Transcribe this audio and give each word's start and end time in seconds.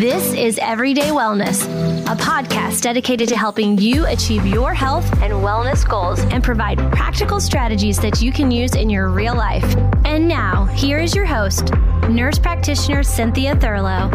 This 0.00 0.32
is 0.32 0.58
Everyday 0.62 1.10
Wellness, 1.10 1.66
a 2.10 2.16
podcast 2.16 2.80
dedicated 2.80 3.28
to 3.28 3.36
helping 3.36 3.76
you 3.76 4.06
achieve 4.06 4.46
your 4.46 4.72
health 4.72 5.04
and 5.20 5.30
wellness 5.34 5.86
goals 5.86 6.20
and 6.32 6.42
provide 6.42 6.78
practical 6.90 7.38
strategies 7.38 7.98
that 7.98 8.22
you 8.22 8.32
can 8.32 8.50
use 8.50 8.76
in 8.76 8.88
your 8.88 9.10
real 9.10 9.34
life. 9.34 9.76
And 10.06 10.26
now, 10.26 10.64
here 10.64 11.00
is 11.00 11.14
your 11.14 11.26
host, 11.26 11.74
nurse 12.08 12.38
practitioner 12.38 13.02
Cynthia 13.02 13.54
Thurlow. 13.56 14.08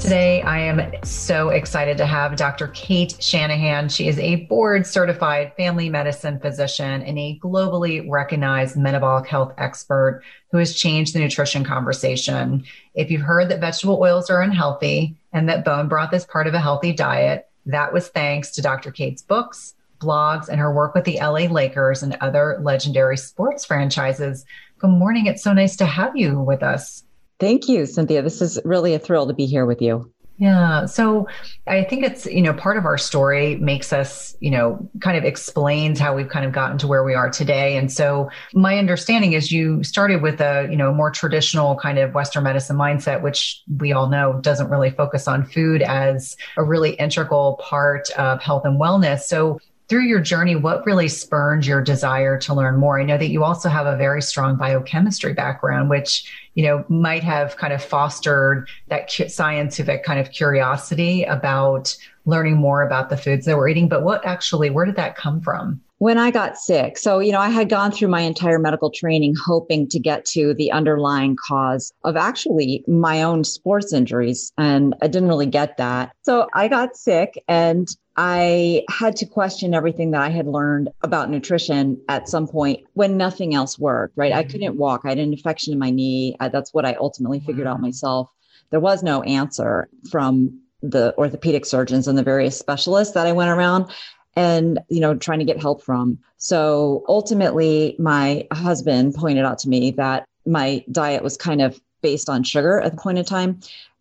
Today, 0.00 0.40
I 0.40 0.60
am 0.60 0.94
so 1.04 1.50
excited 1.50 1.98
to 1.98 2.06
have 2.06 2.34
Dr. 2.34 2.68
Cate 2.68 3.16
Shanahan. 3.20 3.90
She 3.90 4.08
is 4.08 4.18
a 4.18 4.46
board 4.46 4.86
certified 4.86 5.52
family 5.58 5.90
medicine 5.90 6.40
physician 6.40 7.02
and 7.02 7.18
a 7.18 7.38
globally 7.38 8.08
recognized 8.08 8.78
metabolic 8.78 9.28
health 9.28 9.52
expert 9.58 10.22
who 10.50 10.56
has 10.56 10.74
changed 10.74 11.14
the 11.14 11.18
nutrition 11.18 11.64
conversation. 11.64 12.64
If 12.94 13.10
you've 13.10 13.20
heard 13.20 13.50
that 13.50 13.60
vegetable 13.60 14.00
oils 14.00 14.30
are 14.30 14.40
unhealthy 14.40 15.16
and 15.34 15.50
that 15.50 15.66
bone 15.66 15.86
broth 15.86 16.14
is 16.14 16.24
part 16.24 16.46
of 16.46 16.54
a 16.54 16.60
healthy 16.60 16.94
diet, 16.94 17.46
that 17.66 17.92
was 17.92 18.08
thanks 18.08 18.52
to 18.52 18.62
Dr. 18.62 18.90
Cate's 18.90 19.20
books, 19.20 19.74
blogs, 20.00 20.48
and 20.48 20.58
her 20.58 20.72
work 20.72 20.94
with 20.94 21.04
the 21.04 21.18
LA 21.20 21.44
Lakers 21.44 22.02
and 22.02 22.16
other 22.22 22.58
legendary 22.62 23.18
sports 23.18 23.66
franchises. 23.66 24.46
Good 24.78 24.88
morning. 24.88 25.26
It's 25.26 25.42
so 25.42 25.52
nice 25.52 25.76
to 25.76 25.84
have 25.84 26.16
you 26.16 26.40
with 26.40 26.62
us. 26.62 27.04
Thank 27.40 27.68
you, 27.68 27.86
Cynthia. 27.86 28.22
This 28.22 28.42
is 28.42 28.60
really 28.64 28.94
a 28.94 28.98
thrill 28.98 29.26
to 29.26 29.32
be 29.32 29.46
here 29.46 29.66
with 29.66 29.80
you. 29.80 30.12
Yeah. 30.40 30.86
So 30.86 31.28
I 31.66 31.84
think 31.84 32.02
it's, 32.02 32.24
you 32.24 32.40
know, 32.40 32.54
part 32.54 32.78
of 32.78 32.86
our 32.86 32.96
story 32.96 33.56
makes 33.56 33.92
us, 33.92 34.34
you 34.40 34.50
know, 34.50 34.88
kind 35.00 35.18
of 35.18 35.24
explains 35.24 35.98
how 36.00 36.16
we've 36.16 36.30
kind 36.30 36.46
of 36.46 36.52
gotten 36.52 36.78
to 36.78 36.86
where 36.86 37.04
we 37.04 37.12
are 37.12 37.28
today. 37.28 37.76
And 37.76 37.92
so 37.92 38.30
my 38.54 38.78
understanding 38.78 39.34
is 39.34 39.52
you 39.52 39.84
started 39.84 40.22
with 40.22 40.40
a, 40.40 40.66
you 40.70 40.76
know, 40.76 40.94
more 40.94 41.10
traditional 41.10 41.76
kind 41.76 41.98
of 41.98 42.14
Western 42.14 42.44
medicine 42.44 42.76
mindset, 42.76 43.20
which 43.20 43.62
we 43.78 43.92
all 43.92 44.08
know 44.08 44.40
doesn't 44.40 44.70
really 44.70 44.90
focus 44.90 45.28
on 45.28 45.44
food 45.44 45.82
as 45.82 46.38
a 46.56 46.64
really 46.64 46.92
integral 46.92 47.60
part 47.62 48.08
of 48.12 48.40
health 48.40 48.64
and 48.64 48.80
wellness. 48.80 49.24
So 49.24 49.60
through 49.90 50.04
your 50.04 50.20
journey, 50.20 50.54
what 50.54 50.86
really 50.86 51.08
spurned 51.08 51.66
your 51.66 51.82
desire 51.82 52.38
to 52.38 52.54
learn 52.54 52.76
more? 52.76 53.00
I 53.00 53.02
know 53.02 53.18
that 53.18 53.30
you 53.30 53.42
also 53.42 53.68
have 53.68 53.86
a 53.86 53.96
very 53.96 54.22
strong 54.22 54.56
biochemistry 54.56 55.34
background, 55.34 55.90
which 55.90 56.32
you 56.54 56.62
know 56.62 56.84
might 56.88 57.24
have 57.24 57.56
kind 57.56 57.72
of 57.72 57.82
fostered 57.82 58.68
that 58.86 59.10
scientific 59.10 60.04
kind 60.04 60.20
of 60.20 60.30
curiosity 60.30 61.24
about 61.24 61.96
learning 62.24 62.56
more 62.56 62.82
about 62.82 63.10
the 63.10 63.16
foods 63.16 63.46
that 63.46 63.56
we're 63.56 63.68
eating. 63.68 63.88
But 63.88 64.04
what 64.04 64.24
actually, 64.24 64.70
where 64.70 64.86
did 64.86 64.96
that 64.96 65.16
come 65.16 65.40
from? 65.40 65.80
When 66.00 66.16
I 66.16 66.30
got 66.30 66.56
sick. 66.56 66.96
So, 66.96 67.18
you 67.18 67.30
know, 67.30 67.40
I 67.40 67.50
had 67.50 67.68
gone 67.68 67.92
through 67.92 68.08
my 68.08 68.22
entire 68.22 68.58
medical 68.58 68.90
training 68.90 69.34
hoping 69.44 69.86
to 69.88 69.98
get 69.98 70.24
to 70.26 70.54
the 70.54 70.72
underlying 70.72 71.36
cause 71.46 71.92
of 72.04 72.16
actually 72.16 72.82
my 72.88 73.22
own 73.22 73.44
sports 73.44 73.92
injuries. 73.92 74.50
And 74.56 74.94
I 75.02 75.08
didn't 75.08 75.28
really 75.28 75.44
get 75.44 75.76
that. 75.76 76.12
So 76.22 76.48
I 76.54 76.68
got 76.68 76.96
sick 76.96 77.44
and 77.48 77.86
I 78.16 78.84
had 78.88 79.14
to 79.16 79.26
question 79.26 79.74
everything 79.74 80.12
that 80.12 80.22
I 80.22 80.30
had 80.30 80.46
learned 80.46 80.88
about 81.02 81.28
nutrition 81.28 82.00
at 82.08 82.30
some 82.30 82.48
point 82.48 82.80
when 82.94 83.18
nothing 83.18 83.54
else 83.54 83.78
worked, 83.78 84.16
right? 84.16 84.32
I 84.32 84.42
couldn't 84.42 84.70
mm-hmm. 84.70 84.78
walk. 84.78 85.02
I 85.04 85.10
had 85.10 85.18
an 85.18 85.34
infection 85.34 85.74
in 85.74 85.78
my 85.78 85.90
knee. 85.90 86.34
Uh, 86.40 86.48
that's 86.48 86.72
what 86.72 86.86
I 86.86 86.94
ultimately 86.94 87.40
figured 87.40 87.66
out 87.66 87.78
myself. 87.78 88.30
There 88.70 88.80
was 88.80 89.02
no 89.02 89.22
answer 89.24 89.90
from 90.10 90.62
the 90.82 91.14
orthopedic 91.18 91.66
surgeons 91.66 92.08
and 92.08 92.16
the 92.16 92.22
various 92.22 92.58
specialists 92.58 93.12
that 93.12 93.26
I 93.26 93.32
went 93.32 93.50
around 93.50 93.90
and 94.36 94.78
you 94.88 95.00
know 95.00 95.14
trying 95.14 95.38
to 95.38 95.44
get 95.44 95.60
help 95.60 95.82
from 95.82 96.18
so 96.36 97.04
ultimately 97.08 97.96
my 97.98 98.46
husband 98.52 99.14
pointed 99.14 99.44
out 99.44 99.58
to 99.58 99.68
me 99.68 99.90
that 99.90 100.26
my 100.46 100.84
diet 100.90 101.22
was 101.22 101.36
kind 101.36 101.60
of 101.60 101.80
based 102.02 102.28
on 102.28 102.42
sugar 102.42 102.80
at 102.80 102.92
the 102.92 102.98
point 102.98 103.18
in 103.18 103.24
time 103.24 103.58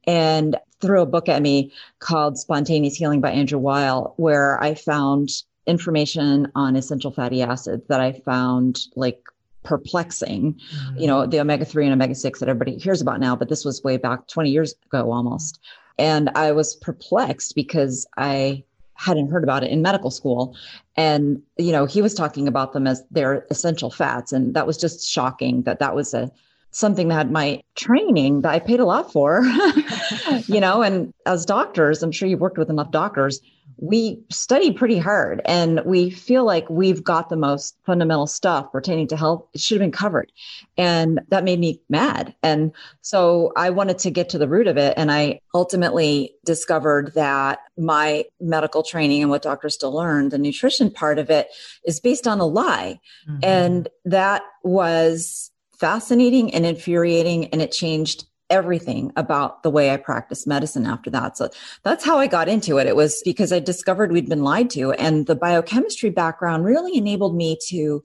and 0.08 0.56
threw 0.82 1.02
a 1.02 1.06
book 1.06 1.28
at 1.28 1.42
me 1.42 1.72
called 2.00 2.38
spontaneous 2.38 2.96
healing 2.96 3.22
by 3.22 3.32
andrew 3.32 3.60
weil 3.60 4.14
where 4.18 4.62
i 4.64 4.74
found 4.74 5.30
information 5.66 6.52
on 6.56 6.76
essential 6.76 7.12
fatty 7.12 7.42
acids 7.42 7.86
that 7.88 8.00
i 8.00 8.12
found 8.12 8.86
like 8.96 9.22
perplexing 9.64 10.54
mm-hmm. 10.54 10.98
you 10.98 11.08
know 11.08 11.26
the 11.26 11.40
omega-3 11.40 11.84
and 11.84 11.94
omega-6 11.94 12.40
that 12.40 12.50
everybody 12.50 12.78
hears 12.78 13.02
about 13.02 13.20
now 13.20 13.36
but 13.36 13.50
this 13.50 13.66
was 13.66 13.84
way 13.84 13.98
back 13.98 14.28
20 14.28 14.50
years 14.50 14.74
ago 14.86 15.12
almost 15.12 15.60
and 15.98 16.30
i 16.36 16.52
was 16.52 16.76
perplexed 16.76 17.56
because 17.56 18.08
i 18.18 18.64
hadn't 19.00 19.32
heard 19.32 19.44
about 19.44 19.64
it 19.64 19.72
in 19.72 19.82
medical 19.82 20.12
school. 20.12 20.56
And 20.96 21.42
you 21.58 21.72
know 21.72 21.86
he 21.86 22.02
was 22.02 22.14
talking 22.14 22.48
about 22.48 22.74
them 22.74 22.86
as 22.86 23.04
their 23.10 23.46
essential 23.50 23.90
fats. 23.90 24.34
And 24.34 24.54
that 24.54 24.68
was 24.68 24.78
just 24.78 25.10
shocking 25.10 25.64
that 25.64 25.80
that 25.80 25.96
was 25.96 26.14
a 26.14 26.32
something 26.72 27.08
that 27.08 27.32
my 27.32 27.60
training 27.76 28.42
that 28.42 28.54
i 28.54 28.60
paid 28.60 28.80
a 28.80 28.86
lot 28.86 29.12
for 29.12 29.42
you 30.46 30.60
know 30.60 30.84
and 30.84 31.12
as 31.26 31.44
doctors 31.44 32.04
i'm 32.04 32.12
sure 32.12 32.30
you've 32.30 32.40
worked 32.40 32.60
with 32.60 32.70
enough 32.70 32.92
doctors 32.92 33.42
we 33.82 34.22
study 34.30 34.72
pretty 34.74 34.98
hard 34.98 35.42
and 35.46 35.82
we 35.86 36.10
feel 36.10 36.44
like 36.44 36.70
we've 36.70 37.04
got 37.04 37.30
the 37.30 37.38
most 37.38 37.78
fundamental 37.86 38.28
stuff 38.28 38.72
pertaining 38.72 39.08
to 39.08 39.16
health. 39.16 39.46
It 39.54 39.62
should 39.62 39.76
have 39.76 39.86
been 39.86 39.92
covered. 39.92 40.32
And 40.78 41.22
that 41.30 41.46
made 41.46 41.60
me 41.60 41.82
mad. 41.90 42.36
And 42.44 42.74
so 43.02 43.54
I 43.56 43.70
wanted 43.70 43.98
to 44.00 44.12
get 44.12 44.30
to 44.30 44.38
the 44.38 44.50
root 44.50 44.68
of 44.68 44.78
it. 44.78 44.94
And 44.98 45.12
I 45.12 45.40
ultimately 45.54 46.36
discovered 46.44 47.14
that 47.16 47.60
my 47.78 48.26
medical 48.42 48.84
training 48.84 49.22
and 49.22 49.30
what 49.30 49.44
doctors 49.44 49.76
still 49.76 49.94
learn, 49.94 50.30
the 50.30 50.38
nutrition 50.38 50.92
part 50.92 51.18
of 51.18 51.30
it 51.30 51.48
is 51.86 52.02
based 52.02 52.28
on 52.28 52.40
a 52.40 52.46
lie. 52.46 53.00
Mm-hmm. 53.30 53.40
And 53.44 53.90
that 54.04 54.42
was 54.64 55.52
fascinating 55.80 56.54
and 56.54 56.66
infuriating. 56.66 57.46
And 57.48 57.62
it 57.62 57.72
changed 57.72 58.26
everything 58.50 59.12
about 59.16 59.64
the 59.64 59.70
way 59.70 59.92
I 59.92 59.98
practiced 59.98 60.48
medicine 60.48 60.86
after 60.86 61.10
that. 61.12 61.38
So 61.38 61.50
that's 61.84 62.04
how 62.04 62.18
I 62.18 62.28
got 62.28 62.50
into 62.50 62.78
it. 62.78 62.88
It 62.88 62.96
was 62.96 63.22
because 63.24 63.54
I 63.54 63.60
discovered 63.60 64.12
we'd 64.12 64.30
been 64.30 64.44
lied 64.44 64.70
to. 64.72 64.92
And 64.94 65.28
the 65.28 65.36
biochemistry 65.36 66.10
background 66.10 66.66
really 66.66 66.98
enabled 66.98 67.36
me 67.36 67.58
to 67.68 68.04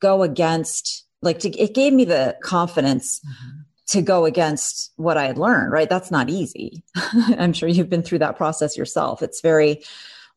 go 0.00 0.22
against, 0.22 1.04
like, 1.20 1.38
to, 1.40 1.50
it 1.50 1.74
gave 1.74 1.92
me 1.92 2.04
the 2.04 2.36
confidence. 2.42 3.20
Mm-hmm. 3.20 3.58
To 3.88 4.00
go 4.00 4.24
against 4.24 4.90
what 4.96 5.18
I 5.18 5.26
had 5.26 5.36
learned, 5.36 5.70
right? 5.70 5.90
That's 5.90 6.10
not 6.10 6.30
easy. 6.30 6.82
I'm 7.36 7.52
sure 7.52 7.68
you've 7.68 7.90
been 7.90 8.02
through 8.02 8.20
that 8.20 8.38
process 8.38 8.74
yourself. 8.74 9.22
It's 9.22 9.42
very, 9.42 9.82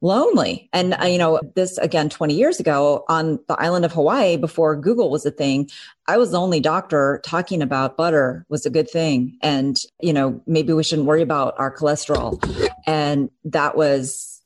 lonely. 0.01 0.69
And, 0.73 0.95
uh, 1.01 1.05
you 1.05 1.17
know, 1.17 1.39
this 1.55 1.77
again, 1.77 2.09
20 2.09 2.33
years 2.33 2.59
ago 2.59 3.05
on 3.07 3.39
the 3.47 3.59
island 3.59 3.85
of 3.85 3.93
Hawaii 3.93 4.37
before 4.37 4.75
Google 4.75 5.09
was 5.09 5.25
a 5.25 5.31
thing, 5.31 5.69
I 6.07 6.17
was 6.17 6.31
the 6.31 6.39
only 6.39 6.59
doctor 6.59 7.21
talking 7.25 7.61
about 7.61 7.97
butter 7.97 8.45
was 8.49 8.65
a 8.65 8.69
good 8.69 8.89
thing. 8.89 9.37
And, 9.41 9.77
you 10.01 10.13
know, 10.13 10.41
maybe 10.45 10.73
we 10.73 10.83
shouldn't 10.83 11.07
worry 11.07 11.21
about 11.21 11.55
our 11.57 11.75
cholesterol. 11.75 12.39
And 12.85 13.29
that 13.45 13.75
was 13.75 14.41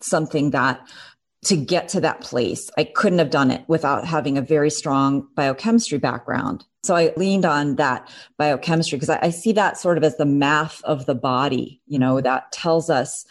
something 0.00 0.50
that 0.50 0.86
to 1.44 1.56
get 1.56 1.88
to 1.88 2.00
that 2.00 2.22
place, 2.22 2.70
I 2.78 2.84
couldn't 2.84 3.18
have 3.18 3.30
done 3.30 3.50
it 3.50 3.64
without 3.68 4.06
having 4.06 4.38
a 4.38 4.42
very 4.42 4.70
strong 4.70 5.28
biochemistry 5.34 5.98
background. 5.98 6.64
So 6.82 6.96
I 6.96 7.12
leaned 7.16 7.44
on 7.44 7.76
that 7.76 8.08
biochemistry 8.38 8.96
because 8.96 9.10
I, 9.10 9.18
I 9.22 9.30
see 9.30 9.52
that 9.52 9.78
sort 9.78 9.96
of 9.96 10.04
as 10.04 10.16
the 10.16 10.26
math 10.26 10.82
of 10.84 11.06
the 11.06 11.14
body, 11.14 11.80
you 11.86 11.98
know, 11.98 12.20
that 12.20 12.50
tells 12.52 12.90
us 12.90 13.26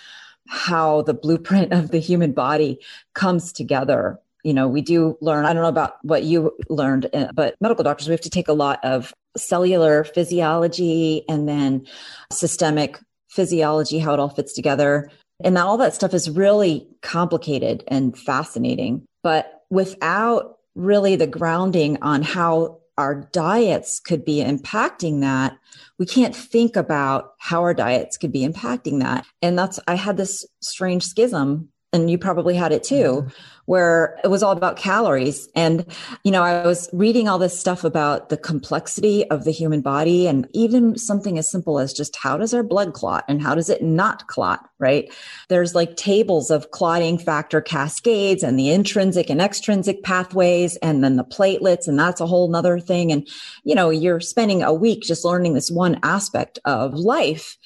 how 0.48 1.02
the 1.04 1.14
blueprint 1.14 1.74
of 1.74 1.92
the 1.92 2.00
human 2.00 2.32
body 2.32 2.80
comes 3.14 3.52
together. 3.52 4.20
You 4.44 4.54
know, 4.54 4.68
we 4.68 4.82
do 4.82 5.18
learn, 5.22 5.46
I 5.46 5.54
don't 5.54 5.64
know 5.64 5.70
about 5.70 5.98
what 6.04 6.24
you 6.24 6.52
learned, 6.70 7.10
uh, 7.14 7.32
but 7.34 7.56
medical 7.62 7.84
doctors, 7.84 8.08
we 8.08 8.12
have 8.12 8.22
to 8.22 8.30
take 8.30 8.50
a 8.50 8.54
lot 8.54 8.84
of 8.84 9.14
cellular 9.38 10.04
physiology 10.04 11.24
and 11.30 11.48
then 11.48 11.88
systemic 12.32 13.00
physiology, 13.30 14.00
how 14.00 14.14
it 14.14 14.20
all 14.20 14.30
fits 14.30 14.54
together. 14.54 15.10
And 15.44 15.58
all 15.58 15.78
that 15.78 15.94
stuff 15.94 16.14
is 16.14 16.30
really 16.30 16.88
complicated 17.02 17.84
and 17.88 18.18
fascinating. 18.18 19.06
But 19.24 19.64
without 19.70 20.58
really 20.76 21.16
the 21.16 21.28
grounding 21.28 21.98
on 22.02 22.22
how 22.22 22.80
our 22.98 23.16
diets 23.32 24.00
could 24.00 24.24
be 24.24 24.44
impacting 24.44 25.22
that, 25.22 25.58
we 25.98 26.06
can't 26.06 26.36
think 26.36 26.76
about 26.76 27.34
how 27.40 27.62
our 27.62 27.74
diets 27.74 28.18
could 28.18 28.32
be 28.32 28.48
impacting 28.48 29.00
that. 29.02 29.26
And 29.42 29.58
that's, 29.58 29.80
I 29.88 29.96
had 29.96 30.18
this 30.18 30.46
strange 30.62 31.04
schism, 31.04 31.70
and 31.92 32.10
you 32.10 32.18
probably 32.18 32.56
had 32.56 32.72
it 32.72 32.84
too, 32.84 33.28
where 33.66 34.20
it 34.24 34.28
was 34.28 34.44
all 34.44 34.52
about 34.52 34.76
calories. 34.76 35.48
And, 35.56 35.86
you 36.24 36.32
know, 36.32 36.44
I 36.44 36.66
was 36.66 36.90
reading 36.92 37.28
all 37.30 37.40
this 37.40 37.58
stuff 37.58 37.84
about 37.84 38.30
the 38.30 38.38
complexity 38.38 39.30
of 39.30 39.46
the 39.46 39.52
human 39.52 39.82
body 39.82 40.28
and 40.28 40.48
even 40.54 40.98
something 40.98 41.38
as 41.38 41.50
simple 41.50 41.80
as 41.80 41.94
just 41.94 42.16
how 42.18 42.38
does 42.38 42.54
our 42.54 42.64
blood 42.64 42.94
clot 42.94 43.24
and 43.30 43.42
how 43.42 43.56
does 43.56 43.70
it 43.70 43.82
not 43.82 44.28
clot, 44.28 44.70
right? 44.80 45.14
There's 45.48 45.76
like 45.76 45.96
tables 45.96 46.52
of 46.52 46.72
clotting 46.72 47.18
factor 47.18 47.62
cascades 47.62 48.44
and 48.44 48.60
the 48.60 48.70
intrinsic 48.70 49.30
and 49.30 49.42
extrinsic 49.42 50.04
pathways 50.04 50.76
and 50.78 51.04
then 51.04 51.16
the 51.16 51.24
platelets. 51.24 51.88
And 51.88 51.98
that's 51.98 52.20
a 52.20 52.28
whole 52.28 52.50
nother 52.50 52.80
thing. 52.80 53.12
And, 53.14 53.28
you 53.64 53.76
know, 53.76 53.90
you're 53.90 54.20
spending 54.20 54.62
a 54.62 54.74
week 54.74 55.04
just 55.04 55.24
learning 55.24 55.54
this 55.54 55.72
one 55.72 56.00
aspect 56.04 56.60
of 56.66 56.94
life. 56.94 57.58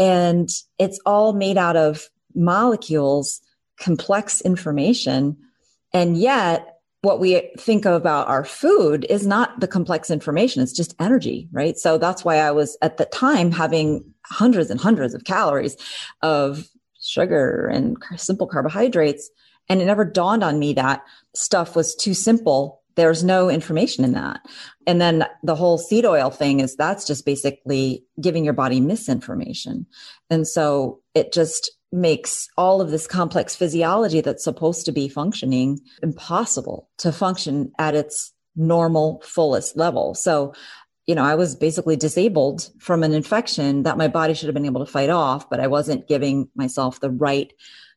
And 0.00 0.48
it's 0.78 0.98
all 1.06 1.32
made 1.32 1.56
out 1.56 1.76
of 1.76 2.10
molecules 2.34 3.40
complex 3.78 4.40
information. 4.40 5.36
And 5.94 6.18
yet 6.18 6.80
what 7.02 7.20
we 7.20 7.50
think 7.58 7.84
about 7.84 8.28
our 8.28 8.44
food 8.44 9.06
is 9.08 9.26
not 9.26 9.60
the 9.60 9.68
complex 9.68 10.10
information, 10.10 10.62
it's 10.62 10.72
just 10.72 10.94
energy, 10.98 11.48
right? 11.52 11.76
So 11.76 11.98
that's 11.98 12.24
why 12.24 12.38
I 12.38 12.50
was 12.50 12.76
at 12.82 12.96
the 12.96 13.04
time 13.06 13.52
having 13.52 14.04
hundreds 14.24 14.70
and 14.70 14.80
hundreds 14.80 15.14
of 15.14 15.24
calories 15.24 15.76
of 16.22 16.66
sugar 17.00 17.66
and 17.66 17.96
simple 18.16 18.46
carbohydrates. 18.46 19.30
And 19.68 19.80
it 19.80 19.84
never 19.86 20.04
dawned 20.04 20.42
on 20.42 20.58
me 20.58 20.72
that 20.74 21.02
stuff 21.34 21.76
was 21.76 21.94
too 21.94 22.14
simple. 22.14 22.82
There's 22.96 23.24
no 23.24 23.48
information 23.50 24.04
in 24.04 24.12
that. 24.12 24.40
And 24.86 25.00
then 25.00 25.26
the 25.42 25.56
whole 25.56 25.78
seed 25.78 26.04
oil 26.04 26.30
thing 26.30 26.60
is 26.60 26.76
that's 26.76 27.06
just 27.06 27.26
basically 27.26 28.04
giving 28.20 28.44
your 28.44 28.54
body 28.54 28.80
misinformation. 28.80 29.86
And 30.30 30.46
so 30.46 31.00
it 31.14 31.32
just 31.32 31.70
makes 31.90 32.48
all 32.56 32.80
of 32.80 32.90
this 32.90 33.06
complex 33.06 33.54
physiology 33.54 34.20
that's 34.20 34.44
supposed 34.44 34.84
to 34.86 34.92
be 34.92 35.08
functioning 35.08 35.80
impossible 36.02 36.88
to 36.98 37.12
function 37.12 37.72
at 37.78 37.94
its 37.94 38.32
normal 38.56 39.22
fullest 39.24 39.76
level. 39.76 40.14
So, 40.14 40.54
you 41.06 41.14
know, 41.14 41.24
I 41.24 41.34
was 41.34 41.54
basically 41.54 41.96
disabled 41.96 42.70
from 42.78 43.02
an 43.02 43.12
infection 43.12 43.82
that 43.84 43.98
my 43.98 44.08
body 44.08 44.34
should 44.34 44.46
have 44.46 44.54
been 44.54 44.64
able 44.64 44.84
to 44.84 44.90
fight 44.90 45.10
off, 45.10 45.48
but 45.50 45.60
I 45.60 45.66
wasn't 45.66 46.08
giving 46.08 46.48
myself 46.54 47.00
the 47.00 47.10
right 47.10 47.52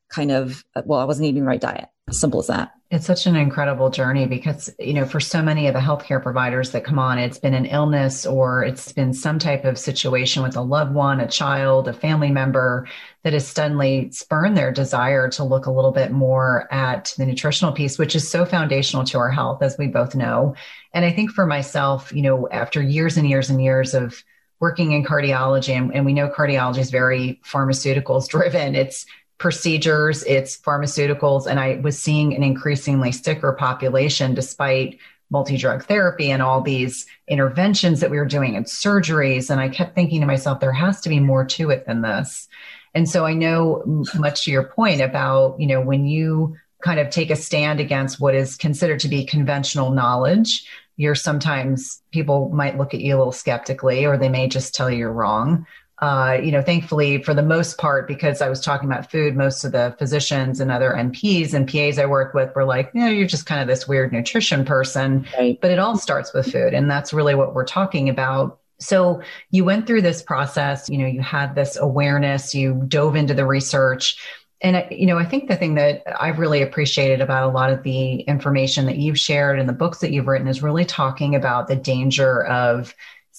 kind 0.10 0.32
of, 0.32 0.64
well, 0.86 1.00
I 1.00 1.06
wasn't 1.06 1.28
eating 1.28 1.44
the 1.44 1.48
right 1.48 1.62
diet. 1.62 1.90
Simple 2.10 2.40
as 2.40 2.48
that. 2.48 2.72
It's 2.90 3.06
such 3.06 3.26
an 3.26 3.36
incredible 3.36 3.90
journey 3.90 4.28
because, 4.28 4.74
you 4.80 4.94
know, 4.94 5.04
for 5.04 5.20
so 5.20 5.42
many 5.42 5.68
of 5.68 5.74
the 5.74 5.82
healthcare 5.82 6.24
providers 6.24 6.72
that 6.72 6.86
come 6.86 7.00
on, 7.00 7.20
it's 7.20 7.38
been 7.38 7.54
an 7.54 7.66
illness 7.66 8.26
or 8.26 8.64
it's 8.64 8.94
been 8.94 9.14
some 9.14 9.40
type 9.40 9.66
of 9.66 9.78
situation 9.78 10.42
with 10.42 10.56
a 10.56 10.62
loved 10.62 10.94
one, 10.94 11.20
a 11.20 11.28
child, 11.28 11.90
a 11.90 11.94
family 11.94 12.32
member 12.32 12.88
that 13.24 13.34
has 13.34 13.46
suddenly 13.46 14.10
spurned 14.12 14.56
their 14.56 14.72
desire 14.72 15.30
to 15.32 15.44
look 15.44 15.66
a 15.66 15.72
little 15.72 15.92
bit 15.92 16.12
more 16.12 16.72
at 16.72 17.14
the 17.18 17.26
nutritional 17.26 17.74
piece, 17.74 18.00
which 18.00 18.16
is 18.16 18.30
so 18.30 18.46
foundational 18.46 19.04
to 19.04 19.18
our 19.18 19.30
health, 19.30 19.62
as 19.62 19.78
we 19.78 19.88
both 19.88 20.16
know. 20.16 20.56
And 20.94 21.04
I 21.04 21.12
think 21.12 21.32
for 21.32 21.46
myself, 21.46 22.14
you 22.14 22.22
know, 22.22 22.48
after 22.50 22.82
years 22.82 23.18
and 23.18 23.28
years 23.28 23.50
and 23.50 23.62
years 23.62 23.94
of 23.94 24.24
working 24.62 24.94
in 24.94 25.04
cardiology, 25.04 25.76
and, 25.76 25.94
and 25.94 26.06
we 26.06 26.14
know 26.14 26.30
cardiology 26.30 26.78
is 26.78 26.90
very 26.90 27.42
pharmaceuticals 27.44 28.30
driven, 28.30 28.76
it's 28.76 29.06
procedures, 29.38 30.24
it's 30.24 30.58
pharmaceuticals. 30.58 31.46
And 31.48 31.60
I 31.60 31.76
was 31.78 32.00
seeing 32.00 32.36
an 32.36 32.44
increasingly 32.44 33.12
sicker 33.12 33.54
population 33.54 34.34
despite 34.34 35.00
multi 35.30 35.58
drug 35.58 35.84
therapy 35.84 36.32
and 36.32 36.42
all 36.42 36.62
these 36.62 37.06
interventions 37.28 38.00
that 38.00 38.10
we 38.10 38.18
were 38.18 38.26
doing 38.26 38.56
and 38.56 38.66
surgeries. 38.66 39.50
And 39.50 39.60
I 39.60 39.70
kept 39.70 39.94
thinking 39.94 40.22
to 40.22 40.28
myself, 40.28 40.60
there 40.60 40.72
has 40.72 41.02
to 41.02 41.10
be 41.10 41.20
more 41.20 41.46
to 41.46 41.70
it 41.70 41.86
than 41.86 42.02
this. 42.02 42.48
And 42.94 43.10
so 43.10 43.26
I 43.26 43.34
know 43.34 44.04
much 44.16 44.46
to 44.46 44.52
your 44.52 44.64
point 44.64 45.02
about, 45.02 45.60
you 45.60 45.68
know, 45.68 45.82
when 45.82 46.06
you 46.06 46.56
kind 46.82 47.00
of 47.00 47.10
take 47.10 47.30
a 47.30 47.36
stand 47.36 47.80
against 47.80 48.20
what 48.20 48.36
is 48.36 48.56
considered 48.56 49.00
to 49.02 49.08
be 49.08 49.26
conventional 49.26 49.92
knowledge, 49.92 50.66
you're 50.96 51.16
sometimes 51.16 52.02
people 52.12 52.50
might 52.50 52.78
look 52.78 52.94
at 52.94 53.02
you 53.02 53.16
a 53.16 53.18
little 53.18 53.32
skeptically 53.32 54.06
or 54.06 54.18
they 54.18 54.30
may 54.30 54.48
just 54.48 54.74
tell 54.74 54.90
you 54.90 54.98
you're 54.98 55.12
wrong 55.12 55.66
uh, 56.00 56.38
you 56.42 56.52
know, 56.52 56.62
thankfully, 56.62 57.24
for 57.24 57.34
the 57.34 57.42
most 57.42 57.80
part, 57.80 58.08
because 58.08 58.42
I 58.42 58.50
was 58.50 58.62
talking 58.62 58.88
about 58.88 59.10
food, 59.10 59.36
most 59.36 59.64
of 59.64 59.72
the 59.72 59.96
physicians 59.98 60.60
and 60.60 60.72
other 60.72 60.92
NPs 60.92 61.54
and 61.54 61.68
PAs 61.68 61.98
I 61.98 62.06
worked 62.06 62.36
with 62.36 62.54
were 62.56 62.66
like, 62.66 62.92
you 62.94 63.02
know, 63.02 63.10
you're 63.10 63.28
just 63.28 63.48
kind 63.48 63.62
of 63.62 63.68
this 63.68 63.88
weird 63.88 64.14
nutrition 64.14 64.64
person. 64.64 65.26
Right. 65.38 65.60
But 65.60 65.72
it 65.72 65.80
all 65.80 65.98
starts 65.98 66.34
with 66.34 66.52
food. 66.52 66.76
And 66.76 66.90
that's 66.90 67.14
really 67.14 67.34
what 67.34 67.56
we're 67.56 67.66
talking 67.66 68.10
about. 68.10 68.60
So 68.80 69.24
you 69.50 69.66
went 69.66 69.88
through 69.88 70.04
this 70.04 70.22
process, 70.22 70.88
you 70.88 71.00
know, 71.00 71.08
you 71.08 71.22
had 71.22 71.56
this 71.56 71.78
awareness, 71.78 72.54
you 72.54 72.84
dove 72.88 73.16
into 73.16 73.34
the 73.34 73.48
research. 73.48 74.24
And, 74.62 74.86
you 74.92 75.08
know, 75.08 75.18
I 75.18 75.26
think 75.26 75.48
the 75.48 75.56
thing 75.56 75.76
that 75.76 76.04
I've 76.20 76.38
really 76.38 76.62
appreciated 76.62 77.22
about 77.22 77.50
a 77.50 77.52
lot 77.52 77.72
of 77.72 77.82
the 77.82 78.22
information 78.22 78.86
that 78.86 78.98
you've 78.98 79.20
shared 79.20 79.60
and 79.60 79.68
the 79.68 79.74
books 79.74 80.00
that 80.00 80.12
you've 80.12 80.28
written 80.28 80.48
is 80.48 80.62
really 80.62 80.86
talking 80.86 81.36
about 81.36 81.68
the 81.68 81.76
danger 81.76 82.44
of 82.46 82.96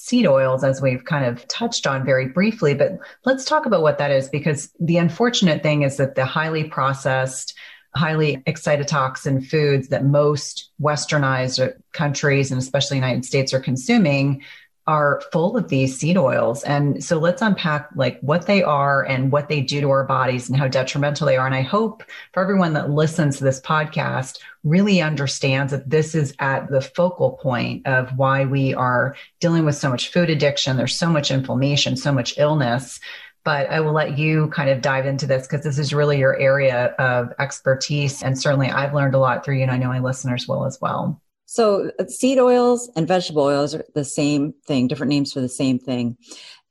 seed 0.09 0.27
oils, 0.27 0.65
as 0.65 0.81
we've 0.81 1.05
kind 1.05 1.27
of 1.27 1.47
touched 1.49 1.87
on 1.87 2.05
very 2.05 2.29
briefly. 2.29 2.75
But 2.75 2.99
let's 3.27 3.45
talk 3.45 3.67
about 3.67 3.83
what 3.83 3.99
that 3.99 4.11
is, 4.11 4.29
because 4.29 4.71
the 4.81 4.97
unfortunate 4.97 5.63
thing 5.63 5.83
is 5.83 5.99
that 5.99 6.15
the 6.15 6.25
highly 6.25 6.65
processed, 6.65 7.55
highly 7.95 8.39
excitotoxin 8.47 9.47
foods 9.47 9.89
that 9.89 10.05
most 10.05 10.71
westernized 10.81 11.75
countries 11.93 12.51
and 12.51 12.59
especially 12.59 12.97
United 12.97 13.25
States 13.25 13.53
are 13.53 13.61
consuming 13.61 14.43
are 14.89 15.21
full 15.33 15.55
of 15.55 15.69
these 15.69 15.99
seed 15.99 16.17
oils. 16.17 16.65
And 16.65 17.05
so 17.05 17.19
let's 17.19 17.43
unpack 17.43 17.91
like 17.95 18.19
what 18.21 18.47
they 18.47 18.63
are 18.63 19.05
and 19.05 19.31
what 19.31 19.51
they 19.51 19.61
do 19.61 19.83
to 19.83 19.91
our 19.91 20.05
bodies 20.05 20.49
and 20.49 20.59
how 20.59 20.67
detrimental 20.67 21.27
they 21.27 21.37
are. 21.37 21.45
And 21.45 21.55
I 21.55 21.61
hope 21.61 22.03
for 22.33 22.43
everyone 22.43 22.73
that 22.73 22.89
listens 22.89 23.37
to 23.37 23.45
this 23.45 23.61
podcast 23.61 24.39
really 24.65 25.03
understands 25.03 25.73
that 25.73 25.91
this 25.91 26.15
is 26.15 26.35
at 26.39 26.71
the 26.71 26.81
focal 26.81 27.33
point 27.33 27.87
of 27.87 28.17
why 28.17 28.47
we 28.47 28.73
are 28.73 29.15
dealing 29.41 29.67
with 29.67 29.77
so 29.77 29.91
much 29.91 30.11
food 30.11 30.31
addiction. 30.31 30.79
There's 30.79 30.99
so 30.99 31.11
much 31.11 31.31
inflammation, 31.31 31.95
so 31.95 32.11
much 32.11 32.39
illness. 32.39 32.99
But 33.45 33.69
I 33.71 33.81
will 33.81 33.93
let 33.93 34.17
you 34.17 34.49
kind 34.49 34.71
of 34.71 34.81
dive 34.81 35.05
into 35.05 35.27
this 35.27 35.47
because 35.47 35.65
this 35.65 35.79
is 35.79 35.93
really 35.93 36.19
your 36.19 36.37
area 36.39 36.95
of 36.99 37.33
expertise. 37.39 38.23
And 38.23 38.39
certainly 38.39 38.71
I've 38.71 38.95
learned 38.95 39.15
a 39.15 39.19
lot 39.19 39.45
through 39.45 39.57
you, 39.57 39.63
and 39.63 39.71
I 39.71 39.77
know 39.77 39.89
my 39.89 40.01
listeners 40.01 40.49
will 40.49 40.65
as 40.65 40.79
well. 40.81 41.21
So 41.51 41.91
uh, 41.99 42.07
seed 42.09 42.39
oils 42.39 42.91
and 42.95 43.09
vegetable 43.09 43.43
oils 43.43 43.75
are 43.75 43.85
the 43.95 44.05
same 44.05 44.53
thing, 44.67 44.87
different 44.87 45.09
names 45.09 45.33
for 45.33 45.41
the 45.41 45.49
same 45.49 45.79
thing. 45.79 46.19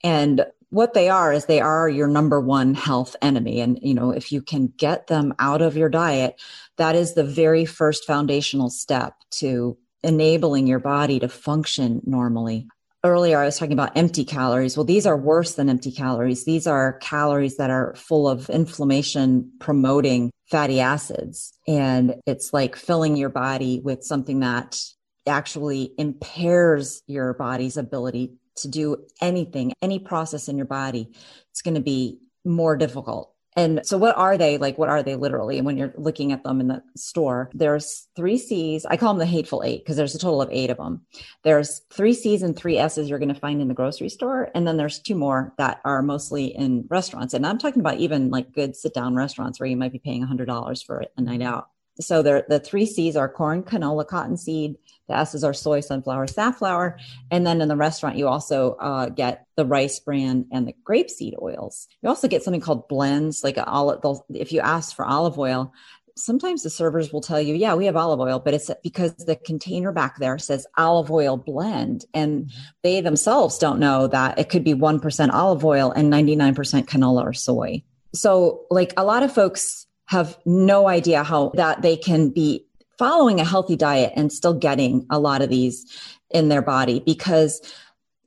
And 0.04 0.46
what 0.70 0.94
they 0.94 1.10
are 1.10 1.34
is 1.34 1.46
they 1.46 1.62
are 1.62 1.90
your 1.90 2.08
number 2.08 2.40
one 2.40 2.76
health 2.76 3.16
enemy. 3.24 3.60
And, 3.60 3.80
you 3.82 3.96
know, 3.96 4.12
if 4.12 4.32
you 4.32 4.44
can 4.44 4.68
get 4.78 5.08
them 5.08 5.34
out 5.40 5.64
of 5.64 5.76
your 5.76 5.90
diet, 5.90 6.40
that 6.76 6.96
is 6.96 7.16
the 7.16 7.24
very 7.24 7.66
first 7.66 8.06
foundational 8.06 8.70
step 8.70 9.16
to 9.32 9.76
enabling 10.04 10.68
your 10.68 10.80
body 10.80 11.20
to 11.20 11.28
function 11.28 12.02
normally 12.06 12.68
earlier 13.08 13.40
I 13.40 13.46
was 13.46 13.58
talking 13.58 13.74
about 13.74 13.96
empty 13.96 14.24
calories. 14.26 14.78
Well, 14.78 14.84
these 14.84 15.06
are 15.06 15.18
worse 15.18 15.56
than 15.56 15.70
empty 15.70 15.92
calories. 15.92 16.46
These 16.46 16.68
are 16.68 17.00
calories 17.00 17.58
that 17.58 17.70
are 17.70 17.96
full 17.96 18.28
of 18.28 18.50
inflammation 18.50 19.52
promoting 19.60 20.32
fatty 20.52 20.80
acids. 20.80 21.54
And 21.68 22.16
it's 22.26 22.54
like 22.54 22.76
filling 22.76 23.16
your 23.16 23.30
body 23.30 23.82
with 23.84 24.04
something 24.04 24.42
that 24.42 24.80
actually 25.28 25.94
impairs 25.98 27.02
your 27.08 27.34
body's 27.34 27.78
ability 27.78 28.34
to 28.58 28.68
do 28.68 29.06
anything, 29.22 29.74
any 29.82 30.00
process 30.00 30.48
in 30.48 30.58
your 30.58 30.66
body. 30.66 31.10
It's 31.52 31.62
going 31.62 31.76
to 31.76 31.82
be 31.82 32.20
more 32.46 32.78
difficult 32.78 33.34
and 33.58 33.82
so 33.84 33.98
what 33.98 34.16
are 34.16 34.38
they 34.38 34.60
like? 34.60 34.78
What 34.78 34.88
are 34.88 35.02
they 35.02 35.16
literally? 35.16 35.58
And 35.58 35.66
when 35.66 35.78
you're 35.78 35.94
looking 35.98 36.32
at 36.32 36.44
them 36.44 36.62
in 36.62 36.68
the 36.68 36.84
store, 36.96 37.50
there's 37.56 38.08
three 38.16 38.38
C's. 38.38 38.86
I 38.86 38.98
call 38.98 39.14
them 39.14 39.20
the 39.20 39.26
hateful 39.26 39.64
eight 39.66 39.84
because 39.84 39.98
there's 39.98 40.14
a 40.14 40.20
total 40.20 40.44
of 40.44 40.50
eight 40.52 40.70
of 40.70 40.78
them. 40.78 41.02
There's 41.44 41.82
three 41.92 42.14
C's 42.14 42.44
and 42.44 42.56
three 42.56 42.78
S's 42.78 43.10
you're 43.10 43.18
going 43.18 43.34
to 43.34 43.40
find 43.40 43.60
in 43.60 43.68
the 43.68 43.74
grocery 43.74 44.10
store. 44.10 44.52
And 44.54 44.68
then 44.68 44.78
there's 44.78 45.00
two 45.00 45.16
more 45.16 45.56
that 45.58 45.82
are 45.84 46.04
mostly 46.04 46.56
in 46.56 46.86
restaurants. 46.88 47.34
And 47.34 47.48
I'm 47.48 47.58
talking 47.58 47.80
about 47.80 47.98
even 47.98 48.30
like 48.30 48.54
good 48.54 48.76
sit 48.76 48.94
down 48.94 49.16
restaurants 49.16 49.60
where 49.60 49.68
you 49.68 49.76
might 49.76 49.92
be 49.92 49.98
paying 49.98 50.24
$100 50.24 50.86
for 50.86 51.06
a 51.18 51.22
night 51.22 51.42
out. 51.42 51.70
So 52.00 52.22
the 52.22 52.62
three 52.64 52.86
C's 52.86 53.16
are 53.16 53.30
corn, 53.30 53.64
canola, 53.64 54.08
cottonseed, 54.08 54.78
the 55.08 55.18
S's 55.18 55.44
are 55.44 55.54
soy, 55.54 55.80
sunflower, 55.80 56.28
safflower. 56.28 56.98
And 57.32 57.46
then 57.46 57.62
in 57.62 57.68
the 57.68 57.78
restaurant, 57.78 58.18
you 58.18 58.28
also 58.28 58.74
uh, 58.74 59.10
get 59.10 59.46
the 59.56 59.66
rice 59.66 60.00
bran 60.00 60.46
and 60.52 60.68
the 60.68 60.76
grapeseed 60.86 61.42
oils. 61.42 61.88
You 62.02 62.10
also 62.10 62.28
get 62.28 62.44
something 62.44 62.62
called 62.62 62.88
blends, 62.88 63.44
like 63.44 63.58
olive. 63.66 64.22
If 64.30 64.52
you 64.52 64.60
ask 64.60 64.96
for 64.96 65.06
olive 65.06 65.40
oil, 65.40 65.74
sometimes 66.16 66.64
the 66.64 66.70
servers 66.70 67.14
will 67.14 67.22
tell 67.22 67.42
you, 67.42 67.56
yeah, 67.56 67.76
we 67.76 67.86
have 67.86 67.96
olive 67.96 68.20
oil, 68.20 68.40
but 68.40 68.54
it's 68.54 68.70
because 68.84 69.16
the 69.16 69.36
container 69.36 69.92
back 69.92 70.18
there 70.18 70.38
says 70.38 70.68
olive 70.78 71.12
oil 71.12 71.38
blend. 71.38 72.06
And 72.14 72.46
mm-hmm. 72.46 72.60
they 72.84 73.02
themselves 73.02 73.58
don't 73.58 73.80
know 73.80 74.08
that 74.08 74.38
it 74.38 74.50
could 74.50 74.64
be 74.64 74.74
1% 74.74 75.30
olive 75.32 75.64
oil 75.64 75.92
and 75.92 76.12
99% 76.12 76.86
canola 76.86 77.24
or 77.24 77.34
soy. 77.34 77.84
So, 78.14 78.66
like 78.70 78.94
a 78.98 79.04
lot 79.04 79.24
of 79.24 79.34
folks 79.34 79.87
have 80.08 80.38
no 80.46 80.88
idea 80.88 81.24
how 81.24 81.52
that 81.56 81.82
they 81.82 81.96
can 81.96 82.30
be 82.30 82.66
following 82.98 83.40
a 83.40 83.46
healthy 83.46 83.76
diet 83.76 84.12
and 84.16 84.32
still 84.32 84.54
getting 84.54 85.06
a 85.10 85.20
lot 85.20 85.42
of 85.42 85.50
these 85.50 85.86
in 86.32 86.50
their 86.50 86.62
body 86.62 87.02
because 87.06 87.62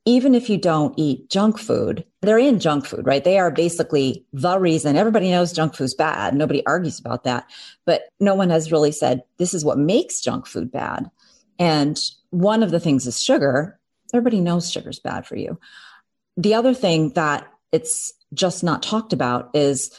even 0.07 0.35
if 0.35 0.49
you 0.49 0.57
don't 0.57 0.99
eat 0.99 1.29
junk 1.29 1.59
food, 1.59 2.05
they're 2.23 2.39
in 2.39 2.59
junk 2.59 2.87
food, 2.87 3.07
right? 3.07 3.23
They 3.23 3.39
are 3.39 3.51
basically 3.51 4.25
the 4.33 4.59
reason 4.59 4.97
everybody 4.97 5.31
knows 5.31 5.53
junk 5.53 5.75
food's 5.75 5.95
bad. 5.95 6.35
Nobody 6.35 6.65
argues 6.65 6.99
about 6.99 7.25
that. 7.25 7.49
But 7.85 8.05
no 8.19 8.35
one 8.35 8.51
has 8.51 8.73
really 8.73 8.93
said 8.93 9.23
this 9.39 9.53
is 9.53 9.65
what 9.65 9.79
makes 9.79 10.21
junk 10.21 10.47
food 10.47 10.73
bad. 10.73 11.11
And 11.59 12.01
one 12.31 12.63
of 12.63 12.71
the 12.71 12.81
things 12.81 13.07
is 13.07 13.23
sugar. 13.23 13.79
Everybody 14.15 14.41
knows 14.41 14.71
sugar's 14.71 14.99
bad 14.99 15.27
for 15.27 15.37
you. 15.37 15.61
The 16.37 16.55
other 16.55 16.73
thing 16.73 17.11
that 17.11 17.47
it's 17.71 18.15
just 18.33 18.65
not 18.65 18.83
talked 18.83 19.13
about 19.13 19.51
is 19.55 19.91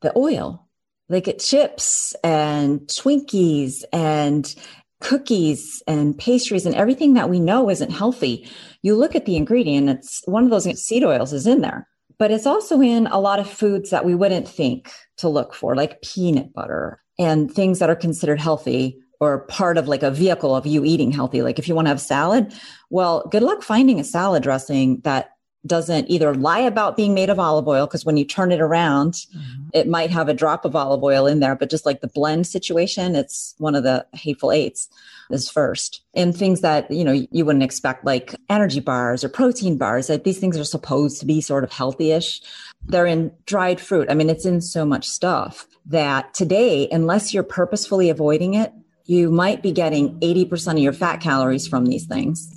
the 0.00 0.12
oil 0.16 0.63
they 1.08 1.18
uh, 1.18 1.20
get 1.20 1.38
chips 1.38 2.14
and 2.24 2.80
Twinkies 2.80 3.84
and 3.92 4.54
cookies 5.00 5.82
and 5.86 6.16
pastries 6.16 6.64
and 6.64 6.74
everything 6.74 7.14
that 7.14 7.28
we 7.28 7.38
know 7.38 7.68
isn't 7.68 7.90
healthy. 7.90 8.48
You 8.82 8.96
look 8.96 9.14
at 9.14 9.26
the 9.26 9.36
ingredient, 9.36 9.90
it's 9.90 10.22
one 10.24 10.44
of 10.44 10.50
those 10.50 10.64
seed 10.82 11.04
oils 11.04 11.32
is 11.32 11.46
in 11.46 11.60
there, 11.60 11.86
but 12.18 12.30
it's 12.30 12.46
also 12.46 12.80
in 12.80 13.06
a 13.08 13.20
lot 13.20 13.38
of 13.38 13.50
foods 13.50 13.90
that 13.90 14.04
we 14.04 14.14
wouldn't 14.14 14.48
think 14.48 14.90
to 15.18 15.28
look 15.28 15.54
for, 15.54 15.76
like 15.76 16.00
peanut 16.02 16.54
butter 16.54 17.02
and 17.18 17.52
things 17.52 17.78
that 17.78 17.90
are 17.90 17.96
considered 17.96 18.40
healthy 18.40 18.98
or 19.20 19.46
part 19.46 19.78
of 19.78 19.88
like 19.88 20.02
a 20.02 20.10
vehicle 20.10 20.56
of 20.56 20.66
you 20.66 20.84
eating 20.84 21.10
healthy. 21.10 21.42
Like 21.42 21.58
if 21.58 21.68
you 21.68 21.74
want 21.74 21.86
to 21.86 21.90
have 21.90 22.00
salad, 22.00 22.52
well, 22.90 23.28
good 23.30 23.42
luck 23.42 23.62
finding 23.62 24.00
a 24.00 24.04
salad 24.04 24.42
dressing 24.42 25.00
that 25.04 25.30
doesn't 25.66 26.10
either 26.10 26.34
lie 26.34 26.60
about 26.60 26.96
being 26.96 27.14
made 27.14 27.30
of 27.30 27.38
olive 27.38 27.66
oil 27.66 27.86
because 27.86 28.04
when 28.04 28.16
you 28.16 28.24
turn 28.24 28.52
it 28.52 28.60
around 28.60 29.12
mm-hmm. 29.12 29.68
it 29.72 29.88
might 29.88 30.10
have 30.10 30.28
a 30.28 30.34
drop 30.34 30.64
of 30.64 30.76
olive 30.76 31.02
oil 31.02 31.26
in 31.26 31.40
there 31.40 31.56
but 31.56 31.70
just 31.70 31.86
like 31.86 32.00
the 32.00 32.08
blend 32.08 32.46
situation 32.46 33.16
it's 33.16 33.54
one 33.58 33.74
of 33.74 33.82
the 33.82 34.06
hateful 34.12 34.52
eights 34.52 34.88
is 35.30 35.50
first. 35.50 36.02
And 36.14 36.36
things 36.36 36.60
that 36.60 36.90
you 36.90 37.04
know 37.04 37.12
you 37.30 37.44
wouldn't 37.44 37.62
expect 37.62 38.04
like 38.04 38.34
energy 38.48 38.80
bars 38.80 39.24
or 39.24 39.28
protein 39.28 39.76
bars 39.76 40.06
that 40.08 40.24
these 40.24 40.38
things 40.38 40.58
are 40.58 40.64
supposed 40.64 41.20
to 41.20 41.26
be 41.26 41.40
sort 41.40 41.64
of 41.64 41.72
healthy-ish. 41.72 42.40
They're 42.86 43.06
in 43.06 43.32
dried 43.46 43.80
fruit. 43.80 44.10
I 44.10 44.14
mean 44.14 44.30
it's 44.30 44.46
in 44.46 44.60
so 44.60 44.84
much 44.84 45.08
stuff 45.08 45.66
that 45.86 46.32
today 46.34 46.88
unless 46.90 47.34
you're 47.34 47.42
purposefully 47.42 48.08
avoiding 48.08 48.54
it 48.54 48.72
you 49.06 49.30
might 49.30 49.62
be 49.62 49.70
getting 49.70 50.18
80% 50.20 50.72
of 50.72 50.78
your 50.78 50.94
fat 50.94 51.20
calories 51.20 51.68
from 51.68 51.84
these 51.84 52.06
things 52.06 52.53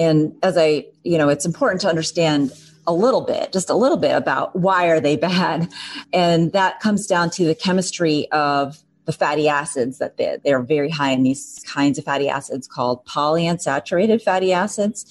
and 0.00 0.34
as 0.42 0.56
I, 0.56 0.86
you 1.04 1.18
know, 1.18 1.28
it's 1.28 1.44
important 1.44 1.82
to 1.82 1.88
understand 1.88 2.52
a 2.86 2.92
little 2.92 3.20
bit, 3.20 3.52
just 3.52 3.68
a 3.68 3.74
little 3.74 3.98
bit 3.98 4.16
about 4.16 4.56
why 4.56 4.86
are 4.86 4.98
they 4.98 5.16
bad. 5.30 5.70
And 6.12 6.52
that 6.52 6.80
comes 6.80 7.06
down 7.06 7.30
to 7.30 7.44
the 7.44 7.54
chemistry 7.54 8.26
of 8.32 8.78
the 9.04 9.12
fatty 9.12 9.48
acids 9.48 9.98
that 9.98 10.16
they, 10.16 10.38
they're 10.42 10.62
very 10.62 10.88
high 10.88 11.10
in 11.10 11.22
these 11.22 11.62
kinds 11.66 11.98
of 11.98 12.04
fatty 12.04 12.28
acids 12.28 12.66
called 12.66 13.04
polyunsaturated 13.04 14.22
fatty 14.22 14.52
acids. 14.52 15.04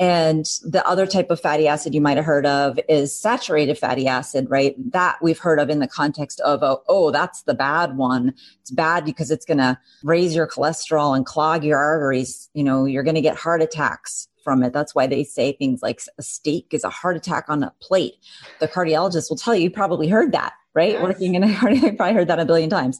And 0.00 0.46
the 0.64 0.84
other 0.88 1.06
type 1.06 1.30
of 1.30 1.38
fatty 1.38 1.68
acid 1.68 1.94
you 1.94 2.00
might 2.00 2.16
have 2.16 2.24
heard 2.24 2.46
of 2.46 2.80
is 2.88 3.16
saturated 3.16 3.76
fatty 3.76 4.06
acid, 4.06 4.46
right? 4.48 4.74
That 4.92 5.18
we've 5.20 5.38
heard 5.38 5.60
of 5.60 5.68
in 5.68 5.78
the 5.78 5.86
context 5.86 6.40
of, 6.40 6.62
oh, 6.62 6.82
oh 6.88 7.10
that's 7.10 7.42
the 7.42 7.52
bad 7.52 7.98
one. 7.98 8.32
It's 8.62 8.70
bad 8.70 9.04
because 9.04 9.30
it's 9.30 9.44
going 9.44 9.58
to 9.58 9.78
raise 10.02 10.34
your 10.34 10.48
cholesterol 10.48 11.14
and 11.14 11.26
clog 11.26 11.64
your 11.64 11.76
arteries. 11.76 12.48
You 12.54 12.64
know, 12.64 12.86
you're 12.86 13.02
going 13.02 13.14
to 13.14 13.20
get 13.20 13.36
heart 13.36 13.60
attacks 13.60 14.26
from 14.42 14.62
it. 14.62 14.72
That's 14.72 14.94
why 14.94 15.06
they 15.06 15.22
say 15.22 15.52
things 15.52 15.82
like 15.82 16.00
a 16.16 16.22
steak 16.22 16.68
is 16.70 16.82
a 16.82 16.88
heart 16.88 17.18
attack 17.18 17.50
on 17.50 17.62
a 17.62 17.74
plate. 17.82 18.14
The 18.58 18.68
cardiologist 18.68 19.28
will 19.28 19.36
tell 19.36 19.54
you, 19.54 19.64
you 19.64 19.70
probably 19.70 20.08
heard 20.08 20.32
that, 20.32 20.54
right? 20.72 20.92
Yes. 20.92 21.02
Working 21.02 21.34
in 21.34 21.44
a 21.44 21.54
cardiac, 21.58 21.84
I 21.84 21.96
probably 21.96 22.14
heard 22.14 22.28
that 22.28 22.40
a 22.40 22.46
billion 22.46 22.70
times. 22.70 22.98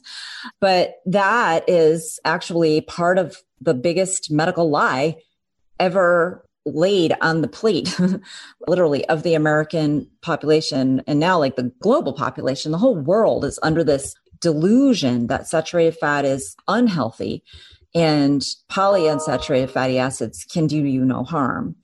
But 0.59 1.01
that 1.07 1.67
is 1.67 2.19
actually 2.25 2.81
part 2.81 3.17
of 3.17 3.37
the 3.59 3.73
biggest 3.73 4.29
medical 4.29 4.69
lie 4.69 5.17
ever 5.79 6.45
laid 6.65 7.13
on 7.21 7.41
the 7.41 7.47
plate, 7.47 7.99
literally, 8.67 9.07
of 9.09 9.23
the 9.23 9.33
American 9.33 10.07
population. 10.21 11.01
And 11.07 11.19
now, 11.19 11.39
like 11.39 11.55
the 11.55 11.71
global 11.79 12.13
population, 12.13 12.71
the 12.71 12.77
whole 12.77 12.97
world 12.97 13.45
is 13.45 13.59
under 13.63 13.83
this 13.83 14.15
delusion 14.39 15.27
that 15.27 15.47
saturated 15.47 15.97
fat 15.97 16.25
is 16.25 16.55
unhealthy 16.67 17.43
and 17.93 18.41
polyunsaturated 18.69 19.69
fatty 19.69 19.99
acids 19.99 20.45
can 20.45 20.67
do 20.67 20.77
you 20.77 21.03
no 21.03 21.23
harm. 21.23 21.75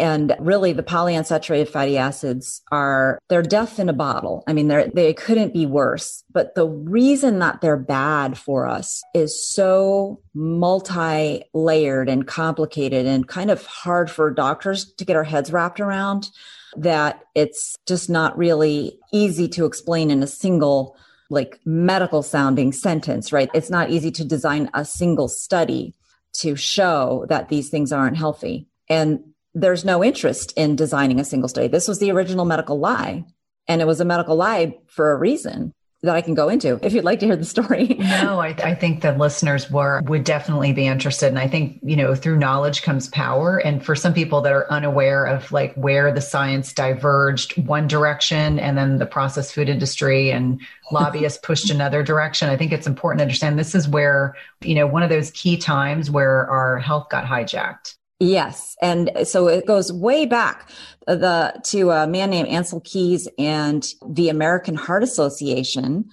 And 0.00 0.34
really, 0.40 0.72
the 0.72 0.82
polyunsaturated 0.82 1.68
fatty 1.68 1.98
acids 1.98 2.62
are, 2.72 3.18
they're 3.28 3.42
death 3.42 3.78
in 3.78 3.88
a 3.88 3.92
bottle. 3.92 4.42
I 4.46 4.52
mean, 4.52 4.68
they're, 4.68 4.88
they 4.88 5.12
couldn't 5.12 5.52
be 5.52 5.66
worse. 5.66 6.24
But 6.32 6.54
the 6.54 6.66
reason 6.66 7.38
that 7.40 7.60
they're 7.60 7.76
bad 7.76 8.38
for 8.38 8.66
us 8.66 9.02
is 9.14 9.48
so 9.48 10.20
multi 10.34 11.44
layered 11.52 12.08
and 12.08 12.26
complicated 12.26 13.06
and 13.06 13.28
kind 13.28 13.50
of 13.50 13.64
hard 13.66 14.10
for 14.10 14.30
doctors 14.30 14.92
to 14.94 15.04
get 15.04 15.16
our 15.16 15.24
heads 15.24 15.52
wrapped 15.52 15.80
around 15.80 16.30
that 16.76 17.22
it's 17.34 17.76
just 17.86 18.08
not 18.08 18.36
really 18.38 18.98
easy 19.12 19.48
to 19.48 19.66
explain 19.66 20.10
in 20.10 20.22
a 20.22 20.26
single 20.26 20.96
like 21.30 21.60
medical 21.64 22.22
sounding 22.22 22.72
sentence, 22.72 23.32
right? 23.32 23.50
It's 23.54 23.70
not 23.70 23.90
easy 23.90 24.10
to 24.12 24.24
design 24.24 24.68
a 24.74 24.84
single 24.84 25.28
study 25.28 25.94
to 26.32 26.56
show 26.56 27.24
that 27.28 27.48
these 27.48 27.68
things 27.70 27.92
aren't 27.92 28.16
healthy. 28.16 28.66
And 28.88 29.20
there's 29.54 29.84
no 29.84 30.04
interest 30.04 30.52
in 30.56 30.76
designing 30.76 31.20
a 31.20 31.24
single 31.24 31.48
study. 31.48 31.68
This 31.68 31.88
was 31.88 31.98
the 31.98 32.10
original 32.10 32.44
medical 32.44 32.78
lie. 32.78 33.24
And 33.68 33.80
it 33.80 33.86
was 33.86 34.00
a 34.00 34.04
medical 34.04 34.36
lie 34.36 34.78
for 34.88 35.12
a 35.12 35.16
reason 35.16 35.72
that 36.02 36.16
I 36.16 36.22
can 36.22 36.34
go 36.34 36.48
into 36.48 36.78
if 36.82 36.94
you'd 36.94 37.04
like 37.04 37.20
to 37.20 37.26
hear 37.26 37.36
the 37.36 37.44
story. 37.44 37.86
no, 37.98 38.40
I, 38.40 38.48
I, 38.64 38.74
think 38.74 39.02
the 39.02 39.12
listeners 39.12 39.70
were 39.70 40.00
would 40.06 40.24
definitely 40.24 40.72
be 40.72 40.86
interested. 40.86 41.28
And 41.28 41.38
I 41.38 41.46
think, 41.46 41.78
you 41.82 41.94
know, 41.94 42.14
through 42.14 42.38
knowledge 42.38 42.82
comes 42.82 43.08
power. 43.08 43.58
And 43.58 43.84
for 43.84 43.94
some 43.94 44.14
people 44.14 44.40
that 44.40 44.52
are 44.52 44.70
unaware 44.72 45.26
of 45.26 45.52
like 45.52 45.74
where 45.74 46.10
the 46.12 46.22
science 46.22 46.72
diverged 46.72 47.58
one 47.66 47.86
direction 47.86 48.58
and 48.58 48.78
then 48.78 48.98
the 48.98 49.04
processed 49.04 49.52
food 49.52 49.68
industry 49.68 50.30
and 50.30 50.60
lobbyists 50.92 51.38
pushed 51.42 51.70
another 51.70 52.02
direction, 52.02 52.48
I 52.48 52.56
think 52.56 52.72
it's 52.72 52.86
important 52.86 53.18
to 53.18 53.24
understand 53.24 53.58
this 53.58 53.74
is 53.74 53.86
where, 53.86 54.34
you 54.62 54.74
know, 54.74 54.86
one 54.86 55.02
of 55.02 55.10
those 55.10 55.30
key 55.32 55.58
times 55.58 56.10
where 56.10 56.48
our 56.48 56.78
health 56.78 57.10
got 57.10 57.24
hijacked. 57.24 57.96
Yes, 58.22 58.76
and 58.82 59.10
so 59.24 59.48
it 59.48 59.66
goes 59.66 59.90
way 59.90 60.26
back 60.26 60.68
uh, 61.08 61.14
the 61.14 61.60
to 61.64 61.90
a 61.90 62.06
man 62.06 62.28
named 62.28 62.48
Ancel 62.48 62.84
Keys 62.84 63.26
and 63.38 63.86
the 64.06 64.28
American 64.28 64.74
Heart 64.74 65.02
Association 65.02 66.04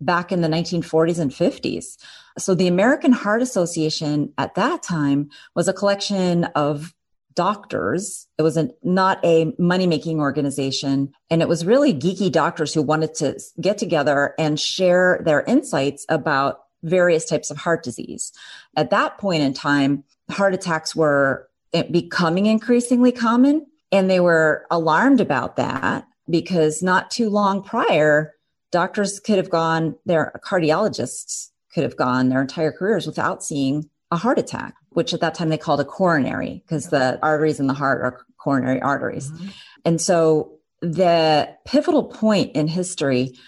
back 0.00 0.32
in 0.32 0.40
the 0.40 0.48
1940s 0.48 1.20
and 1.20 1.30
50s. 1.30 1.96
So 2.36 2.54
the 2.54 2.66
American 2.66 3.12
Heart 3.12 3.42
Association 3.42 4.32
at 4.36 4.56
that 4.56 4.82
time 4.82 5.30
was 5.54 5.68
a 5.68 5.72
collection 5.72 6.44
of 6.56 6.92
doctors. 7.36 8.26
It 8.38 8.42
was 8.42 8.56
a, 8.56 8.70
not 8.82 9.24
a 9.24 9.54
money 9.58 9.86
making 9.86 10.18
organization. 10.18 11.12
And 11.30 11.42
it 11.42 11.48
was 11.48 11.64
really 11.64 11.94
geeky 11.94 12.32
doctors 12.32 12.74
who 12.74 12.82
wanted 12.82 13.14
to 13.16 13.38
get 13.60 13.78
together 13.78 14.34
and 14.38 14.58
share 14.58 15.20
their 15.24 15.42
insights 15.42 16.04
about 16.08 16.60
various 16.82 17.24
types 17.24 17.50
of 17.50 17.56
heart 17.56 17.82
disease. 17.82 18.32
At 18.76 18.90
that 18.90 19.18
point 19.18 19.42
in 19.42 19.54
time, 19.54 20.04
heart 20.30 20.54
attacks 20.54 20.94
were 20.94 21.48
becoming 21.90 22.46
increasingly 22.46 23.12
common. 23.12 23.66
And 23.92 24.10
they 24.10 24.20
were 24.20 24.66
alarmed 24.70 25.20
about 25.20 25.56
that 25.56 26.06
because 26.28 26.82
not 26.82 27.10
too 27.10 27.30
long 27.30 27.62
prior, 27.62 28.34
doctors 28.72 29.20
could 29.20 29.36
have 29.36 29.50
gone, 29.50 29.96
their 30.04 30.40
cardiologists 30.44 31.50
could 31.72 31.84
have 31.84 31.96
gone 31.96 32.28
their 32.28 32.40
entire 32.40 32.72
careers 32.72 33.06
without 33.06 33.44
seeing 33.44 33.88
a 34.10 34.16
heart 34.16 34.38
attack, 34.38 34.74
which 34.90 35.14
at 35.14 35.20
that 35.20 35.34
time 35.34 35.50
they 35.50 35.58
called 35.58 35.80
a 35.80 35.84
coronary 35.84 36.62
because 36.64 36.88
the 36.88 37.18
arteries 37.22 37.60
in 37.60 37.68
the 37.68 37.74
heart 37.74 38.00
are 38.00 38.24
coronary 38.38 38.80
arteries. 38.80 39.30
Mm-hmm. 39.30 39.48
And 39.84 40.00
so 40.00 40.58
the 40.80 41.54
pivotal 41.64 42.04
point 42.04 42.56
in 42.56 42.66
history 42.66 43.38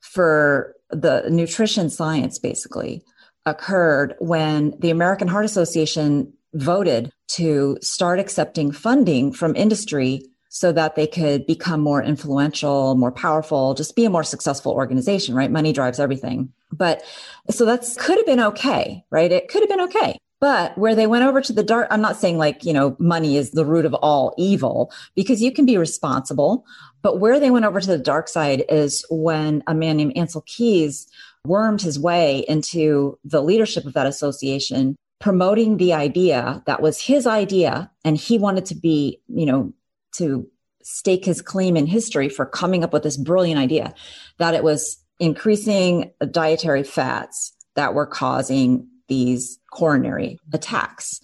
for 0.00 0.74
the 0.90 1.28
nutrition 1.30 1.90
science 1.90 2.38
basically 2.38 3.02
occurred 3.46 4.14
when 4.18 4.74
the 4.78 4.90
American 4.90 5.28
Heart 5.28 5.44
Association 5.44 6.32
voted 6.54 7.12
to 7.28 7.78
start 7.82 8.18
accepting 8.18 8.72
funding 8.72 9.32
from 9.32 9.54
industry 9.54 10.22
so 10.48 10.72
that 10.72 10.96
they 10.96 11.06
could 11.06 11.46
become 11.46 11.80
more 11.80 12.02
influential, 12.02 12.94
more 12.94 13.12
powerful, 13.12 13.74
just 13.74 13.94
be 13.94 14.04
a 14.04 14.10
more 14.10 14.24
successful 14.24 14.72
organization, 14.72 15.34
right? 15.34 15.50
Money 15.50 15.72
drives 15.72 16.00
everything. 16.00 16.52
But 16.72 17.02
so 17.50 17.64
that's 17.64 17.96
could 17.96 18.16
have 18.16 18.26
been 18.26 18.40
okay, 18.40 19.04
right? 19.10 19.30
It 19.30 19.48
could 19.48 19.62
have 19.62 19.68
been 19.68 19.82
okay. 19.82 20.18
But 20.40 20.78
where 20.78 20.94
they 20.94 21.06
went 21.06 21.24
over 21.24 21.40
to 21.40 21.52
the 21.52 21.64
dark, 21.64 21.88
I'm 21.90 22.00
not 22.00 22.16
saying 22.16 22.38
like, 22.38 22.64
you 22.64 22.72
know, 22.72 22.96
money 22.98 23.36
is 23.36 23.50
the 23.50 23.64
root 23.64 23.84
of 23.84 23.94
all 23.94 24.34
evil 24.38 24.92
because 25.16 25.42
you 25.42 25.50
can 25.50 25.66
be 25.66 25.76
responsible. 25.76 26.64
But 27.02 27.18
where 27.18 27.40
they 27.40 27.50
went 27.50 27.64
over 27.64 27.80
to 27.80 27.86
the 27.86 27.98
dark 27.98 28.28
side 28.28 28.64
is 28.68 29.04
when 29.10 29.64
a 29.66 29.74
man 29.74 29.96
named 29.96 30.14
Ancel 30.14 30.44
Keys 30.46 31.08
wormed 31.44 31.82
his 31.82 31.98
way 31.98 32.44
into 32.48 33.18
the 33.24 33.42
leadership 33.42 33.84
of 33.84 33.94
that 33.94 34.06
association, 34.06 34.96
promoting 35.18 35.76
the 35.76 35.92
idea 35.92 36.62
that 36.66 36.82
was 36.82 37.00
his 37.00 37.26
idea. 37.26 37.90
And 38.04 38.16
he 38.16 38.38
wanted 38.38 38.66
to 38.66 38.76
be, 38.76 39.20
you 39.28 39.46
know, 39.46 39.72
to 40.12 40.48
stake 40.82 41.24
his 41.24 41.42
claim 41.42 41.76
in 41.76 41.86
history 41.86 42.28
for 42.28 42.46
coming 42.46 42.84
up 42.84 42.92
with 42.92 43.02
this 43.02 43.16
brilliant 43.16 43.60
idea 43.60 43.92
that 44.38 44.54
it 44.54 44.62
was 44.62 45.02
increasing 45.18 46.12
dietary 46.30 46.84
fats 46.84 47.52
that 47.74 47.92
were 47.92 48.06
causing 48.06 48.88
these 49.08 49.58
coronary 49.70 50.38
attacks. 50.52 51.20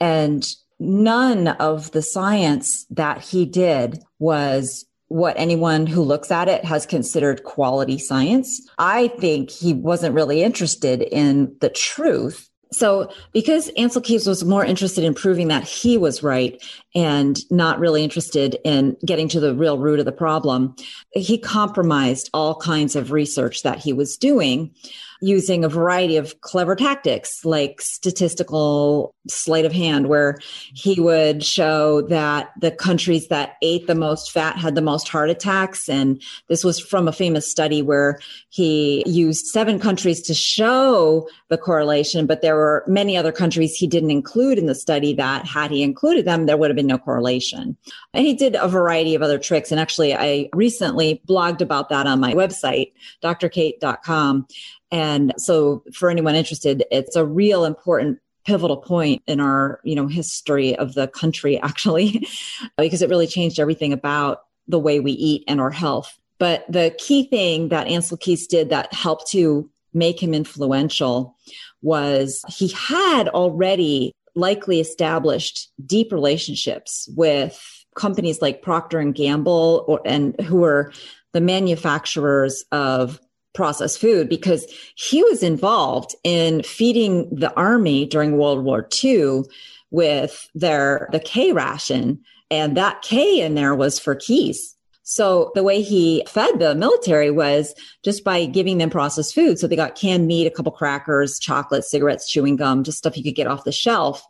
And 0.00 0.46
none 0.78 1.48
of 1.48 1.92
the 1.92 2.02
science 2.02 2.84
that 2.90 3.22
he 3.22 3.46
did 3.46 4.02
was 4.18 4.84
what 5.12 5.34
anyone 5.38 5.86
who 5.86 6.02
looks 6.02 6.30
at 6.30 6.48
it 6.48 6.64
has 6.64 6.86
considered 6.86 7.44
quality 7.44 7.98
science. 7.98 8.66
I 8.78 9.08
think 9.08 9.50
he 9.50 9.74
wasn't 9.74 10.14
really 10.14 10.42
interested 10.42 11.02
in 11.02 11.54
the 11.60 11.68
truth. 11.68 12.48
So, 12.72 13.12
because 13.32 13.70
Ancel 13.76 14.02
Keys 14.02 14.26
was 14.26 14.44
more 14.44 14.64
interested 14.64 15.04
in 15.04 15.12
proving 15.12 15.48
that 15.48 15.64
he 15.64 15.98
was 15.98 16.22
right 16.22 16.60
and 16.94 17.38
not 17.50 17.78
really 17.78 18.02
interested 18.02 18.56
in 18.64 18.96
getting 19.04 19.28
to 19.28 19.40
the 19.40 19.54
real 19.54 19.78
root 19.78 19.98
of 19.98 20.06
the 20.06 20.12
problem. 20.12 20.74
He 21.12 21.36
compromised 21.36 22.30
all 22.32 22.54
kinds 22.56 22.96
of 22.96 23.12
research 23.12 23.62
that 23.62 23.78
he 23.78 23.92
was 23.92 24.16
doing 24.16 24.74
using 25.22 25.64
a 25.64 25.68
variety 25.68 26.16
of 26.16 26.38
clever 26.40 26.74
tactics 26.74 27.44
like 27.44 27.80
statistical 27.80 29.14
sleight 29.28 29.64
of 29.64 29.72
hand, 29.72 30.08
where 30.08 30.38
he 30.74 31.00
would 31.00 31.44
show 31.44 32.02
that 32.02 32.50
the 32.60 32.72
countries 32.72 33.28
that 33.28 33.54
ate 33.62 33.86
the 33.86 33.94
most 33.94 34.32
fat 34.32 34.58
had 34.58 34.74
the 34.74 34.82
most 34.82 35.08
heart 35.08 35.30
attacks. 35.30 35.88
And 35.88 36.20
this 36.48 36.64
was 36.64 36.80
from 36.80 37.06
a 37.06 37.12
famous 37.12 37.48
study 37.48 37.82
where 37.82 38.18
he 38.50 39.04
used 39.06 39.46
seven 39.46 39.78
countries 39.78 40.20
to 40.22 40.34
show 40.34 41.28
the 41.48 41.58
correlation, 41.58 42.26
but 42.26 42.42
there 42.42 42.56
were 42.56 42.84
many 42.88 43.16
other 43.16 43.32
countries 43.32 43.76
he 43.76 43.86
didn't 43.86 44.10
include 44.10 44.58
in 44.58 44.66
the 44.66 44.74
study 44.74 45.14
that 45.14 45.46
had 45.46 45.70
he 45.70 45.82
included 45.82 46.24
them, 46.24 46.46
there 46.46 46.56
would 46.56 46.70
have 46.70 46.76
been 46.76 46.86
no 46.86 46.98
correlation. 46.98 47.76
And 48.12 48.26
he 48.26 48.34
did 48.34 48.56
a 48.56 48.66
variety 48.66 49.14
of 49.14 49.22
other 49.22 49.38
tricks. 49.38 49.70
And 49.70 49.80
actually, 49.80 50.14
I 50.14 50.48
recently 50.52 51.22
blogged 51.28 51.60
about 51.60 51.88
that 51.90 52.06
on 52.06 52.18
my 52.18 52.34
website, 52.34 52.92
drcate.com. 53.22 54.46
And 54.92 55.32
so 55.38 55.82
for 55.92 56.10
anyone 56.10 56.34
interested, 56.34 56.84
it's 56.90 57.16
a 57.16 57.26
real 57.26 57.64
important 57.64 58.18
pivotal 58.44 58.76
point 58.76 59.22
in 59.26 59.40
our, 59.40 59.80
you 59.82 59.96
know, 59.96 60.06
history 60.06 60.76
of 60.76 60.94
the 60.94 61.08
country 61.08 61.60
actually, 61.62 62.28
because 62.76 63.02
it 63.02 63.08
really 63.08 63.26
changed 63.26 63.58
everything 63.58 63.92
about 63.92 64.42
the 64.68 64.78
way 64.78 65.00
we 65.00 65.12
eat 65.12 65.44
and 65.48 65.60
our 65.60 65.70
health. 65.70 66.16
But 66.38 66.64
the 66.68 66.94
key 66.98 67.24
thing 67.28 67.68
that 67.68 67.86
Ancel 67.86 68.20
Keys 68.20 68.46
did 68.46 68.68
that 68.70 68.92
helped 68.92 69.30
to 69.30 69.68
make 69.94 70.22
him 70.22 70.34
influential 70.34 71.36
was 71.82 72.44
he 72.48 72.68
had 72.68 73.28
already 73.28 74.12
likely 74.34 74.80
established 74.80 75.70
deep 75.84 76.12
relationships 76.12 77.08
with 77.14 77.60
companies 77.96 78.40
like 78.40 78.62
Procter 78.62 78.98
and 78.98 79.14
Gamble 79.14 79.84
or, 79.86 80.00
and 80.04 80.40
who 80.40 80.56
were 80.56 80.92
the 81.32 81.40
manufacturers 81.40 82.64
of 82.72 83.20
processed 83.54 84.00
food 84.00 84.28
because 84.28 84.66
he 84.94 85.22
was 85.22 85.42
involved 85.42 86.14
in 86.24 86.62
feeding 86.62 87.28
the 87.34 87.52
army 87.54 88.06
during 88.06 88.36
World 88.36 88.64
War 88.64 88.88
II 89.02 89.42
with 89.90 90.48
their 90.54 91.08
the 91.12 91.20
K 91.20 91.52
ration 91.52 92.20
and 92.50 92.76
that 92.76 93.02
K 93.02 93.40
in 93.40 93.54
there 93.54 93.74
was 93.74 93.98
for 93.98 94.14
keys. 94.14 94.74
So 95.04 95.50
the 95.54 95.62
way 95.62 95.82
he 95.82 96.22
fed 96.28 96.58
the 96.58 96.74
military 96.74 97.30
was 97.30 97.74
just 98.04 98.24
by 98.24 98.46
giving 98.46 98.78
them 98.78 98.90
processed 98.90 99.34
food. 99.34 99.58
So 99.58 99.66
they 99.66 99.76
got 99.76 99.96
canned 99.96 100.26
meat, 100.26 100.46
a 100.46 100.50
couple 100.50 100.72
crackers, 100.72 101.38
chocolate, 101.38 101.84
cigarettes, 101.84 102.30
chewing 102.30 102.56
gum, 102.56 102.84
just 102.84 102.98
stuff 102.98 103.16
you 103.16 103.24
could 103.24 103.34
get 103.34 103.48
off 103.48 103.64
the 103.64 103.72
shelf. 103.72 104.24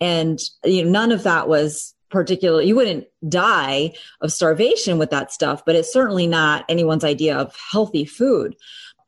And 0.00 0.40
you 0.64 0.84
know, 0.84 0.90
none 0.90 1.12
of 1.12 1.22
that 1.22 1.48
was 1.48 1.94
particularly 2.10 2.66
you 2.66 2.76
wouldn't 2.76 3.06
die 3.28 3.92
of 4.20 4.32
starvation 4.32 4.98
with 4.98 5.10
that 5.10 5.32
stuff 5.32 5.64
but 5.64 5.74
it's 5.74 5.92
certainly 5.92 6.26
not 6.26 6.64
anyone's 6.68 7.04
idea 7.04 7.36
of 7.36 7.54
healthy 7.70 8.04
food. 8.04 8.56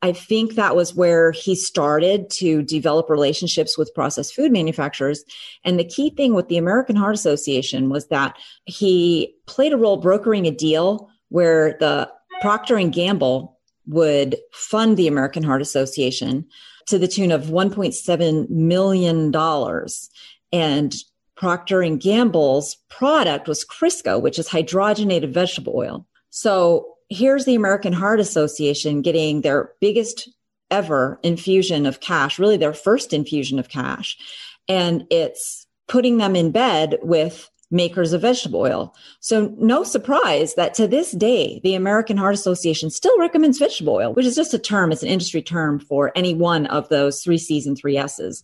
I 0.01 0.13
think 0.13 0.55
that 0.55 0.77
was 0.77 0.95
where 0.95 1.31
he 1.31 1.55
started 1.55 2.29
to 2.31 2.61
develop 2.61 3.09
relationships 3.09 3.77
with 3.77 3.93
processed 3.93 4.33
food 4.33 4.49
manufacturers. 4.49 5.25
And 5.65 5.77
the 5.77 5.83
key 5.83 6.11
thing 6.11 6.33
with 6.33 6.47
the 6.47 6.57
american 6.57 6.95
heart 6.95 7.15
association 7.15 7.89
was 7.89 8.07
that 8.07 8.37
he 8.65 9.35
played 9.47 9.73
a 9.73 9.77
role 9.77 9.97
brokering 9.97 10.45
a 10.45 10.51
deal 10.51 11.09
where 11.29 11.77
the 11.79 12.09
procter 12.41 12.77
and 12.77 12.93
gamble 12.93 13.57
would 13.87 14.37
fund 14.53 14.95
the 14.95 15.07
american 15.07 15.43
heart 15.43 15.61
association 15.61 16.45
to 16.89 16.97
the 16.97 17.07
tune 17.07 17.31
of 17.31 17.45
1.7 17.45 18.49
million 18.49 19.29
dollars. 19.29 20.09
And 20.51 20.95
Procter 21.39 21.81
and 21.81 22.01
Gamble's 22.01 22.75
product 22.89 23.47
was 23.47 23.63
Crisco, 23.63 24.21
which 24.21 24.37
is 24.37 24.49
hydrogenated 24.49 25.33
vegetable 25.33 25.73
oil. 25.73 26.05
So 26.31 26.95
here's 27.07 27.45
the 27.45 27.55
American 27.55 27.93
Heart 27.93 28.19
Association 28.19 29.01
getting 29.01 29.39
their 29.39 29.71
biggest 29.79 30.29
ever 30.69 31.17
infusion 31.23 31.85
of 31.85 32.01
cash, 32.01 32.39
really 32.39 32.57
their 32.57 32.73
first 32.73 33.13
infusion 33.13 33.57
of 33.57 33.69
cash. 33.69 34.17
And 34.67 35.07
it's 35.09 35.65
putting 35.87 36.17
them 36.17 36.35
in 36.35 36.51
bed 36.51 36.99
with 37.01 37.49
makers 37.71 38.11
of 38.11 38.21
vegetable 38.21 38.59
oil. 38.59 38.93
So 39.21 39.55
no 39.59 39.83
surprise 39.83 40.55
that 40.55 40.73
to 40.73 40.87
this 40.87 41.11
day, 41.13 41.61
the 41.63 41.75
American 41.75 42.17
Heart 42.17 42.33
Association 42.33 42.89
still 42.89 43.17
recommends 43.17 43.59
vegetable 43.59 43.93
oil, 43.93 44.13
which 44.13 44.25
is 44.25 44.35
just 44.35 44.53
a 44.53 44.59
term, 44.59 44.91
it's 44.91 45.03
an 45.03 45.09
industry 45.09 45.41
term 45.41 45.79
for 45.79 46.11
any 46.15 46.33
one 46.33 46.65
of 46.65 46.89
those 46.89 47.23
three 47.23 47.37
C's 47.37 47.65
and 47.65 47.77
three 47.77 47.97
S's 47.97 48.43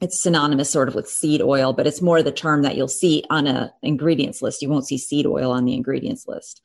it's 0.00 0.22
synonymous 0.22 0.70
sort 0.70 0.88
of 0.88 0.94
with 0.94 1.08
seed 1.08 1.40
oil, 1.40 1.72
but 1.72 1.86
it's 1.86 2.02
more 2.02 2.22
the 2.22 2.32
term 2.32 2.62
that 2.62 2.76
you'll 2.76 2.88
see 2.88 3.24
on 3.30 3.46
a 3.46 3.72
ingredients 3.82 4.42
list. 4.42 4.62
You 4.62 4.68
won't 4.68 4.86
see 4.86 4.98
seed 4.98 5.26
oil 5.26 5.50
on 5.50 5.64
the 5.64 5.74
ingredients 5.74 6.26
list. 6.26 6.60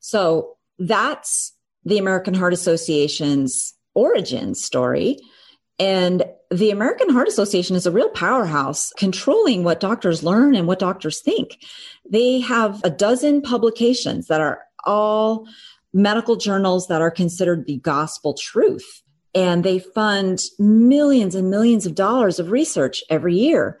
So 0.00 0.56
that's 0.78 1.52
the 1.84 1.98
American 1.98 2.34
Heart 2.34 2.52
Association's 2.52 3.74
origin 3.94 4.54
story. 4.54 5.18
And 5.78 6.24
the 6.50 6.70
American 6.70 7.08
Heart 7.08 7.28
Association 7.28 7.76
is 7.76 7.86
a 7.86 7.90
real 7.90 8.10
powerhouse 8.10 8.92
controlling 8.98 9.64
what 9.64 9.80
doctors 9.80 10.22
learn 10.22 10.54
and 10.54 10.66
what 10.66 10.78
doctors 10.78 11.20
think. 11.20 11.58
They 12.08 12.40
have 12.40 12.80
a 12.84 12.90
dozen 12.90 13.42
publications 13.42 14.26
that 14.26 14.40
are 14.40 14.62
all 14.84 15.46
medical 15.92 16.36
journals 16.36 16.88
that 16.88 17.02
are 17.02 17.10
considered 17.10 17.66
the 17.66 17.78
gospel 17.78 18.34
truth 18.34 19.01
and 19.34 19.64
they 19.64 19.78
fund 19.78 20.40
millions 20.58 21.34
and 21.34 21.50
millions 21.50 21.86
of 21.86 21.94
dollars 21.94 22.38
of 22.38 22.50
research 22.50 23.02
every 23.08 23.34
year. 23.34 23.78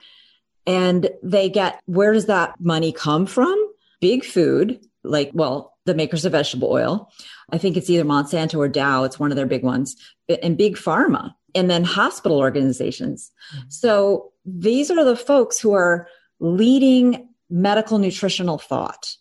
And 0.66 1.10
they 1.22 1.48
get 1.48 1.80
where 1.86 2.12
does 2.12 2.26
that 2.26 2.60
money 2.60 2.92
come 2.92 3.26
from? 3.26 3.56
Big 4.00 4.24
food, 4.24 4.80
like, 5.04 5.30
well, 5.34 5.76
the 5.84 5.94
makers 5.94 6.24
of 6.24 6.32
vegetable 6.32 6.70
oil. 6.70 7.10
I 7.50 7.58
think 7.58 7.76
it's 7.76 7.90
either 7.90 8.04
Monsanto 8.04 8.58
or 8.58 8.68
Dow, 8.68 9.04
it's 9.04 9.18
one 9.18 9.32
of 9.32 9.36
their 9.36 9.46
big 9.46 9.64
ones, 9.64 9.96
and 10.42 10.56
big 10.56 10.76
pharma, 10.76 11.34
and 11.54 11.68
then 11.68 11.84
hospital 11.84 12.38
organizations. 12.38 13.30
Mm-hmm. 13.54 13.68
So 13.68 14.32
these 14.44 14.90
are 14.90 15.04
the 15.04 15.16
folks 15.16 15.58
who 15.58 15.72
are 15.74 16.06
leading 16.40 17.28
medical 17.50 17.98
nutritional 17.98 18.58
thought. 18.58 19.16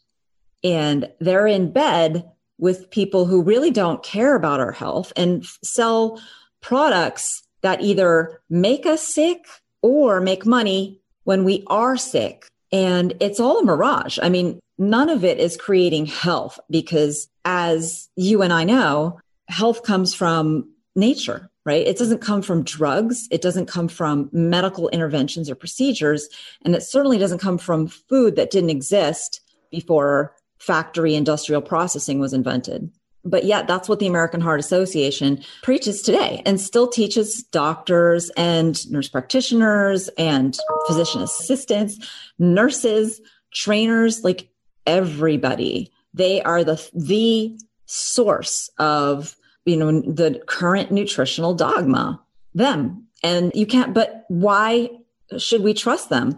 And 0.63 1.09
they're 1.19 1.47
in 1.47 1.71
bed 1.71 2.23
with 2.61 2.89
people 2.91 3.25
who 3.25 3.41
really 3.41 3.71
don't 3.71 4.03
care 4.03 4.35
about 4.35 4.61
our 4.61 4.71
health 4.71 5.11
and 5.17 5.45
sell 5.63 6.21
products 6.61 7.41
that 7.61 7.81
either 7.81 8.39
make 8.49 8.85
us 8.85 9.05
sick 9.05 9.45
or 9.81 10.21
make 10.21 10.45
money 10.45 11.01
when 11.23 11.43
we 11.43 11.63
are 11.67 11.97
sick. 11.97 12.45
And 12.71 13.13
it's 13.19 13.39
all 13.39 13.59
a 13.59 13.65
mirage. 13.65 14.19
I 14.21 14.29
mean, 14.29 14.59
none 14.77 15.09
of 15.09 15.25
it 15.25 15.39
is 15.39 15.57
creating 15.57 16.05
health 16.05 16.59
because, 16.69 17.27
as 17.43 18.07
you 18.15 18.41
and 18.41 18.53
I 18.53 18.63
know, 18.63 19.19
health 19.47 19.83
comes 19.83 20.13
from 20.13 20.69
nature, 20.95 21.49
right? 21.65 21.85
It 21.85 21.97
doesn't 21.97 22.21
come 22.21 22.41
from 22.41 22.63
drugs. 22.63 23.27
It 23.31 23.41
doesn't 23.41 23.65
come 23.65 23.87
from 23.87 24.29
medical 24.31 24.87
interventions 24.89 25.49
or 25.49 25.55
procedures. 25.55 26.29
And 26.63 26.75
it 26.75 26.83
certainly 26.83 27.17
doesn't 27.17 27.39
come 27.39 27.57
from 27.57 27.87
food 27.87 28.35
that 28.35 28.51
didn't 28.51 28.69
exist 28.69 29.41
before 29.71 30.35
factory 30.61 31.15
industrial 31.15 31.61
processing 31.61 32.19
was 32.19 32.33
invented. 32.33 32.91
But 33.23 33.45
yet, 33.45 33.67
that's 33.67 33.89
what 33.89 33.99
the 33.99 34.07
American 34.07 34.41
Heart 34.41 34.59
Association 34.59 35.43
preaches 35.61 36.01
today 36.01 36.41
and 36.45 36.59
still 36.59 36.87
teaches 36.87 37.43
doctors 37.51 38.29
and 38.31 38.89
nurse 38.91 39.09
practitioners 39.09 40.07
and 40.17 40.57
physician 40.87 41.21
assistants, 41.21 41.99
nurses, 42.39 43.21
trainers, 43.53 44.23
like 44.23 44.49
everybody. 44.87 45.91
They 46.13 46.41
are 46.41 46.63
the, 46.63 46.89
the 46.93 47.59
source 47.85 48.69
of 48.77 49.35
you 49.65 49.77
know 49.77 50.01
the 50.01 50.41
current 50.47 50.91
nutritional 50.91 51.53
dogma 51.53 52.21
them 52.55 53.05
and 53.21 53.51
you 53.53 53.65
can't 53.65 53.93
but 53.93 54.23
why 54.29 54.89
should 55.37 55.61
we 55.61 55.73
trust 55.73 56.09
them 56.09 56.37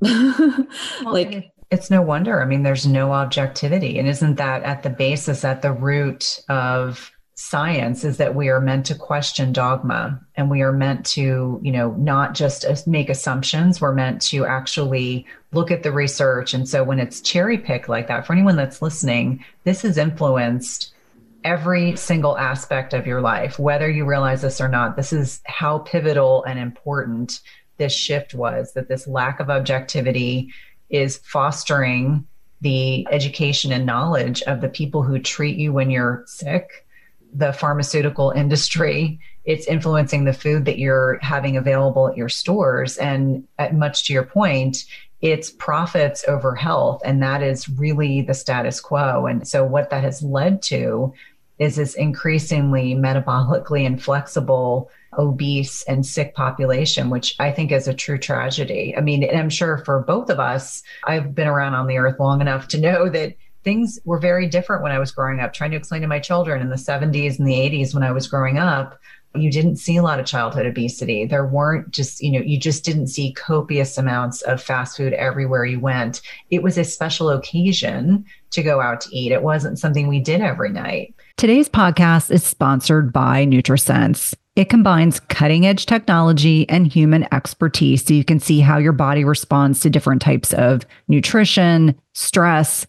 like 1.04 1.50
it's 1.70 1.90
no 1.90 2.02
wonder. 2.02 2.40
I 2.40 2.46
mean, 2.46 2.62
there's 2.62 2.86
no 2.86 3.12
objectivity. 3.12 3.98
And 3.98 4.08
isn't 4.08 4.36
that 4.36 4.62
at 4.62 4.82
the 4.82 4.90
basis, 4.90 5.44
at 5.44 5.62
the 5.62 5.72
root 5.72 6.42
of 6.48 7.12
science 7.34 8.02
is 8.02 8.16
that 8.16 8.34
we 8.34 8.48
are 8.48 8.60
meant 8.60 8.84
to 8.86 8.96
question 8.96 9.52
dogma 9.52 10.20
and 10.34 10.50
we 10.50 10.60
are 10.60 10.72
meant 10.72 11.06
to, 11.06 11.60
you 11.62 11.70
know, 11.70 11.92
not 11.92 12.34
just 12.34 12.66
make 12.88 13.08
assumptions. 13.08 13.80
We're 13.80 13.92
meant 13.92 14.20
to 14.22 14.44
actually 14.44 15.24
look 15.52 15.70
at 15.70 15.84
the 15.84 15.92
research. 15.92 16.52
And 16.52 16.68
so 16.68 16.82
when 16.82 16.98
it's 16.98 17.20
cherry 17.20 17.56
picked 17.56 17.88
like 17.88 18.08
that, 18.08 18.26
for 18.26 18.32
anyone 18.32 18.56
that's 18.56 18.82
listening, 18.82 19.44
this 19.62 19.82
has 19.82 19.96
influenced 19.98 20.92
every 21.44 21.94
single 21.94 22.36
aspect 22.36 22.92
of 22.92 23.06
your 23.06 23.20
life, 23.20 23.56
whether 23.56 23.88
you 23.88 24.04
realize 24.04 24.42
this 24.42 24.60
or 24.60 24.68
not. 24.68 24.96
This 24.96 25.12
is 25.12 25.40
how 25.46 25.78
pivotal 25.78 26.42
and 26.42 26.58
important 26.58 27.40
this 27.76 27.94
shift 27.94 28.34
was 28.34 28.72
that 28.72 28.88
this 28.88 29.06
lack 29.06 29.38
of 29.38 29.48
objectivity 29.48 30.52
is 30.90 31.18
fostering 31.18 32.26
the 32.60 33.06
education 33.10 33.72
and 33.72 33.86
knowledge 33.86 34.42
of 34.42 34.60
the 34.60 34.68
people 34.68 35.02
who 35.02 35.18
treat 35.18 35.56
you 35.56 35.72
when 35.72 35.90
you're 35.90 36.24
sick, 36.26 36.86
the 37.32 37.52
pharmaceutical 37.52 38.30
industry. 38.30 39.20
It's 39.44 39.66
influencing 39.66 40.24
the 40.24 40.32
food 40.32 40.64
that 40.64 40.78
you're 40.78 41.18
having 41.22 41.56
available 41.56 42.08
at 42.08 42.16
your 42.16 42.28
stores. 42.28 42.96
And 42.98 43.46
much 43.72 44.06
to 44.06 44.12
your 44.12 44.24
point, 44.24 44.84
it's 45.20 45.50
profits 45.50 46.24
over 46.28 46.54
health. 46.54 47.00
And 47.04 47.22
that 47.22 47.42
is 47.42 47.68
really 47.68 48.22
the 48.22 48.34
status 48.34 48.80
quo. 48.80 49.26
And 49.26 49.46
so 49.46 49.64
what 49.64 49.90
that 49.90 50.04
has 50.04 50.22
led 50.22 50.62
to 50.62 51.12
is 51.58 51.76
this 51.76 51.94
increasingly 51.94 52.94
metabolically 52.94 53.84
inflexible, 53.84 54.90
obese, 55.16 55.82
and 55.84 56.04
sick 56.04 56.34
population, 56.34 57.10
which 57.10 57.34
I 57.38 57.50
think 57.50 57.72
is 57.72 57.88
a 57.88 57.94
true 57.94 58.18
tragedy. 58.18 58.94
I 58.96 59.00
mean, 59.00 59.22
and 59.22 59.38
I'm 59.38 59.50
sure 59.50 59.78
for 59.84 60.00
both 60.00 60.28
of 60.28 60.38
us, 60.38 60.82
I've 61.04 61.34
been 61.34 61.48
around 61.48 61.74
on 61.74 61.86
the 61.86 61.98
earth 61.98 62.20
long 62.20 62.40
enough 62.40 62.68
to 62.68 62.80
know 62.80 63.08
that 63.08 63.34
things 63.64 63.98
were 64.04 64.18
very 64.18 64.46
different 64.46 64.82
when 64.82 64.92
I 64.92 64.98
was 64.98 65.12
growing 65.12 65.40
up. 65.40 65.52
Trying 65.52 65.70
to 65.72 65.76
explain 65.76 66.02
to 66.02 66.08
my 66.08 66.20
children 66.20 66.60
in 66.60 66.68
the 66.68 66.76
70s 66.76 67.38
and 67.38 67.48
the 67.48 67.54
80s 67.54 67.94
when 67.94 68.02
I 68.02 68.12
was 68.12 68.28
growing 68.28 68.58
up, 68.58 68.98
you 69.34 69.50
didn't 69.50 69.76
see 69.76 69.96
a 69.96 70.02
lot 70.02 70.20
of 70.20 70.26
childhood 70.26 70.66
obesity. 70.66 71.26
There 71.26 71.46
weren't 71.46 71.90
just, 71.90 72.22
you 72.22 72.32
know, 72.32 72.40
you 72.40 72.58
just 72.58 72.84
didn't 72.84 73.08
see 73.08 73.32
copious 73.32 73.98
amounts 73.98 74.42
of 74.42 74.62
fast 74.62 74.96
food 74.96 75.12
everywhere 75.12 75.64
you 75.64 75.80
went. 75.80 76.22
It 76.50 76.62
was 76.62 76.78
a 76.78 76.84
special 76.84 77.30
occasion 77.30 78.24
to 78.50 78.62
go 78.62 78.80
out 78.80 79.00
to 79.02 79.16
eat. 79.16 79.32
It 79.32 79.42
wasn't 79.42 79.78
something 79.78 80.08
we 80.08 80.20
did 80.20 80.40
every 80.40 80.70
night. 80.70 81.14
Today's 81.38 81.68
podcast 81.68 82.32
is 82.32 82.42
sponsored 82.42 83.12
by 83.12 83.46
NutriSense. 83.46 84.34
It 84.56 84.68
combines 84.68 85.20
cutting 85.20 85.66
edge 85.66 85.86
technology 85.86 86.68
and 86.68 86.84
human 86.84 87.32
expertise 87.32 88.04
so 88.04 88.12
you 88.12 88.24
can 88.24 88.40
see 88.40 88.58
how 88.58 88.78
your 88.78 88.90
body 88.90 89.22
responds 89.22 89.78
to 89.80 89.88
different 89.88 90.20
types 90.20 90.52
of 90.52 90.84
nutrition, 91.06 91.96
stress, 92.12 92.88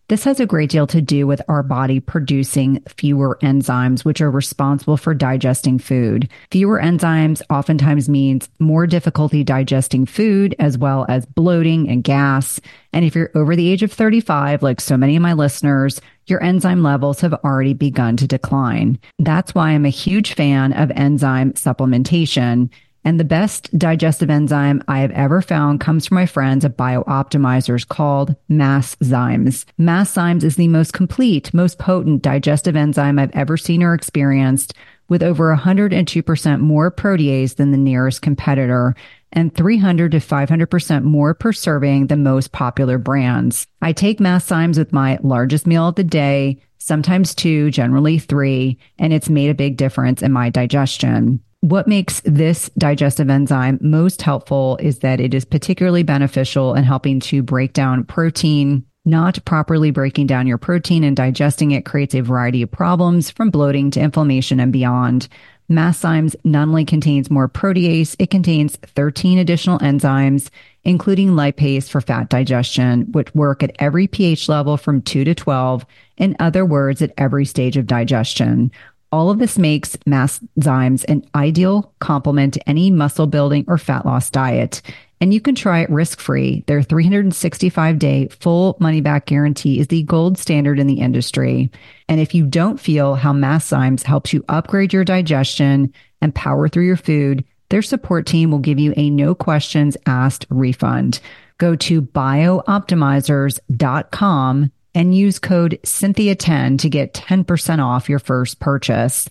This 0.11 0.25
has 0.25 0.41
a 0.41 0.45
great 0.45 0.69
deal 0.69 0.87
to 0.87 0.99
do 0.99 1.25
with 1.25 1.41
our 1.47 1.63
body 1.63 2.01
producing 2.01 2.83
fewer 2.97 3.39
enzymes, 3.41 4.03
which 4.03 4.19
are 4.19 4.29
responsible 4.29 4.97
for 4.97 5.13
digesting 5.13 5.79
food. 5.79 6.27
Fewer 6.51 6.81
enzymes 6.81 7.41
oftentimes 7.49 8.09
means 8.09 8.49
more 8.59 8.85
difficulty 8.85 9.41
digesting 9.45 10.05
food, 10.05 10.53
as 10.59 10.77
well 10.77 11.05
as 11.07 11.25
bloating 11.25 11.87
and 11.87 12.03
gas. 12.03 12.59
And 12.91 13.05
if 13.05 13.15
you're 13.15 13.31
over 13.35 13.55
the 13.55 13.69
age 13.69 13.83
of 13.83 13.93
35, 13.93 14.61
like 14.61 14.81
so 14.81 14.97
many 14.97 15.15
of 15.15 15.21
my 15.21 15.31
listeners, 15.31 16.01
your 16.25 16.43
enzyme 16.43 16.83
levels 16.83 17.21
have 17.21 17.33
already 17.45 17.73
begun 17.73 18.17
to 18.17 18.27
decline. 18.27 18.99
That's 19.17 19.55
why 19.55 19.69
I'm 19.69 19.85
a 19.85 19.89
huge 19.89 20.33
fan 20.33 20.73
of 20.73 20.91
enzyme 20.91 21.53
supplementation. 21.53 22.69
And 23.03 23.19
the 23.19 23.23
best 23.23 23.75
digestive 23.77 24.29
enzyme 24.29 24.83
I 24.87 24.99
have 24.99 25.11
ever 25.11 25.41
found 25.41 25.79
comes 25.79 26.05
from 26.05 26.15
my 26.15 26.27
friends 26.27 26.63
at 26.63 26.77
BiOptimizers 26.77 27.87
called 27.87 28.35
Masszymes. 28.49 29.65
Masszymes 29.79 30.43
is 30.43 30.55
the 30.55 30.67
most 30.67 30.93
complete, 30.93 31.53
most 31.53 31.79
potent 31.79 32.21
digestive 32.21 32.75
enzyme 32.75 33.17
I've 33.17 33.35
ever 33.35 33.57
seen 33.57 33.81
or 33.81 33.95
experienced 33.95 34.75
with 35.09 35.23
over 35.23 35.53
102% 35.55 36.59
more 36.59 36.91
protease 36.91 37.55
than 37.55 37.71
the 37.71 37.77
nearest 37.77 38.21
competitor 38.21 38.95
and 39.33 39.53
300 39.55 40.11
to 40.11 40.17
500% 40.19 41.03
more 41.03 41.33
per 41.33 41.51
serving 41.51 42.07
than 42.07 42.23
most 42.23 42.51
popular 42.51 42.97
brands. 42.97 43.65
I 43.81 43.93
take 43.93 44.19
Masszymes 44.19 44.77
with 44.77 44.93
my 44.93 45.19
largest 45.23 45.65
meal 45.65 45.87
of 45.87 45.95
the 45.95 46.03
day, 46.03 46.61
sometimes 46.77 47.33
two, 47.33 47.71
generally 47.71 48.19
three, 48.19 48.77
and 48.99 49.11
it's 49.11 49.29
made 49.29 49.49
a 49.49 49.55
big 49.55 49.77
difference 49.77 50.21
in 50.21 50.31
my 50.31 50.49
digestion. 50.49 51.41
What 51.61 51.87
makes 51.87 52.21
this 52.25 52.71
digestive 52.75 53.29
enzyme 53.29 53.77
most 53.81 54.23
helpful 54.23 54.77
is 54.77 54.99
that 54.99 55.21
it 55.21 55.35
is 55.35 55.45
particularly 55.45 56.01
beneficial 56.01 56.73
in 56.73 56.83
helping 56.83 57.19
to 57.21 57.43
break 57.43 57.73
down 57.73 58.03
protein. 58.03 58.83
Not 59.05 59.43
properly 59.45 59.91
breaking 59.91 60.27
down 60.27 60.47
your 60.47 60.57
protein 60.57 61.03
and 61.03 61.15
digesting 61.15 61.71
it 61.71 61.85
creates 61.85 62.15
a 62.15 62.21
variety 62.21 62.63
of 62.63 62.71
problems 62.71 63.29
from 63.29 63.51
bloating 63.51 63.91
to 63.91 63.99
inflammation 63.99 64.59
and 64.59 64.73
beyond. 64.73 65.27
Masszymes 65.71 66.35
not 66.43 66.67
only 66.67 66.83
contains 66.83 67.29
more 67.29 67.47
protease, 67.47 68.15
it 68.19 68.29
contains 68.29 68.75
13 68.77 69.37
additional 69.37 69.79
enzymes, 69.79 70.49
including 70.83 71.29
lipase 71.29 71.87
for 71.87 72.01
fat 72.01 72.29
digestion, 72.29 73.11
which 73.11 73.33
work 73.33 73.63
at 73.63 73.75
every 73.79 74.07
pH 74.07 74.49
level 74.49 74.77
from 74.77 75.01
2 75.01 75.23
to 75.23 75.33
12. 75.33 75.85
In 76.17 76.35
other 76.39 76.65
words, 76.65 77.01
at 77.01 77.13
every 77.17 77.45
stage 77.45 77.77
of 77.77 77.87
digestion. 77.87 78.71
All 79.11 79.29
of 79.29 79.39
this 79.39 79.57
makes 79.57 79.97
Masszymes 80.07 81.03
an 81.09 81.25
ideal 81.35 81.93
complement 81.99 82.53
to 82.53 82.69
any 82.69 82.89
muscle 82.89 83.27
building 83.27 83.65
or 83.67 83.77
fat 83.77 84.05
loss 84.05 84.29
diet. 84.29 84.81
And 85.19 85.33
you 85.33 85.41
can 85.41 85.53
try 85.53 85.81
it 85.81 85.89
risk 85.89 86.21
free. 86.21 86.63
Their 86.67 86.81
365 86.81 87.99
day 87.99 88.29
full 88.29 88.77
money 88.79 89.01
back 89.01 89.25
guarantee 89.25 89.79
is 89.79 89.87
the 89.87 90.03
gold 90.03 90.37
standard 90.37 90.79
in 90.79 90.87
the 90.87 91.01
industry. 91.01 91.69
And 92.07 92.21
if 92.21 92.33
you 92.33 92.47
don't 92.47 92.79
feel 92.79 93.15
how 93.15 93.33
Masszymes 93.33 94.03
helps 94.03 94.31
you 94.31 94.45
upgrade 94.47 94.93
your 94.93 95.03
digestion 95.03 95.93
and 96.21 96.33
power 96.33 96.69
through 96.69 96.85
your 96.85 96.95
food, 96.95 97.43
their 97.69 97.81
support 97.81 98.25
team 98.25 98.49
will 98.49 98.59
give 98.59 98.79
you 98.79 98.93
a 98.95 99.09
no 99.09 99.35
questions 99.35 99.97
asked 100.05 100.45
refund. 100.49 101.19
Go 101.57 101.75
to 101.75 102.01
bioptimizers.com 102.01 104.71
and 104.93 105.15
use 105.15 105.39
code 105.39 105.79
Cynthia10 105.83 106.79
to 106.79 106.89
get 106.89 107.13
10% 107.13 107.81
off 107.83 108.09
your 108.09 108.19
first 108.19 108.59
purchase. 108.59 109.29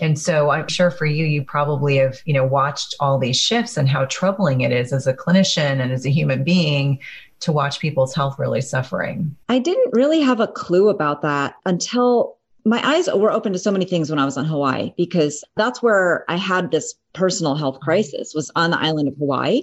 And 0.00 0.18
so 0.18 0.50
I'm 0.50 0.66
sure 0.68 0.90
for 0.90 1.04
you, 1.04 1.26
you 1.26 1.44
probably 1.44 1.96
have, 1.96 2.20
you 2.24 2.32
know, 2.32 2.46
watched 2.46 2.94
all 3.00 3.18
these 3.18 3.36
shifts 3.36 3.76
and 3.76 3.86
how 3.88 4.06
troubling 4.06 4.62
it 4.62 4.72
is 4.72 4.94
as 4.94 5.06
a 5.06 5.12
clinician 5.12 5.80
and 5.80 5.92
as 5.92 6.06
a 6.06 6.10
human 6.10 6.42
being 6.42 7.00
to 7.40 7.52
watch 7.52 7.80
people's 7.80 8.14
health 8.14 8.38
really 8.38 8.60
suffering. 8.60 9.34
I 9.48 9.58
didn't 9.58 9.92
really 9.92 10.20
have 10.20 10.40
a 10.40 10.46
clue 10.46 10.88
about 10.88 11.22
that 11.22 11.56
until 11.64 12.36
my 12.64 12.86
eyes 12.86 13.08
were 13.12 13.32
open 13.32 13.52
to 13.52 13.58
so 13.58 13.70
many 13.70 13.86
things 13.86 14.10
when 14.10 14.18
I 14.18 14.24
was 14.24 14.36
on 14.36 14.44
Hawaii 14.44 14.92
because 14.96 15.42
that's 15.56 15.82
where 15.82 16.24
I 16.28 16.36
had 16.36 16.70
this 16.70 16.94
personal 17.14 17.54
health 17.54 17.80
crisis 17.80 18.34
was 18.34 18.50
on 18.54 18.70
the 18.70 18.80
island 18.80 19.08
of 19.08 19.16
Hawaii. 19.16 19.62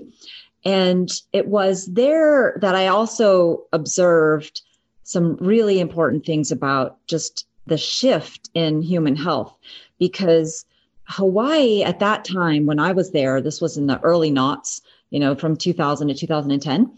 And 0.66 1.10
it 1.32 1.48
was 1.48 1.86
there 1.86 2.58
that 2.62 2.76
I 2.76 2.88
also 2.88 3.64
observed 3.72 4.62
some 5.04 5.36
really 5.36 5.80
important 5.80 6.26
things 6.26 6.52
about 6.52 6.98
just 7.08 7.46
the 7.68 7.78
shift 7.78 8.50
in 8.54 8.82
human 8.82 9.16
health 9.16 9.56
because 10.00 10.66
Hawaii 11.04 11.84
at 11.84 12.00
that 12.00 12.26
time 12.26 12.66
when 12.66 12.80
I 12.80 12.92
was 12.92 13.12
there, 13.12 13.42
this 13.42 13.62
was 13.62 13.78
in 13.78 13.88
the 13.88 14.00
early 14.02 14.32
knots, 14.32 14.82
you 15.10 15.20
know, 15.20 15.36
from 15.36 15.56
2000 15.56 16.08
to 16.08 16.14
2010. 16.14 16.92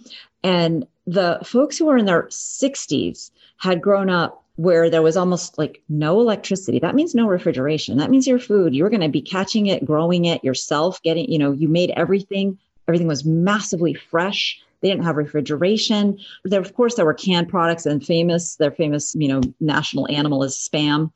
And 0.43 0.87
the 1.05 1.39
folks 1.43 1.77
who 1.77 1.85
were 1.85 1.97
in 1.97 2.05
their 2.05 2.23
60s 2.23 3.31
had 3.57 3.81
grown 3.81 4.09
up 4.09 4.43
where 4.55 4.89
there 4.89 5.01
was 5.01 5.15
almost 5.15 5.57
like 5.57 5.81
no 5.87 6.19
electricity. 6.19 6.79
That 6.79 6.95
means 6.95 7.15
no 7.15 7.27
refrigeration. 7.27 7.97
That 7.97 8.09
means 8.09 8.27
your 8.27 8.39
food, 8.39 8.75
you're 8.75 8.89
going 8.89 8.99
to 9.01 9.09
be 9.09 9.21
catching 9.21 9.67
it, 9.67 9.85
growing 9.85 10.25
it 10.25 10.43
yourself, 10.43 11.01
getting, 11.01 11.31
you 11.31 11.39
know, 11.39 11.53
you 11.53 11.69
made 11.69 11.91
everything. 11.91 12.57
Everything 12.87 13.07
was 13.07 13.23
massively 13.23 13.93
fresh. 13.93 14.59
They 14.81 14.89
didn't 14.89 15.05
have 15.05 15.15
refrigeration. 15.15 16.17
There, 16.43 16.59
of 16.59 16.73
course, 16.73 16.95
there 16.95 17.05
were 17.05 17.13
canned 17.13 17.49
products 17.49 17.85
and 17.85 18.05
famous, 18.05 18.55
their 18.55 18.71
famous, 18.71 19.15
you 19.15 19.27
know, 19.27 19.41
national 19.61 20.09
animal 20.09 20.43
is 20.43 20.55
spam, 20.55 21.11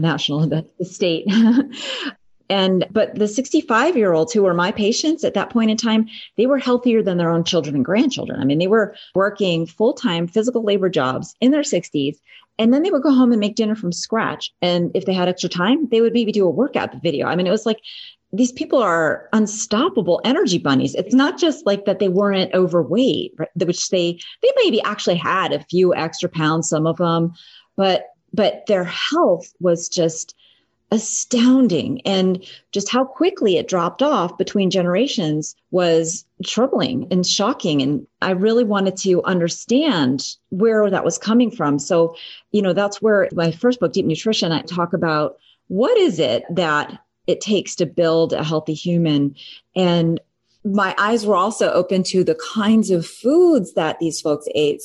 national, 0.00 0.46
the, 0.46 0.66
the 0.78 0.84
state. 0.84 1.26
And, 2.50 2.86
but 2.90 3.14
the 3.14 3.28
65 3.28 3.96
year 3.96 4.12
olds 4.12 4.32
who 4.32 4.42
were 4.42 4.54
my 4.54 4.72
patients 4.72 5.24
at 5.24 5.34
that 5.34 5.50
point 5.50 5.70
in 5.70 5.76
time, 5.76 6.08
they 6.36 6.46
were 6.46 6.58
healthier 6.58 7.02
than 7.02 7.18
their 7.18 7.30
own 7.30 7.44
children 7.44 7.74
and 7.74 7.84
grandchildren. 7.84 8.40
I 8.40 8.44
mean, 8.44 8.58
they 8.58 8.66
were 8.66 8.94
working 9.14 9.66
full 9.66 9.92
time 9.92 10.26
physical 10.26 10.62
labor 10.62 10.88
jobs 10.88 11.34
in 11.40 11.50
their 11.50 11.62
60s. 11.62 12.16
And 12.60 12.74
then 12.74 12.82
they 12.82 12.90
would 12.90 13.02
go 13.02 13.12
home 13.12 13.30
and 13.30 13.38
make 13.38 13.54
dinner 13.54 13.76
from 13.76 13.92
scratch. 13.92 14.52
And 14.60 14.90
if 14.94 15.04
they 15.04 15.12
had 15.12 15.28
extra 15.28 15.48
time, 15.48 15.88
they 15.90 16.00
would 16.00 16.12
maybe 16.12 16.32
do 16.32 16.46
a 16.46 16.50
workout 16.50 17.02
video. 17.02 17.26
I 17.26 17.36
mean, 17.36 17.46
it 17.46 17.52
was 17.52 17.66
like 17.66 17.78
these 18.32 18.52
people 18.52 18.80
are 18.80 19.28
unstoppable 19.32 20.20
energy 20.24 20.58
bunnies. 20.58 20.94
It's 20.94 21.14
not 21.14 21.38
just 21.38 21.64
like 21.66 21.84
that 21.86 21.98
they 21.98 22.08
weren't 22.08 22.52
overweight, 22.54 23.32
right? 23.38 23.48
which 23.56 23.88
they 23.88 24.18
they 24.42 24.48
maybe 24.56 24.82
actually 24.82 25.16
had 25.16 25.52
a 25.52 25.64
few 25.64 25.94
extra 25.94 26.28
pounds, 26.28 26.68
some 26.68 26.86
of 26.86 26.98
them, 26.98 27.32
but 27.76 28.06
but 28.32 28.66
their 28.66 28.84
health 28.84 29.52
was 29.60 29.88
just 29.88 30.34
astounding. 30.90 32.00
And 32.02 32.44
just 32.72 32.88
how 32.88 33.04
quickly 33.04 33.56
it 33.56 33.68
dropped 33.68 34.02
off 34.02 34.38
between 34.38 34.70
generations 34.70 35.54
was 35.70 36.24
troubling 36.44 37.06
and 37.10 37.26
shocking. 37.26 37.82
And 37.82 38.06
i 38.22 38.30
really 38.30 38.64
wanted 38.64 38.96
to 38.98 39.22
understand 39.24 40.24
where 40.50 40.88
that 40.90 41.04
was 41.04 41.18
coming 41.18 41.50
from. 41.50 41.78
So 41.78 42.16
you 42.52 42.62
know 42.62 42.72
that's 42.72 43.02
where 43.02 43.28
my 43.32 43.50
first 43.50 43.80
book 43.80 43.92
deep 43.92 44.06
nutrition 44.06 44.52
i 44.52 44.62
talk 44.62 44.92
about 44.92 45.36
what 45.68 45.96
is 45.98 46.18
it 46.18 46.44
that 46.50 46.98
it 47.28 47.42
takes 47.42 47.76
to 47.76 47.86
build 47.86 48.32
a 48.32 48.42
healthy 48.42 48.72
human. 48.72 49.36
And 49.76 50.18
my 50.64 50.94
eyes 50.98 51.24
were 51.24 51.36
also 51.36 51.70
open 51.72 52.02
to 52.02 52.24
the 52.24 52.38
kinds 52.54 52.90
of 52.90 53.06
foods 53.06 53.74
that 53.74 53.98
these 53.98 54.20
folks 54.20 54.46
ate. 54.54 54.82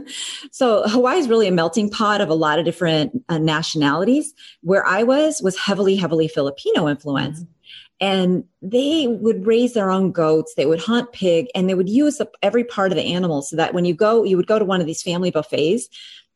so 0.50 0.82
Hawaii 0.86 1.18
is 1.18 1.28
really 1.28 1.48
a 1.48 1.52
melting 1.52 1.90
pot 1.90 2.20
of 2.20 2.28
a 2.28 2.34
lot 2.34 2.58
of 2.58 2.64
different 2.64 3.22
uh, 3.28 3.38
nationalities. 3.38 4.34
Where 4.62 4.84
I 4.86 5.02
was 5.04 5.40
was 5.42 5.58
heavily, 5.58 5.96
heavily 5.96 6.28
Filipino 6.28 6.88
influence. 6.88 7.40
Mm-hmm. 7.40 7.52
And 8.00 8.44
they 8.60 9.06
would 9.06 9.46
raise 9.46 9.74
their 9.74 9.90
own 9.90 10.10
goats. 10.10 10.54
They 10.56 10.66
would 10.66 10.80
hunt 10.80 11.12
pig 11.12 11.46
and 11.54 11.68
they 11.68 11.74
would 11.74 11.88
use 11.88 12.20
up 12.20 12.34
every 12.42 12.64
part 12.64 12.90
of 12.90 12.96
the 12.96 13.14
animal 13.14 13.42
so 13.42 13.54
that 13.54 13.74
when 13.74 13.84
you 13.84 13.94
go, 13.94 14.24
you 14.24 14.36
would 14.36 14.48
go 14.48 14.58
to 14.58 14.64
one 14.64 14.80
of 14.80 14.88
these 14.88 15.02
family 15.02 15.30
buffets 15.30 15.88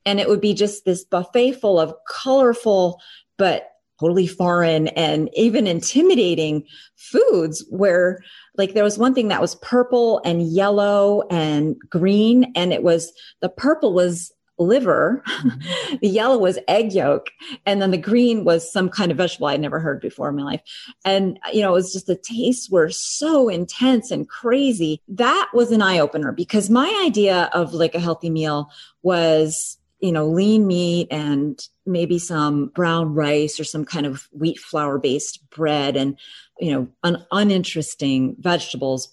and 0.05 0.21
it 0.21 0.29
would 0.29 0.41
be 0.41 0.55
just 0.55 0.85
this 0.85 1.05
buffet 1.05 1.53
full 1.53 1.81
of 1.81 1.93
colorful, 2.09 3.01
but 3.37 3.69
totally 4.01 4.27
foreign 4.27 4.89
and 4.89 5.31
even 5.35 5.67
intimidating 5.67 6.65
foods 6.97 7.65
where 7.71 8.23
like 8.57 8.75
there 8.75 8.85
was 8.85 8.99
one 8.99 9.15
thing 9.15 9.29
that 9.29 9.41
was 9.41 9.55
purple 9.57 10.21
and 10.25 10.43
yellow 10.43 11.23
and 11.31 11.77
green 11.91 12.53
and 12.55 12.73
it 12.73 12.83
was 12.83 13.13
the 13.41 13.49
purple 13.49 13.93
was 13.93 14.33
liver 14.59 15.23
mm-hmm. 15.29 15.97
the 16.01 16.09
yellow 16.09 16.39
was 16.39 16.59
egg 16.67 16.93
yolk 16.93 17.31
and 17.67 17.83
then 17.83 17.91
the 17.91 17.99
green 17.99 18.45
was 18.45 18.71
some 18.73 18.89
kind 18.89 19.11
of 19.11 19.19
vegetable 19.19 19.49
i'd 19.49 19.61
never 19.61 19.79
heard 19.79 20.01
before 20.01 20.31
in 20.31 20.37
my 20.37 20.43
life 20.43 20.63
and 21.05 21.39
you 21.53 21.61
know 21.61 21.71
it 21.71 21.75
was 21.75 21.93
just 21.93 22.07
the 22.07 22.17
tastes 22.17 22.71
were 22.71 22.89
so 22.89 23.49
intense 23.51 24.11
and 24.11 24.29
crazy 24.29 25.01
that 25.09 25.51
was 25.53 25.73
an 25.73 25.83
eye-opener 25.83 26.33
because 26.33 26.71
my 26.71 27.03
idea 27.05 27.51
of 27.53 27.75
like 27.75 27.95
a 27.95 28.01
healthy 28.01 28.31
meal 28.31 28.71
was 29.03 29.77
you 30.01 30.13
know, 30.13 30.27
lean 30.27 30.67
meat 30.67 31.09
and 31.11 31.61
maybe 31.87 32.19
some 32.19 32.67
brown 32.69 33.15
rice 33.15 33.59
or 33.59 33.65
some 33.65 33.85
kind 33.85 34.07
of 34.07 34.29
wheat 34.33 34.59
flour 34.59 34.99
based 34.99 35.49
bread 35.51 35.97
and, 35.97 36.19
you 36.59 36.73
know, 36.73 36.89
un- 37.03 37.25
uninteresting 37.33 38.37
vegetables, 38.39 39.13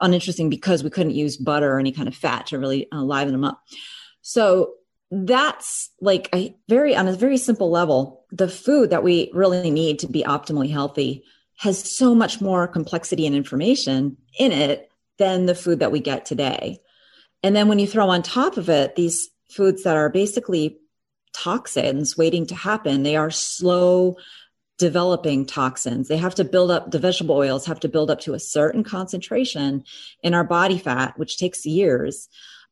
uninteresting 0.00 0.48
because 0.48 0.84
we 0.84 0.90
couldn't 0.90 1.14
use 1.14 1.36
butter 1.36 1.72
or 1.72 1.80
any 1.80 1.92
kind 1.92 2.08
of 2.08 2.14
fat 2.14 2.46
to 2.46 2.58
really 2.58 2.86
uh, 2.92 3.02
liven 3.02 3.32
them 3.32 3.44
up. 3.44 3.62
So 4.22 4.74
that's 5.10 5.90
like 6.00 6.28
a 6.32 6.54
very, 6.68 6.94
on 6.94 7.08
a 7.08 7.12
very 7.12 7.36
simple 7.36 7.70
level, 7.70 8.24
the 8.30 8.48
food 8.48 8.90
that 8.90 9.02
we 9.02 9.30
really 9.34 9.70
need 9.70 9.98
to 10.00 10.06
be 10.06 10.22
optimally 10.22 10.70
healthy 10.70 11.24
has 11.56 11.78
so 11.96 12.14
much 12.14 12.40
more 12.40 12.68
complexity 12.68 13.26
and 13.26 13.34
information 13.34 14.16
in 14.38 14.52
it 14.52 14.90
than 15.18 15.46
the 15.46 15.54
food 15.54 15.80
that 15.80 15.92
we 15.92 16.00
get 16.00 16.24
today. 16.24 16.78
And 17.42 17.56
then 17.56 17.68
when 17.68 17.78
you 17.78 17.86
throw 17.86 18.08
on 18.08 18.22
top 18.22 18.56
of 18.56 18.68
it 18.68 18.94
these 18.94 19.28
foods 19.50 19.82
that 19.82 19.96
are 19.96 20.08
basically 20.08 20.78
toxins 21.32 22.16
waiting 22.16 22.46
to 22.46 22.54
happen. 22.54 23.02
They 23.02 23.16
are 23.16 23.30
slow 23.30 24.16
developing 24.78 25.44
toxins. 25.44 26.08
They 26.08 26.16
have 26.16 26.34
to 26.36 26.44
build 26.44 26.70
up, 26.70 26.90
the 26.90 26.98
vegetable 26.98 27.36
oils 27.36 27.66
have 27.66 27.80
to 27.80 27.88
build 27.88 28.10
up 28.10 28.20
to 28.20 28.34
a 28.34 28.40
certain 28.40 28.82
concentration 28.82 29.84
in 30.22 30.32
our 30.32 30.44
body 30.44 30.78
fat, 30.78 31.18
which 31.18 31.36
takes 31.36 31.66
years 31.66 32.28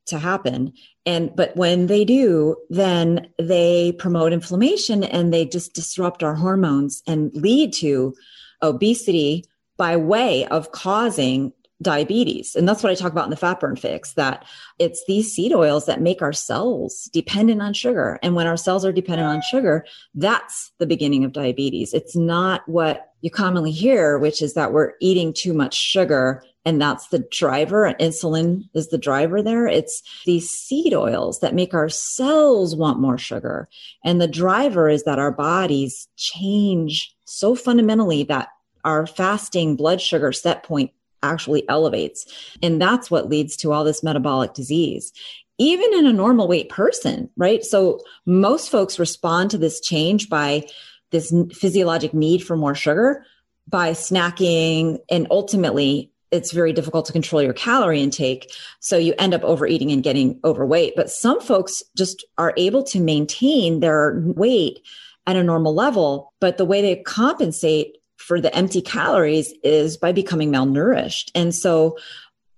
to 0.06 0.18
happen. 0.18 0.72
And, 1.04 1.34
but 1.36 1.54
when 1.54 1.86
they 1.86 2.04
do, 2.06 2.56
then 2.70 3.28
they 3.38 3.92
promote 3.92 4.32
inflammation 4.32 5.04
and 5.04 5.32
they 5.32 5.44
just 5.44 5.74
disrupt 5.74 6.22
our 6.22 6.34
hormones 6.34 7.02
and 7.06 7.30
lead 7.34 7.74
to 7.74 8.14
obesity 8.62 9.44
by 9.76 9.96
way 9.96 10.46
of 10.46 10.72
causing 10.72 11.52
diabetes. 11.80 12.56
And 12.56 12.68
that's 12.68 12.82
what 12.82 12.90
I 12.90 12.94
talk 12.94 13.12
about 13.12 13.24
in 13.24 13.30
the 13.30 13.36
fat 13.36 13.60
burn 13.60 13.76
fix 13.76 14.14
that 14.14 14.44
it's 14.78 15.04
these 15.06 15.32
seed 15.32 15.52
oils 15.52 15.86
that 15.86 16.00
make 16.00 16.22
our 16.22 16.32
cells 16.32 17.08
dependent 17.12 17.62
on 17.62 17.72
sugar. 17.72 18.18
And 18.22 18.34
when 18.34 18.46
our 18.46 18.56
cells 18.56 18.84
are 18.84 18.92
dependent 18.92 19.28
on 19.28 19.42
sugar, 19.42 19.84
that's 20.14 20.72
the 20.78 20.86
beginning 20.86 21.24
of 21.24 21.32
diabetes. 21.32 21.94
It's 21.94 22.16
not 22.16 22.68
what 22.68 23.12
you 23.20 23.30
commonly 23.30 23.70
hear, 23.70 24.18
which 24.18 24.42
is 24.42 24.54
that 24.54 24.72
we're 24.72 24.92
eating 25.00 25.32
too 25.32 25.52
much 25.52 25.74
sugar 25.74 26.42
and 26.64 26.82
that's 26.82 27.08
the 27.08 27.20
driver. 27.30 27.94
Insulin 27.98 28.68
is 28.74 28.90
the 28.90 28.98
driver 28.98 29.42
there. 29.42 29.66
It's 29.66 30.02
these 30.26 30.50
seed 30.50 30.92
oils 30.92 31.40
that 31.40 31.54
make 31.54 31.72
our 31.72 31.88
cells 31.88 32.76
want 32.76 33.00
more 33.00 33.16
sugar. 33.16 33.70
And 34.04 34.20
the 34.20 34.28
driver 34.28 34.88
is 34.88 35.04
that 35.04 35.18
our 35.18 35.32
bodies 35.32 36.08
change 36.16 37.16
so 37.24 37.54
fundamentally 37.54 38.22
that 38.24 38.48
our 38.84 39.06
fasting 39.06 39.76
blood 39.76 40.00
sugar 40.00 40.30
set 40.30 40.62
point 40.62 40.90
actually 41.22 41.68
elevates. 41.68 42.26
And 42.62 42.80
that's 42.80 43.10
what 43.10 43.28
leads 43.28 43.56
to 43.58 43.72
all 43.72 43.84
this 43.84 44.02
metabolic 44.02 44.54
disease. 44.54 45.12
Even 45.58 45.92
in 45.94 46.06
a 46.06 46.12
normal 46.12 46.46
weight 46.46 46.68
person, 46.68 47.28
right? 47.36 47.64
So 47.64 48.00
most 48.26 48.70
folks 48.70 48.98
respond 48.98 49.50
to 49.50 49.58
this 49.58 49.80
change 49.80 50.28
by 50.28 50.66
this 51.10 51.34
physiologic 51.52 52.14
need 52.14 52.44
for 52.44 52.56
more 52.56 52.74
sugar 52.74 53.24
by 53.66 53.90
snacking 53.90 54.98
and 55.10 55.26
ultimately 55.30 56.10
it's 56.30 56.52
very 56.52 56.72
difficult 56.72 57.06
to 57.06 57.12
control 57.12 57.42
your 57.42 57.52
calorie 57.52 58.02
intake. 58.02 58.52
So 58.80 58.98
you 58.98 59.14
end 59.18 59.34
up 59.34 59.42
overeating 59.42 59.90
and 59.92 60.02
getting 60.02 60.38
overweight. 60.44 60.94
But 60.96 61.10
some 61.10 61.40
folks 61.40 61.82
just 61.96 62.24
are 62.36 62.52
able 62.56 62.82
to 62.84 63.00
maintain 63.00 63.80
their 63.80 64.20
weight 64.24 64.80
at 65.26 65.36
a 65.36 65.42
normal 65.42 65.74
level. 65.74 66.32
But 66.40 66.58
the 66.58 66.64
way 66.64 66.82
they 66.82 66.96
compensate 66.96 67.97
for 68.28 68.42
the 68.42 68.54
empty 68.54 68.82
calories 68.82 69.54
is 69.64 69.96
by 69.96 70.12
becoming 70.12 70.52
malnourished. 70.52 71.30
And 71.34 71.54
so 71.54 71.96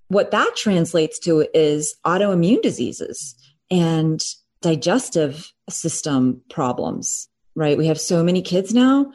what 0.08 0.32
that 0.32 0.56
translates 0.56 1.20
to 1.20 1.46
is 1.54 1.94
autoimmune 2.04 2.60
diseases 2.60 3.36
and 3.70 4.20
digestive 4.62 5.52
system 5.68 6.42
problems, 6.50 7.28
right? 7.54 7.78
We 7.78 7.86
have 7.86 8.00
so 8.00 8.24
many 8.24 8.42
kids 8.42 8.74
now. 8.74 9.12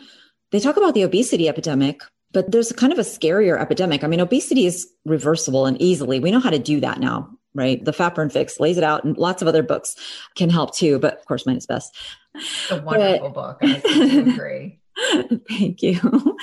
They 0.51 0.61
talk 0.61 0.77
about 0.77 0.93
the 0.93 1.03
obesity 1.03 1.49
epidemic, 1.49 1.99
but 2.31 2.49
there's 2.53 2.71
kind 2.71 2.93
of 2.93 2.99
a 2.99 3.01
scarier 3.01 3.59
epidemic. 3.59 4.05
I 4.05 4.07
mean, 4.07 4.21
obesity 4.21 4.65
is 4.65 4.87
reversible 5.03 5.65
and 5.65 5.79
easily. 5.81 6.21
We 6.21 6.31
know 6.31 6.39
how 6.39 6.51
to 6.51 6.59
do 6.59 6.79
that 6.79 7.01
now, 7.01 7.29
right? 7.53 7.83
The 7.83 7.91
Fat 7.91 8.15
Burn 8.15 8.29
Fix 8.29 8.61
lays 8.61 8.77
it 8.77 8.83
out, 8.85 9.03
and 9.03 9.17
lots 9.17 9.41
of 9.41 9.49
other 9.49 9.61
books 9.61 9.97
can 10.35 10.49
help 10.49 10.73
too. 10.73 10.99
But 10.99 11.19
of 11.19 11.25
course, 11.25 11.45
mine 11.45 11.57
is 11.57 11.65
best. 11.65 11.93
It's 12.33 12.71
a 12.71 12.81
wonderful 12.81 13.31
but, 13.31 13.59
book. 13.59 13.83
I 13.85 14.23
agree. 14.33 14.79
Thank 15.49 15.81
you. 15.81 16.37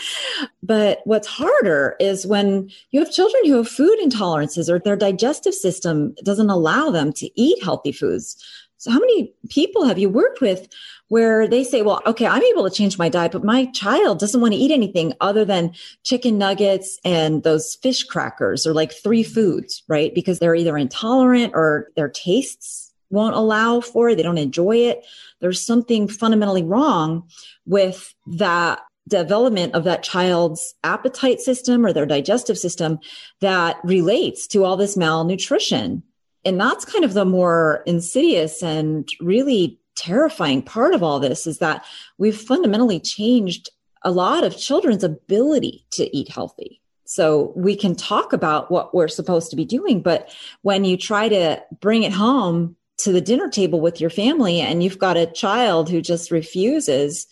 But 0.63 1.01
what's 1.05 1.27
harder 1.27 1.97
is 1.99 2.27
when 2.27 2.71
you 2.91 3.01
have 3.01 3.11
children 3.11 3.47
who 3.47 3.57
have 3.57 3.69
food 3.69 3.99
intolerances 4.03 4.69
or 4.69 4.79
their 4.79 4.97
digestive 4.97 5.55
system 5.55 6.15
doesn't 6.23 6.51
allow 6.51 6.91
them 6.91 7.13
to 7.15 7.41
eat 7.41 7.63
healthy 7.63 7.93
foods. 7.93 8.37
So, 8.77 8.91
how 8.91 8.99
many 8.99 9.33
people 9.49 9.85
have 9.85 9.99
you 9.99 10.09
worked 10.09 10.41
with 10.41 10.69
where 11.09 11.47
they 11.47 11.63
say, 11.63 11.83
well, 11.83 12.01
okay, 12.07 12.27
I'm 12.27 12.43
able 12.43 12.69
to 12.69 12.75
change 12.75 12.99
my 12.99 13.09
diet, 13.09 13.33
but 13.33 13.45
my 13.45 13.67
child 13.67 14.19
doesn't 14.19 14.41
want 14.41 14.55
to 14.55 14.59
eat 14.59 14.71
anything 14.71 15.13
other 15.21 15.45
than 15.45 15.75
chicken 16.05 16.39
nuggets 16.39 16.99
and 17.05 17.43
those 17.43 17.75
fish 17.77 18.05
crackers 18.05 18.67
or 18.67 18.73
like 18.73 18.93
three 18.93 19.23
foods, 19.23 19.83
right? 19.89 20.15
Because 20.15 20.39
they're 20.39 20.55
either 20.55 20.77
intolerant 20.77 21.53
or 21.55 21.89
their 21.97 22.09
tastes 22.09 22.92
won't 23.13 23.37
allow 23.37 23.81
for 23.81 24.09
it. 24.09 24.17
They 24.17 24.23
don't 24.23 24.39
enjoy 24.39 24.77
it. 24.77 25.05
There's 25.41 25.65
something 25.65 26.09
fundamentally 26.09 26.63
wrong 26.63 27.29
with 27.67 28.15
that 28.27 28.81
development 29.09 29.75
of 29.75 29.85
that 29.85 30.03
child's 30.03 30.75
appetite 30.85 31.41
system 31.41 31.85
or 31.85 31.93
their 31.93 32.07
digestive 32.07 32.57
system 32.57 32.99
that 33.41 33.77
relates 33.85 34.47
to 34.49 34.65
all 34.65 34.77
this 34.77 34.97
malnutrition. 34.97 36.03
And 36.45 36.61
that's 36.61 36.85
kind 36.85 37.05
of 37.05 37.15
the 37.15 37.25
more 37.25 37.83
insidious 37.87 38.63
and 38.63 39.09
really 39.21 39.79
terrifying 39.97 40.63
part 40.63 40.95
of 40.95 41.03
all 41.03 41.21
this 41.21 41.47
is 41.47 41.59
that 41.59 41.85
we've 42.19 42.37
fundamentally 42.37 42.99
changed 43.01 43.71
a 44.03 44.11
lot 44.11 44.45
of 44.45 44.57
children's 44.57 45.05
ability 45.05 45.85
to 45.93 46.17
eat 46.17 46.29
healthy. 46.29 46.81
So 47.05 47.53
we 47.55 47.77
can 47.77 47.95
talk 47.95 48.33
about 48.33 48.71
what 48.71 48.95
we're 48.95 49.09
supposed 49.09 49.51
to 49.51 49.57
be 49.57 49.65
doing, 49.65 50.01
but 50.01 50.35
when 50.63 50.85
you 50.85 50.97
try 50.97 51.29
to 51.29 51.63
bring 51.81 52.05
it 52.05 52.13
home 52.13 52.77
to 53.03 53.13
the 53.13 53.21
dinner 53.21 53.49
table 53.49 53.81
with 53.81 54.01
your 54.01 54.11
family 54.11 54.61
and 54.61 54.83
you've 54.83 54.99
got 54.99 55.17
a 55.17 55.27
child 55.27 55.89
who 55.89 56.01
just 56.01 56.31
refuses, 56.31 57.27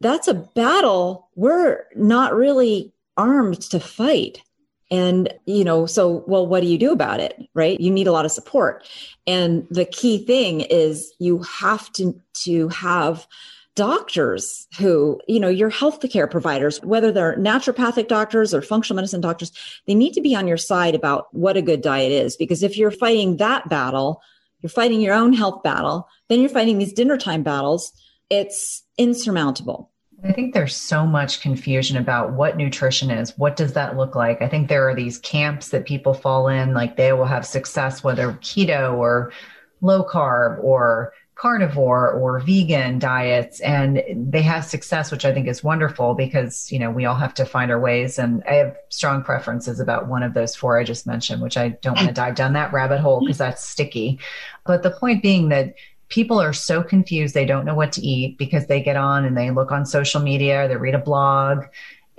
that's 0.00 0.28
a 0.28 0.34
battle 0.34 1.28
we're 1.34 1.84
not 1.94 2.34
really 2.34 2.92
armed 3.16 3.60
to 3.60 3.80
fight. 3.80 4.42
And, 4.90 5.32
you 5.46 5.64
know, 5.64 5.86
so, 5.86 6.22
well, 6.28 6.46
what 6.46 6.60
do 6.60 6.68
you 6.68 6.78
do 6.78 6.92
about 6.92 7.18
it? 7.18 7.48
Right. 7.54 7.80
You 7.80 7.90
need 7.90 8.06
a 8.06 8.12
lot 8.12 8.24
of 8.24 8.30
support. 8.30 8.86
And 9.26 9.66
the 9.70 9.84
key 9.84 10.24
thing 10.24 10.60
is 10.60 11.12
you 11.18 11.42
have 11.42 11.92
to, 11.94 12.20
to 12.44 12.68
have 12.68 13.26
doctors 13.74 14.68
who, 14.78 15.20
you 15.26 15.40
know, 15.40 15.48
your 15.48 15.70
healthcare 15.70 16.30
providers, 16.30 16.80
whether 16.82 17.10
they're 17.10 17.36
naturopathic 17.36 18.08
doctors 18.08 18.54
or 18.54 18.62
functional 18.62 18.96
medicine 18.96 19.20
doctors, 19.20 19.52
they 19.86 19.94
need 19.94 20.12
to 20.14 20.20
be 20.20 20.34
on 20.34 20.46
your 20.46 20.56
side 20.56 20.94
about 20.94 21.34
what 21.34 21.56
a 21.56 21.62
good 21.62 21.82
diet 21.82 22.12
is. 22.12 22.36
Because 22.36 22.62
if 22.62 22.78
you're 22.78 22.90
fighting 22.90 23.36
that 23.38 23.68
battle, 23.68 24.22
you're 24.60 24.70
fighting 24.70 25.00
your 25.00 25.14
own 25.14 25.32
health 25.32 25.62
battle, 25.62 26.08
then 26.28 26.40
you're 26.40 26.48
fighting 26.48 26.78
these 26.78 26.92
dinner 26.92 27.16
time 27.16 27.42
battles. 27.42 27.92
It's 28.30 28.84
insurmountable. 28.98 29.90
I 30.24 30.32
think 30.32 30.54
there's 30.54 30.74
so 30.74 31.06
much 31.06 31.40
confusion 31.40 31.96
about 31.96 32.32
what 32.32 32.56
nutrition 32.56 33.10
is. 33.10 33.36
What 33.36 33.54
does 33.54 33.74
that 33.74 33.96
look 33.96 34.14
like? 34.14 34.40
I 34.40 34.48
think 34.48 34.68
there 34.68 34.88
are 34.88 34.94
these 34.94 35.18
camps 35.18 35.68
that 35.68 35.84
people 35.84 36.14
fall 36.14 36.48
in, 36.48 36.72
like 36.72 36.96
they 36.96 37.12
will 37.12 37.26
have 37.26 37.46
success, 37.46 38.02
whether 38.02 38.32
keto 38.34 38.94
or 38.96 39.32
low 39.82 40.02
carb 40.02 40.62
or 40.64 41.12
carnivore 41.36 42.12
or 42.12 42.40
vegan 42.40 42.98
diets 42.98 43.60
and 43.60 44.02
they 44.16 44.40
have 44.40 44.64
success 44.64 45.12
which 45.12 45.26
i 45.26 45.32
think 45.32 45.46
is 45.46 45.62
wonderful 45.62 46.14
because 46.14 46.72
you 46.72 46.78
know 46.78 46.90
we 46.90 47.04
all 47.04 47.14
have 47.14 47.34
to 47.34 47.44
find 47.44 47.70
our 47.70 47.78
ways. 47.78 48.18
And 48.18 48.42
i 48.48 48.54
have 48.54 48.74
strong 48.88 49.22
preferences 49.22 49.78
about 49.78 50.08
one 50.08 50.22
of 50.22 50.32
those 50.32 50.56
four 50.56 50.78
i 50.78 50.82
just 50.82 51.06
mentioned 51.06 51.42
which 51.42 51.58
i 51.58 51.68
don't 51.68 51.96
want 51.96 52.08
to 52.08 52.14
dive 52.14 52.36
down 52.36 52.54
that 52.54 52.72
rabbit 52.72 53.00
hole 53.00 53.20
because 53.20 53.38
that's 53.38 53.62
sticky. 53.62 54.18
But 54.64 54.82
the 54.82 54.90
point 54.90 55.22
being 55.22 55.50
that 55.50 55.74
people 56.08 56.40
are 56.40 56.54
so 56.54 56.82
confused 56.82 57.34
they 57.34 57.44
don't 57.44 57.66
know 57.66 57.74
what 57.74 57.92
to 57.92 58.00
eat 58.00 58.38
because 58.38 58.66
they 58.66 58.80
get 58.80 58.96
on 58.96 59.26
and 59.26 59.36
they 59.36 59.50
look 59.50 59.70
on 59.70 59.84
social 59.84 60.22
media 60.22 60.66
they 60.68 60.76
read 60.76 60.94
a 60.94 60.98
blog 60.98 61.64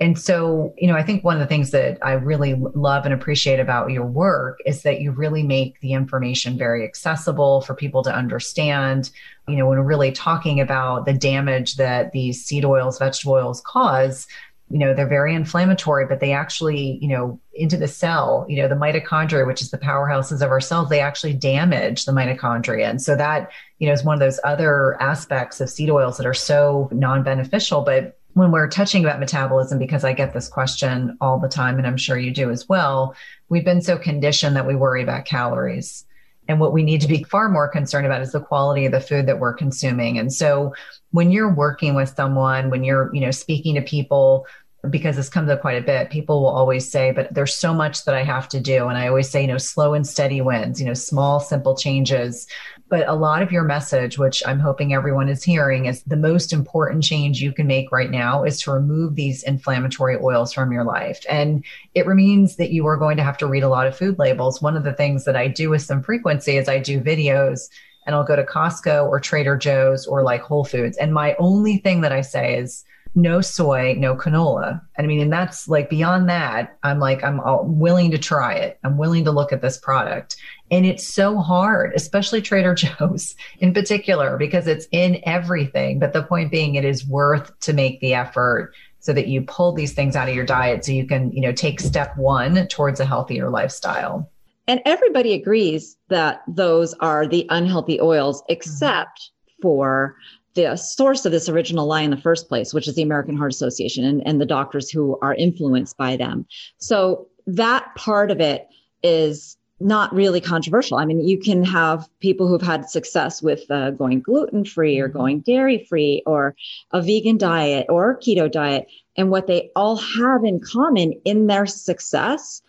and 0.00 0.16
so, 0.16 0.74
you 0.78 0.86
know, 0.86 0.94
I 0.94 1.02
think 1.02 1.24
one 1.24 1.34
of 1.34 1.40
the 1.40 1.46
things 1.46 1.72
that 1.72 1.98
I 2.02 2.12
really 2.12 2.54
love 2.54 3.04
and 3.04 3.12
appreciate 3.12 3.58
about 3.58 3.90
your 3.90 4.06
work 4.06 4.60
is 4.64 4.82
that 4.82 5.00
you 5.00 5.10
really 5.10 5.42
make 5.42 5.80
the 5.80 5.92
information 5.92 6.56
very 6.56 6.84
accessible 6.84 7.62
for 7.62 7.74
people 7.74 8.04
to 8.04 8.14
understand. 8.14 9.10
You 9.48 9.56
know, 9.56 9.66
when 9.66 9.80
really 9.80 10.12
talking 10.12 10.60
about 10.60 11.04
the 11.04 11.14
damage 11.14 11.76
that 11.76 12.12
these 12.12 12.44
seed 12.44 12.64
oils, 12.64 12.98
vegetable 12.98 13.34
oils 13.34 13.60
cause, 13.62 14.28
you 14.70 14.78
know, 14.78 14.94
they're 14.94 15.08
very 15.08 15.34
inflammatory, 15.34 16.06
but 16.06 16.20
they 16.20 16.32
actually, 16.32 16.98
you 17.00 17.08
know, 17.08 17.40
into 17.54 17.76
the 17.76 17.88
cell, 17.88 18.46
you 18.48 18.62
know, 18.62 18.68
the 18.68 18.76
mitochondria, 18.76 19.46
which 19.46 19.62
is 19.62 19.70
the 19.70 19.78
powerhouses 19.78 20.42
of 20.42 20.50
our 20.50 20.60
cells, 20.60 20.90
they 20.90 21.00
actually 21.00 21.32
damage 21.32 22.04
the 22.04 22.12
mitochondria. 22.12 22.88
And 22.88 23.02
so 23.02 23.16
that, 23.16 23.50
you 23.78 23.88
know, 23.88 23.94
is 23.94 24.04
one 24.04 24.14
of 24.14 24.20
those 24.20 24.38
other 24.44 25.00
aspects 25.02 25.60
of 25.60 25.70
seed 25.70 25.90
oils 25.90 26.18
that 26.18 26.26
are 26.26 26.34
so 26.34 26.88
non 26.92 27.24
beneficial, 27.24 27.80
but 27.80 28.17
when 28.38 28.52
we're 28.52 28.68
touching 28.68 29.04
about 29.04 29.20
metabolism, 29.20 29.78
because 29.78 30.04
I 30.04 30.12
get 30.12 30.32
this 30.32 30.48
question 30.48 31.16
all 31.20 31.38
the 31.38 31.48
time, 31.48 31.78
and 31.78 31.86
I'm 31.86 31.96
sure 31.96 32.18
you 32.18 32.30
do 32.30 32.50
as 32.50 32.68
well, 32.68 33.14
we've 33.48 33.64
been 33.64 33.82
so 33.82 33.98
conditioned 33.98 34.56
that 34.56 34.66
we 34.66 34.74
worry 34.74 35.02
about 35.02 35.24
calories. 35.24 36.04
And 36.48 36.60
what 36.60 36.72
we 36.72 36.82
need 36.82 37.02
to 37.02 37.08
be 37.08 37.24
far 37.24 37.50
more 37.50 37.68
concerned 37.68 38.06
about 38.06 38.22
is 38.22 38.32
the 38.32 38.40
quality 38.40 38.86
of 38.86 38.92
the 38.92 39.00
food 39.00 39.26
that 39.26 39.38
we're 39.38 39.52
consuming. 39.52 40.18
And 40.18 40.32
so 40.32 40.72
when 41.10 41.30
you're 41.30 41.52
working 41.52 41.94
with 41.94 42.14
someone, 42.16 42.70
when 42.70 42.84
you're, 42.84 43.14
you 43.14 43.20
know, 43.20 43.30
speaking 43.30 43.74
to 43.74 43.82
people, 43.82 44.46
because 44.90 45.16
this 45.16 45.28
comes 45.28 45.50
up 45.50 45.60
quite 45.60 45.82
a 45.82 45.84
bit, 45.84 46.08
people 46.08 46.40
will 46.40 46.50
always 46.50 46.88
say, 46.88 47.10
but 47.10 47.32
there's 47.34 47.54
so 47.54 47.74
much 47.74 48.04
that 48.04 48.14
I 48.14 48.22
have 48.22 48.48
to 48.50 48.60
do. 48.60 48.86
And 48.86 48.96
I 48.96 49.08
always 49.08 49.28
say, 49.28 49.40
you 49.40 49.48
know, 49.48 49.58
slow 49.58 49.92
and 49.94 50.06
steady 50.06 50.40
wins, 50.40 50.80
you 50.80 50.86
know, 50.86 50.94
small, 50.94 51.40
simple 51.40 51.76
changes. 51.76 52.46
But 52.88 53.08
a 53.08 53.14
lot 53.14 53.42
of 53.42 53.50
your 53.50 53.64
message, 53.64 54.18
which 54.18 54.40
I'm 54.46 54.60
hoping 54.60 54.94
everyone 54.94 55.28
is 55.28 55.42
hearing, 55.42 55.86
is 55.86 56.02
the 56.04 56.16
most 56.16 56.52
important 56.52 57.02
change 57.02 57.40
you 57.40 57.52
can 57.52 57.66
make 57.66 57.90
right 57.90 58.10
now 58.10 58.44
is 58.44 58.60
to 58.62 58.70
remove 58.70 59.16
these 59.16 59.42
inflammatory 59.42 60.16
oils 60.16 60.52
from 60.52 60.70
your 60.70 60.84
life. 60.84 61.24
And 61.28 61.64
it 61.94 62.06
means 62.06 62.56
that 62.56 62.70
you 62.70 62.86
are 62.86 62.96
going 62.96 63.16
to 63.16 63.24
have 63.24 63.38
to 63.38 63.46
read 63.46 63.64
a 63.64 63.68
lot 63.68 63.88
of 63.88 63.96
food 63.96 64.18
labels. 64.18 64.62
One 64.62 64.76
of 64.76 64.84
the 64.84 64.94
things 64.94 65.24
that 65.24 65.36
I 65.36 65.48
do 65.48 65.70
with 65.70 65.82
some 65.82 66.02
frequency 66.02 66.56
is 66.56 66.68
I 66.68 66.78
do 66.78 67.00
videos 67.00 67.68
and 68.06 68.14
I'll 68.14 68.24
go 68.24 68.36
to 68.36 68.44
Costco 68.44 69.06
or 69.08 69.20
Trader 69.20 69.56
Joe's 69.56 70.06
or 70.06 70.22
like 70.22 70.40
Whole 70.40 70.64
Foods. 70.64 70.96
And 70.96 71.12
my 71.12 71.34
only 71.38 71.78
thing 71.78 72.00
that 72.02 72.12
I 72.12 72.22
say 72.22 72.56
is, 72.56 72.84
no 73.14 73.40
soy, 73.40 73.94
no 73.98 74.14
canola. 74.14 74.80
And 74.96 75.04
I 75.04 75.08
mean, 75.08 75.20
and 75.20 75.32
that's 75.32 75.68
like 75.68 75.90
beyond 75.90 76.28
that, 76.28 76.78
I'm 76.82 76.98
like, 76.98 77.22
I'm 77.24 77.40
willing 77.78 78.10
to 78.10 78.18
try 78.18 78.54
it. 78.54 78.78
I'm 78.84 78.98
willing 78.98 79.24
to 79.24 79.32
look 79.32 79.52
at 79.52 79.62
this 79.62 79.78
product. 79.78 80.36
And 80.70 80.84
it's 80.84 81.06
so 81.06 81.38
hard, 81.38 81.92
especially 81.94 82.42
Trader 82.42 82.74
Joe's 82.76 83.34
in 83.58 83.72
particular, 83.72 84.36
because 84.36 84.66
it's 84.66 84.86
in 84.92 85.20
everything. 85.24 85.98
But 85.98 86.12
the 86.12 86.22
point 86.22 86.50
being, 86.50 86.74
it 86.74 86.84
is 86.84 87.06
worth 87.06 87.58
to 87.60 87.72
make 87.72 88.00
the 88.00 88.14
effort 88.14 88.74
so 89.00 89.12
that 89.12 89.28
you 89.28 89.42
pull 89.42 89.72
these 89.72 89.94
things 89.94 90.16
out 90.16 90.28
of 90.28 90.34
your 90.34 90.44
diet 90.44 90.84
so 90.84 90.92
you 90.92 91.06
can, 91.06 91.32
you 91.32 91.40
know, 91.40 91.52
take 91.52 91.80
step 91.80 92.16
one 92.16 92.66
towards 92.68 93.00
a 93.00 93.04
healthier 93.04 93.48
lifestyle. 93.48 94.30
And 94.66 94.82
everybody 94.84 95.32
agrees 95.32 95.96
that 96.08 96.42
those 96.46 96.92
are 96.94 97.26
the 97.26 97.46
unhealthy 97.48 98.00
oils, 98.00 98.42
except 98.48 99.18
mm-hmm. 99.20 99.62
for 99.62 100.16
the 100.58 100.76
source 100.76 101.24
of 101.24 101.30
this 101.30 101.48
original 101.48 101.86
lie 101.86 102.02
in 102.02 102.10
the 102.10 102.16
first 102.16 102.48
place, 102.48 102.74
which 102.74 102.88
is 102.88 102.96
the 102.96 103.02
American 103.02 103.36
Heart 103.36 103.52
Association 103.52 104.04
and, 104.04 104.26
and 104.26 104.40
the 104.40 104.46
doctors 104.46 104.90
who 104.90 105.16
are 105.22 105.34
influenced 105.34 105.96
by 105.96 106.16
them. 106.16 106.46
So 106.78 107.28
that 107.46 107.94
part 107.94 108.32
of 108.32 108.40
it 108.40 108.66
is 109.04 109.56
not 109.80 110.12
really 110.12 110.40
controversial. 110.40 110.98
I 110.98 111.04
mean, 111.04 111.26
you 111.26 111.38
can 111.38 111.62
have 111.62 112.08
people 112.18 112.48
who've 112.48 112.60
had 112.60 112.90
success 112.90 113.40
with 113.40 113.70
uh, 113.70 113.92
going 113.92 114.20
gluten 114.20 114.64
free 114.64 114.98
or 114.98 115.08
mm-hmm. 115.08 115.18
going 115.18 115.40
dairy 115.40 115.86
free 115.88 116.24
or 116.26 116.56
a 116.90 117.00
vegan 117.00 117.38
diet 117.38 117.86
or 117.88 118.18
keto 118.18 118.50
diet. 118.50 118.88
And 119.16 119.30
what 119.30 119.46
they 119.46 119.70
all 119.76 119.96
have 119.96 120.42
in 120.42 120.58
common 120.58 121.12
in 121.24 121.46
their 121.46 121.66
success 121.66 122.62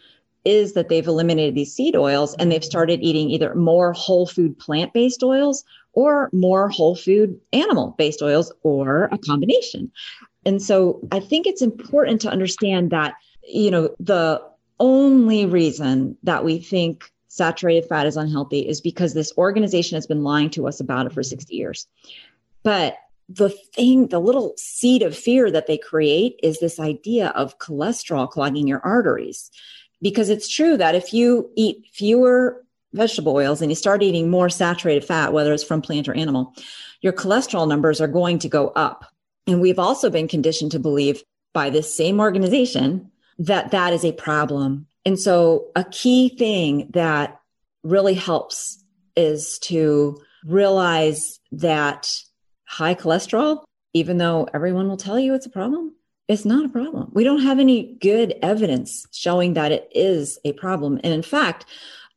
is 0.46 0.74
that 0.74 0.90
they've 0.90 1.08
eliminated 1.08 1.56
these 1.56 1.74
seed 1.74 1.96
oils 1.96 2.36
and 2.36 2.52
they've 2.52 2.64
started 2.64 3.02
eating 3.02 3.32
either 3.32 3.56
more 3.56 3.94
whole 3.94 4.28
food 4.28 4.58
plant 4.60 4.94
based 4.94 5.24
oils 5.24 5.64
or 6.00 6.30
more 6.32 6.70
whole 6.70 6.96
food 6.96 7.38
animal 7.52 7.94
based 7.98 8.22
oils 8.22 8.54
or 8.64 9.10
a 9.12 9.18
combination. 9.18 9.92
And 10.46 10.62
so 10.62 11.02
I 11.12 11.20
think 11.20 11.46
it's 11.46 11.62
important 11.62 12.22
to 12.22 12.30
understand 12.30 12.92
that, 12.92 13.16
you 13.44 13.70
know, 13.70 13.94
the 14.00 14.42
only 14.80 15.46
reason 15.46 16.18
that 16.24 16.46
we 16.46 16.60
think 16.60 17.12
saturated 17.28 17.86
fat 17.90 18.08
is 18.08 18.16
unhealthy 18.16 18.62
is 18.62 18.80
because 18.80 19.14
this 19.14 19.34
organization 19.38 19.98
has 19.98 20.08
been 20.08 20.24
lying 20.24 20.50
to 20.52 20.68
us 20.70 20.80
about 20.80 21.06
it 21.06 21.12
for 21.12 21.22
60 21.22 21.54
years. 21.54 21.86
But 22.64 22.96
the 23.28 23.50
thing, 23.50 24.08
the 24.08 24.22
little 24.22 24.54
seed 24.56 25.02
of 25.04 25.18
fear 25.18 25.52
that 25.52 25.68
they 25.68 25.78
create 25.78 26.40
is 26.42 26.60
this 26.60 26.80
idea 26.80 27.28
of 27.30 27.60
cholesterol 27.60 28.30
clogging 28.30 28.68
your 28.68 28.80
arteries. 28.86 29.52
Because 30.02 30.30
it's 30.30 30.48
true 30.48 30.78
that 30.78 30.96
if 30.96 31.14
you 31.14 31.52
eat 31.58 31.86
fewer 31.92 32.64
vegetable 32.94 33.36
oils 33.36 33.62
and 33.62 33.72
you 33.72 33.76
start 33.76 34.04
eating 34.04 34.30
more 34.30 34.50
saturated 34.50 35.06
fat, 35.06 35.34
whether 35.34 35.54
it's 35.54 35.64
from 35.64 35.82
plant 35.82 36.08
or 36.08 36.14
animal, 36.14 36.54
your 37.02 37.14
cholesterol 37.14 37.68
numbers 37.68 38.02
are 38.02 38.08
going 38.08 38.40
to 38.40 38.50
go 38.50 38.70
up. 38.70 39.06
And 39.48 39.62
we've 39.62 39.80
also 39.80 40.10
been 40.10 40.28
conditioned 40.28 40.72
to 40.72 40.80
believe 40.80 41.24
by 41.54 41.70
this 41.70 41.96
same 41.96 42.20
organization 42.20 43.12
that 43.40 43.72
that 43.72 43.94
is 43.94 44.04
a 44.04 44.12
problem. 44.12 44.86
And 45.06 45.20
so 45.20 45.68
a 45.76 45.84
key 45.86 46.30
thing 46.30 46.90
that 46.94 47.40
really 47.84 48.14
helps 48.14 48.84
is 49.16 49.58
to 49.60 50.22
realize 50.46 51.40
that 51.52 52.10
high 52.66 52.96
cholesterol 52.96 53.64
even 53.94 54.18
though 54.18 54.48
everyone 54.54 54.88
will 54.88 54.98
tell 54.98 55.20
you 55.20 55.34
it's 55.34 55.46
a 55.46 55.52
problem, 55.52 55.96
it's 56.28 56.46
not 56.46 56.66
a 56.66 56.70
problem. 56.70 57.10
We 57.14 57.24
don't 57.24 57.42
have 57.42 57.60
any 57.60 57.98
good 58.02 58.36
evidence 58.42 59.06
showing 59.12 59.54
that 59.56 59.72
it 59.72 59.90
is 59.94 60.38
a 60.46 60.54
problem. 60.54 61.00
And 61.04 61.14
in 61.14 61.24
fact, 61.24 61.66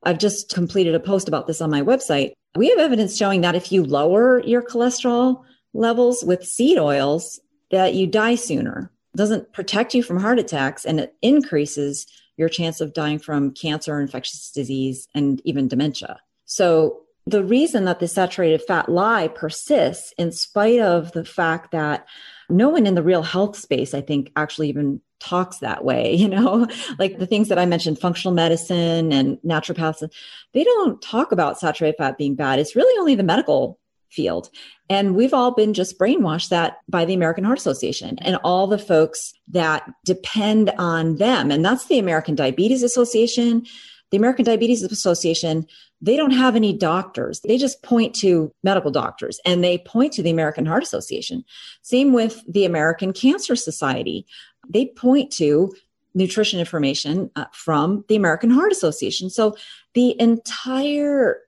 I've 0.04 0.18
just 0.18 0.52
completed 0.54 0.94
a 0.94 1.00
post 1.00 1.28
about 1.28 1.46
this 1.46 1.60
on 1.60 1.70
my 1.70 1.82
website. 1.82 2.32
We 2.56 2.68
have 2.70 2.78
evidence 2.78 3.16
showing 3.16 3.40
that 3.42 3.54
if 3.54 3.72
you 3.72 3.84
lower 3.84 4.42
your 4.44 4.62
cholesterol 4.62 5.42
levels 5.74 6.24
with 6.24 6.46
seed 6.46 6.78
oils, 6.78 7.40
that 7.70 7.94
you 7.94 8.06
die 8.06 8.34
sooner. 8.34 8.90
It 9.14 9.16
doesn't 9.16 9.52
protect 9.52 9.94
you 9.94 10.02
from 10.02 10.20
heart 10.20 10.38
attacks 10.38 10.84
and 10.84 11.00
it 11.00 11.14
increases 11.22 12.06
your 12.36 12.48
chance 12.48 12.80
of 12.80 12.94
dying 12.94 13.18
from 13.18 13.52
cancer, 13.52 14.00
infectious 14.00 14.50
disease, 14.50 15.08
and 15.14 15.40
even 15.44 15.68
dementia. 15.68 16.20
So 16.44 17.02
the 17.26 17.44
reason 17.44 17.84
that 17.84 18.00
the 18.00 18.08
saturated 18.08 18.62
fat 18.62 18.88
lie 18.88 19.28
persists 19.28 20.12
in 20.18 20.32
spite 20.32 20.80
of 20.80 21.12
the 21.12 21.24
fact 21.24 21.72
that 21.72 22.06
no 22.48 22.68
one 22.68 22.86
in 22.86 22.94
the 22.94 23.02
real 23.02 23.22
health 23.22 23.56
space, 23.56 23.94
I 23.94 24.00
think, 24.00 24.30
actually 24.36 24.68
even 24.68 25.00
talks 25.20 25.58
that 25.58 25.84
way, 25.84 26.14
you 26.14 26.28
know, 26.28 26.66
like 26.98 27.18
the 27.18 27.26
things 27.26 27.48
that 27.48 27.58
I 27.58 27.66
mentioned, 27.66 27.98
functional 27.98 28.34
medicine 28.34 29.12
and 29.12 29.38
naturopaths, 29.38 30.08
they 30.52 30.64
don't 30.64 31.00
talk 31.00 31.32
about 31.32 31.58
saturated 31.58 31.96
fat 31.98 32.18
being 32.18 32.34
bad. 32.34 32.58
It's 32.58 32.76
really 32.76 32.98
only 32.98 33.14
the 33.14 33.22
medical 33.22 33.78
field. 34.10 34.50
And 34.90 35.16
we've 35.16 35.32
all 35.32 35.52
been 35.52 35.72
just 35.72 35.98
brainwashed 35.98 36.50
that 36.50 36.78
by 36.88 37.06
the 37.06 37.14
American 37.14 37.44
Heart 37.44 37.58
Association 37.58 38.18
and 38.18 38.36
all 38.44 38.66
the 38.66 38.78
folks 38.78 39.32
that 39.48 39.90
depend 40.04 40.70
on 40.78 41.16
them. 41.16 41.50
And 41.50 41.64
that's 41.64 41.86
the 41.86 41.98
American 41.98 42.34
Diabetes 42.34 42.82
Association. 42.82 43.64
The 44.12 44.18
American 44.18 44.44
Diabetes 44.44 44.82
Association, 44.82 45.66
they 46.02 46.16
don't 46.16 46.32
have 46.32 46.54
any 46.54 46.72
doctors. 46.72 47.40
They 47.40 47.56
just 47.56 47.82
point 47.82 48.14
to 48.16 48.52
medical 48.62 48.90
doctors 48.90 49.40
and 49.44 49.64
they 49.64 49.78
point 49.78 50.12
to 50.12 50.22
the 50.22 50.30
American 50.30 50.66
Heart 50.66 50.82
Association. 50.82 51.44
Same 51.80 52.12
with 52.12 52.42
the 52.46 52.66
American 52.66 53.14
Cancer 53.14 53.56
Society. 53.56 54.26
They 54.68 54.86
point 54.86 55.32
to 55.32 55.74
nutrition 56.14 56.60
information 56.60 57.30
uh, 57.36 57.46
from 57.52 58.04
the 58.08 58.16
American 58.16 58.50
Heart 58.50 58.70
Association. 58.70 59.30
So 59.30 59.56
the 59.94 60.20
entire 60.20 61.38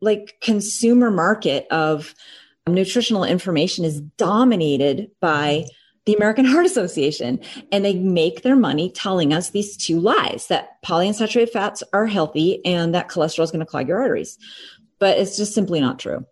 like 0.00 0.36
consumer 0.40 1.10
market 1.10 1.66
of 1.72 2.14
nutritional 2.68 3.24
information 3.24 3.84
is 3.84 4.00
dominated 4.00 5.10
by 5.20 5.66
the 6.04 6.14
American 6.14 6.44
Heart 6.46 6.66
Association. 6.66 7.40
And 7.70 7.84
they 7.84 7.94
make 7.94 8.42
their 8.42 8.56
money 8.56 8.90
telling 8.90 9.32
us 9.32 9.50
these 9.50 9.76
two 9.76 10.00
lies 10.00 10.46
that 10.48 10.82
polyunsaturated 10.84 11.50
fats 11.50 11.82
are 11.92 12.06
healthy 12.06 12.64
and 12.64 12.94
that 12.94 13.08
cholesterol 13.08 13.44
is 13.44 13.50
going 13.50 13.60
to 13.60 13.66
clog 13.66 13.88
your 13.88 14.00
arteries. 14.00 14.38
But 14.98 15.18
it's 15.18 15.36
just 15.36 15.54
simply 15.54 15.80
not 15.80 15.98
true. 15.98 16.24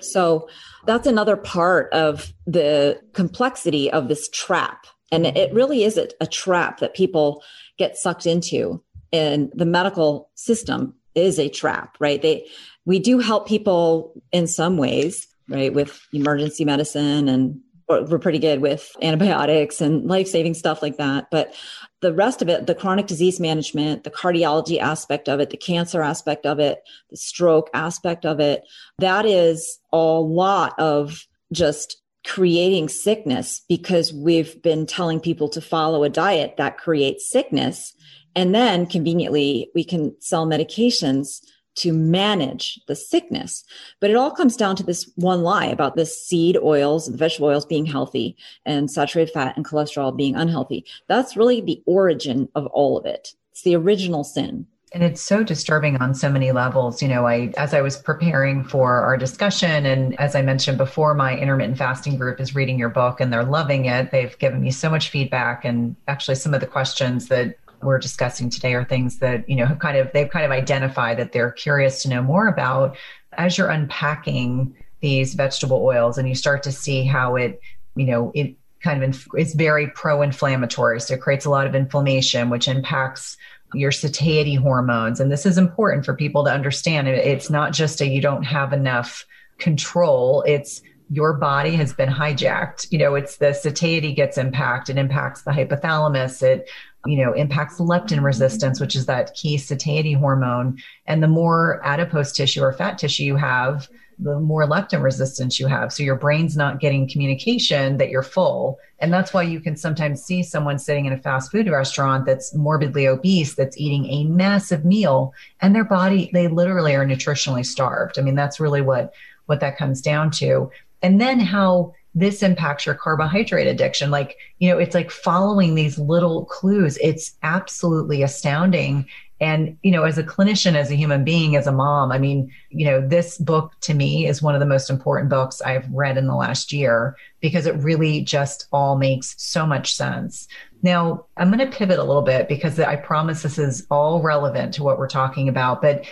So 0.00 0.48
that's 0.86 1.06
another 1.06 1.36
part 1.36 1.92
of 1.92 2.32
the 2.46 3.00
complexity 3.12 3.90
of 3.90 4.08
this 4.08 4.28
trap. 4.28 4.86
And 5.10 5.26
it 5.26 5.52
really 5.52 5.84
is 5.84 5.96
a, 5.96 6.26
trap 6.26 6.80
that 6.80 6.94
people 6.94 7.42
get 7.78 7.96
sucked 7.96 8.26
into. 8.26 8.82
And 9.12 9.50
the 9.54 9.64
medical 9.64 10.30
system 10.34 10.94
is 11.14 11.38
a 11.38 11.48
trap, 11.48 11.96
right? 11.98 12.20
They 12.20 12.46
we 12.84 12.98
do 12.98 13.18
help 13.18 13.48
people 13.48 14.14
in 14.32 14.46
some 14.46 14.76
ways, 14.76 15.26
right, 15.48 15.72
with 15.72 16.00
emergency 16.12 16.64
medicine 16.64 17.28
and 17.28 17.60
we're 17.88 18.18
pretty 18.18 18.38
good 18.38 18.60
with 18.60 18.94
antibiotics 19.02 19.80
and 19.80 20.06
life-saving 20.06 20.54
stuff 20.54 20.82
like 20.82 20.98
that. 20.98 21.28
But 21.30 21.54
the 22.00 22.12
rest 22.12 22.42
of 22.42 22.48
it 22.48 22.66
the 22.66 22.74
chronic 22.74 23.06
disease 23.06 23.40
management 23.40 24.04
the 24.04 24.10
cardiology 24.10 24.78
aspect 24.78 25.28
of 25.28 25.40
it 25.40 25.50
the 25.50 25.56
cancer 25.56 26.00
aspect 26.00 26.46
of 26.46 26.60
it 26.60 26.80
the 27.10 27.16
stroke 27.16 27.68
aspect 27.74 28.24
of 28.24 28.38
it 28.38 28.62
that 29.00 29.26
is 29.26 29.80
a 29.92 29.96
lot 29.96 30.78
of 30.78 31.26
just 31.52 32.00
creating 32.28 32.88
sickness 32.88 33.62
because 33.68 34.12
we've 34.12 34.60
been 34.62 34.86
telling 34.86 35.18
people 35.18 35.48
to 35.48 35.60
follow 35.60 36.04
a 36.04 36.10
diet 36.10 36.56
that 36.58 36.76
creates 36.76 37.30
sickness. 37.30 37.94
And 38.36 38.54
then 38.54 38.86
conveniently 38.86 39.70
we 39.74 39.82
can 39.82 40.14
sell 40.20 40.46
medications 40.46 41.40
to 41.78 41.92
manage 41.92 42.80
the 42.86 42.96
sickness. 42.96 43.64
But 44.00 44.10
it 44.10 44.16
all 44.16 44.30
comes 44.30 44.56
down 44.56 44.76
to 44.76 44.82
this 44.82 45.10
one 45.16 45.42
lie 45.42 45.66
about 45.66 45.96
the 45.96 46.06
seed 46.06 46.56
oils, 46.56 47.06
the 47.06 47.16
vegetable 47.16 47.48
oils 47.48 47.66
being 47.66 47.86
healthy 47.86 48.36
and 48.64 48.90
saturated 48.90 49.32
fat 49.32 49.56
and 49.56 49.64
cholesterol 49.64 50.16
being 50.16 50.36
unhealthy. 50.36 50.84
That's 51.06 51.36
really 51.36 51.60
the 51.60 51.82
origin 51.86 52.48
of 52.54 52.66
all 52.66 52.98
of 52.98 53.06
it. 53.06 53.34
It's 53.52 53.62
the 53.62 53.76
original 53.76 54.24
sin. 54.24 54.66
And 54.92 55.02
it's 55.02 55.20
so 55.20 55.42
disturbing 55.42 55.96
on 55.96 56.14
so 56.14 56.30
many 56.30 56.50
levels. 56.50 57.02
You 57.02 57.08
know, 57.08 57.26
I 57.26 57.52
as 57.58 57.74
I 57.74 57.82
was 57.82 57.98
preparing 57.98 58.64
for 58.64 59.02
our 59.02 59.18
discussion 59.18 59.84
and 59.84 60.18
as 60.18 60.34
I 60.34 60.40
mentioned 60.40 60.78
before, 60.78 61.12
my 61.14 61.36
intermittent 61.36 61.76
fasting 61.76 62.16
group 62.16 62.40
is 62.40 62.54
reading 62.54 62.78
your 62.78 62.88
book 62.88 63.20
and 63.20 63.30
they're 63.30 63.44
loving 63.44 63.84
it. 63.84 64.10
They've 64.10 64.38
given 64.38 64.62
me 64.62 64.70
so 64.70 64.88
much 64.88 65.10
feedback 65.10 65.64
and 65.64 65.94
actually 66.06 66.36
some 66.36 66.54
of 66.54 66.60
the 66.60 66.66
questions 66.66 67.28
that 67.28 67.56
we're 67.82 67.98
discussing 67.98 68.50
today 68.50 68.74
are 68.74 68.84
things 68.84 69.18
that 69.18 69.48
you 69.48 69.56
know 69.56 69.66
have 69.66 69.78
kind 69.78 69.96
of 69.96 70.10
they've 70.12 70.30
kind 70.30 70.44
of 70.44 70.50
identified 70.50 71.18
that 71.18 71.32
they're 71.32 71.52
curious 71.52 72.02
to 72.02 72.08
know 72.08 72.22
more 72.22 72.48
about. 72.48 72.96
As 73.34 73.56
you're 73.56 73.70
unpacking 73.70 74.74
these 75.00 75.34
vegetable 75.34 75.84
oils 75.84 76.18
and 76.18 76.28
you 76.28 76.34
start 76.34 76.62
to 76.64 76.72
see 76.72 77.04
how 77.04 77.36
it 77.36 77.60
you 77.94 78.06
know 78.06 78.32
it 78.34 78.56
kind 78.82 79.02
of 79.02 79.02
inf- 79.02 79.28
is 79.36 79.54
very 79.54 79.88
pro-inflammatory 79.88 81.00
so 81.00 81.14
it 81.14 81.20
creates 81.20 81.44
a 81.44 81.50
lot 81.50 81.66
of 81.66 81.74
inflammation 81.74 82.48
which 82.48 82.68
impacts 82.68 83.36
your 83.74 83.92
satiety 83.92 84.54
hormones. 84.54 85.20
And 85.20 85.30
this 85.30 85.44
is 85.44 85.58
important 85.58 86.04
for 86.04 86.14
people 86.14 86.44
to 86.44 86.52
understand. 86.52 87.08
It's 87.08 87.50
not 87.50 87.72
just 87.72 88.00
a 88.00 88.06
you 88.06 88.20
don't 88.20 88.44
have 88.44 88.72
enough 88.72 89.26
control. 89.58 90.42
It's 90.46 90.80
your 91.10 91.34
body 91.34 91.72
has 91.72 91.92
been 91.92 92.08
hijacked. 92.08 92.90
You 92.90 92.98
know 92.98 93.14
it's 93.14 93.36
the 93.36 93.52
satiety 93.52 94.12
gets 94.12 94.38
impacted 94.38 94.96
it 94.96 95.00
impacts 95.00 95.42
the 95.42 95.50
hypothalamus. 95.50 96.42
It 96.42 96.68
you 97.06 97.24
know, 97.24 97.32
impacts 97.32 97.78
leptin 97.78 98.22
resistance, 98.22 98.80
which 98.80 98.96
is 98.96 99.06
that 99.06 99.34
key 99.34 99.56
satiety 99.56 100.12
hormone. 100.12 100.78
And 101.06 101.22
the 101.22 101.28
more 101.28 101.80
adipose 101.84 102.32
tissue 102.32 102.62
or 102.62 102.72
fat 102.72 102.98
tissue 102.98 103.24
you 103.24 103.36
have, 103.36 103.88
the 104.18 104.38
more 104.40 104.66
leptin 104.66 105.02
resistance 105.02 105.60
you 105.60 105.68
have. 105.68 105.92
So 105.92 106.02
your 106.02 106.16
brain's 106.16 106.56
not 106.56 106.80
getting 106.80 107.08
communication 107.08 107.98
that 107.98 108.10
you're 108.10 108.24
full. 108.24 108.78
And 108.98 109.12
that's 109.12 109.32
why 109.32 109.42
you 109.42 109.60
can 109.60 109.76
sometimes 109.76 110.24
see 110.24 110.42
someone 110.42 110.78
sitting 110.78 111.06
in 111.06 111.12
a 111.12 111.18
fast 111.18 111.52
food 111.52 111.70
restaurant 111.70 112.26
that's 112.26 112.52
morbidly 112.52 113.06
obese, 113.06 113.54
that's 113.54 113.78
eating 113.78 114.06
a 114.06 114.24
massive 114.24 114.84
meal, 114.84 115.32
and 115.60 115.74
their 115.74 115.84
body, 115.84 116.30
they 116.32 116.48
literally 116.48 116.96
are 116.96 117.06
nutritionally 117.06 117.64
starved. 117.64 118.18
I 118.18 118.22
mean, 118.22 118.34
that's 118.34 118.58
really 118.58 118.82
what 118.82 119.14
what 119.46 119.60
that 119.60 119.78
comes 119.78 120.02
down 120.02 120.30
to. 120.30 120.70
And 121.00 121.20
then 121.20 121.40
how 121.40 121.94
this 122.18 122.42
impacts 122.42 122.84
your 122.84 122.94
carbohydrate 122.94 123.66
addiction. 123.66 124.10
Like, 124.10 124.36
you 124.58 124.68
know, 124.68 124.78
it's 124.78 124.94
like 124.94 125.10
following 125.10 125.74
these 125.74 125.98
little 125.98 126.44
clues. 126.46 126.98
It's 127.00 127.36
absolutely 127.42 128.22
astounding. 128.22 129.06
And, 129.40 129.78
you 129.84 129.92
know, 129.92 130.02
as 130.02 130.18
a 130.18 130.24
clinician, 130.24 130.74
as 130.74 130.90
a 130.90 130.96
human 130.96 131.22
being, 131.22 131.54
as 131.54 131.68
a 131.68 131.72
mom, 131.72 132.10
I 132.10 132.18
mean, 132.18 132.52
you 132.70 132.84
know, 132.86 133.06
this 133.06 133.38
book 133.38 133.72
to 133.82 133.94
me 133.94 134.26
is 134.26 134.42
one 134.42 134.54
of 134.54 134.60
the 134.60 134.66
most 134.66 134.90
important 134.90 135.30
books 135.30 135.60
I've 135.60 135.88
read 135.92 136.18
in 136.18 136.26
the 136.26 136.34
last 136.34 136.72
year 136.72 137.16
because 137.40 137.66
it 137.66 137.76
really 137.76 138.20
just 138.22 138.66
all 138.72 138.96
makes 138.96 139.36
so 139.38 139.64
much 139.64 139.94
sense. 139.94 140.48
Now, 140.82 141.26
I'm 141.36 141.52
going 141.52 141.64
to 141.64 141.76
pivot 141.76 142.00
a 142.00 142.04
little 142.04 142.22
bit 142.22 142.48
because 142.48 142.80
I 142.80 142.96
promise 142.96 143.42
this 143.42 143.58
is 143.58 143.86
all 143.92 144.20
relevant 144.22 144.74
to 144.74 144.82
what 144.82 144.98
we're 144.98 145.08
talking 145.08 145.48
about. 145.48 145.82
But 145.82 146.04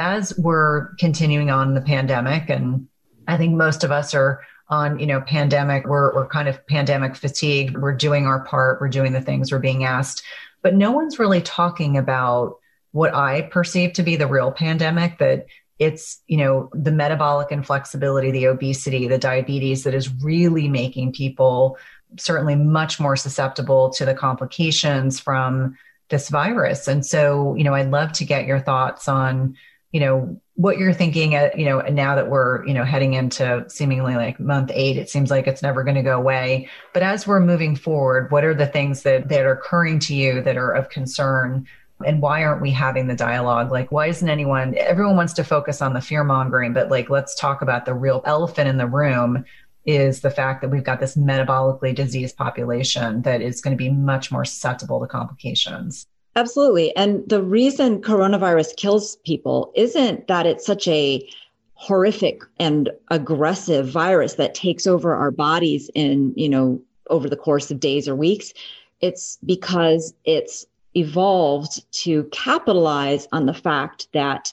as 0.00 0.36
we're 0.36 0.94
continuing 0.96 1.50
on 1.50 1.74
the 1.74 1.80
pandemic, 1.80 2.50
and 2.50 2.88
I 3.28 3.36
think 3.36 3.54
most 3.54 3.84
of 3.84 3.92
us 3.92 4.12
are 4.12 4.40
on 4.72 4.98
you 4.98 5.06
know 5.06 5.20
pandemic 5.20 5.86
we're, 5.86 6.14
we're 6.14 6.26
kind 6.26 6.48
of 6.48 6.66
pandemic 6.66 7.14
fatigued 7.14 7.76
we're 7.76 7.94
doing 7.94 8.26
our 8.26 8.42
part. 8.44 8.80
We're 8.80 8.88
doing 8.88 9.12
the 9.12 9.20
things 9.20 9.52
we're 9.52 9.58
being 9.58 9.84
asked. 9.84 10.24
But 10.62 10.74
no 10.74 10.92
one's 10.92 11.18
really 11.18 11.42
talking 11.42 11.98
about 11.98 12.56
what 12.92 13.14
i 13.14 13.42
perceive 13.42 13.92
to 13.94 14.02
be 14.02 14.16
the 14.16 14.26
real 14.26 14.50
pandemic 14.50 15.18
that 15.18 15.46
it's 15.78 16.22
you 16.26 16.38
know 16.38 16.70
the 16.72 16.90
metabolic 16.90 17.52
inflexibility 17.52 18.30
the 18.30 18.46
obesity 18.46 19.08
the 19.08 19.18
diabetes 19.18 19.84
that 19.84 19.94
is 19.94 20.12
really 20.22 20.68
making 20.68 21.12
people 21.12 21.76
certainly 22.18 22.54
much 22.54 22.98
more 23.00 23.16
susceptible 23.16 23.90
to 23.90 24.04
the 24.04 24.14
complications 24.14 25.18
from 25.18 25.76
this 26.08 26.28
virus. 26.28 26.88
And 26.88 27.04
so 27.04 27.54
you 27.56 27.64
know 27.64 27.74
i'd 27.74 27.90
love 27.90 28.12
to 28.12 28.24
get 28.24 28.46
your 28.46 28.60
thoughts 28.60 29.06
on 29.06 29.56
you 29.90 30.00
know 30.00 30.40
what 30.54 30.76
you're 30.76 30.92
thinking 30.92 31.34
at 31.34 31.58
you 31.58 31.64
know 31.64 31.80
now 31.80 32.14
that 32.14 32.28
we're 32.28 32.64
you 32.66 32.74
know 32.74 32.84
heading 32.84 33.14
into 33.14 33.64
seemingly 33.68 34.16
like 34.16 34.38
month 34.38 34.70
eight 34.74 34.98
it 34.98 35.08
seems 35.08 35.30
like 35.30 35.46
it's 35.46 35.62
never 35.62 35.82
going 35.82 35.94
to 35.94 36.02
go 36.02 36.16
away. 36.16 36.68
But 36.92 37.02
as 37.02 37.26
we're 37.26 37.40
moving 37.40 37.74
forward 37.74 38.30
what 38.30 38.44
are 38.44 38.54
the 38.54 38.66
things 38.66 39.02
that 39.02 39.28
that 39.28 39.46
are 39.46 39.54
occurring 39.54 39.98
to 40.00 40.14
you 40.14 40.42
that 40.42 40.56
are 40.56 40.72
of 40.72 40.90
concern? 40.90 41.66
And 42.04 42.20
why 42.20 42.42
aren't 42.42 42.60
we 42.60 42.72
having 42.72 43.06
the 43.06 43.14
dialogue? 43.14 43.70
Like 43.70 43.90
why 43.90 44.08
isn't 44.08 44.28
anyone 44.28 44.74
everyone 44.76 45.16
wants 45.16 45.32
to 45.34 45.44
focus 45.44 45.80
on 45.80 45.94
the 45.94 46.00
fear 46.00 46.22
mongering 46.22 46.74
but 46.74 46.90
like 46.90 47.08
let's 47.08 47.34
talk 47.34 47.62
about 47.62 47.86
the 47.86 47.94
real 47.94 48.22
elephant 48.26 48.68
in 48.68 48.76
the 48.76 48.86
room 48.86 49.44
is 49.84 50.20
the 50.20 50.30
fact 50.30 50.60
that 50.60 50.68
we've 50.68 50.84
got 50.84 51.00
this 51.00 51.16
metabolically 51.16 51.94
diseased 51.94 52.36
population 52.36 53.22
that 53.22 53.40
is 53.40 53.60
going 53.60 53.76
to 53.76 53.82
be 53.82 53.90
much 53.90 54.30
more 54.30 54.44
susceptible 54.44 55.00
to 55.00 55.06
complications 55.06 56.06
Absolutely. 56.34 56.94
And 56.96 57.28
the 57.28 57.42
reason 57.42 58.00
coronavirus 58.00 58.76
kills 58.76 59.16
people 59.16 59.72
isn't 59.74 60.28
that 60.28 60.46
it's 60.46 60.64
such 60.64 60.88
a 60.88 61.28
horrific 61.74 62.42
and 62.58 62.90
aggressive 63.08 63.88
virus 63.88 64.34
that 64.34 64.54
takes 64.54 64.86
over 64.86 65.14
our 65.14 65.30
bodies 65.30 65.90
in, 65.94 66.32
you 66.36 66.48
know, 66.48 66.80
over 67.10 67.28
the 67.28 67.36
course 67.36 67.70
of 67.70 67.80
days 67.80 68.08
or 68.08 68.16
weeks. 68.16 68.52
It's 69.00 69.38
because 69.44 70.14
it's 70.24 70.64
evolved 70.94 71.84
to 71.92 72.24
capitalize 72.24 73.26
on 73.32 73.46
the 73.46 73.54
fact 73.54 74.08
that 74.12 74.52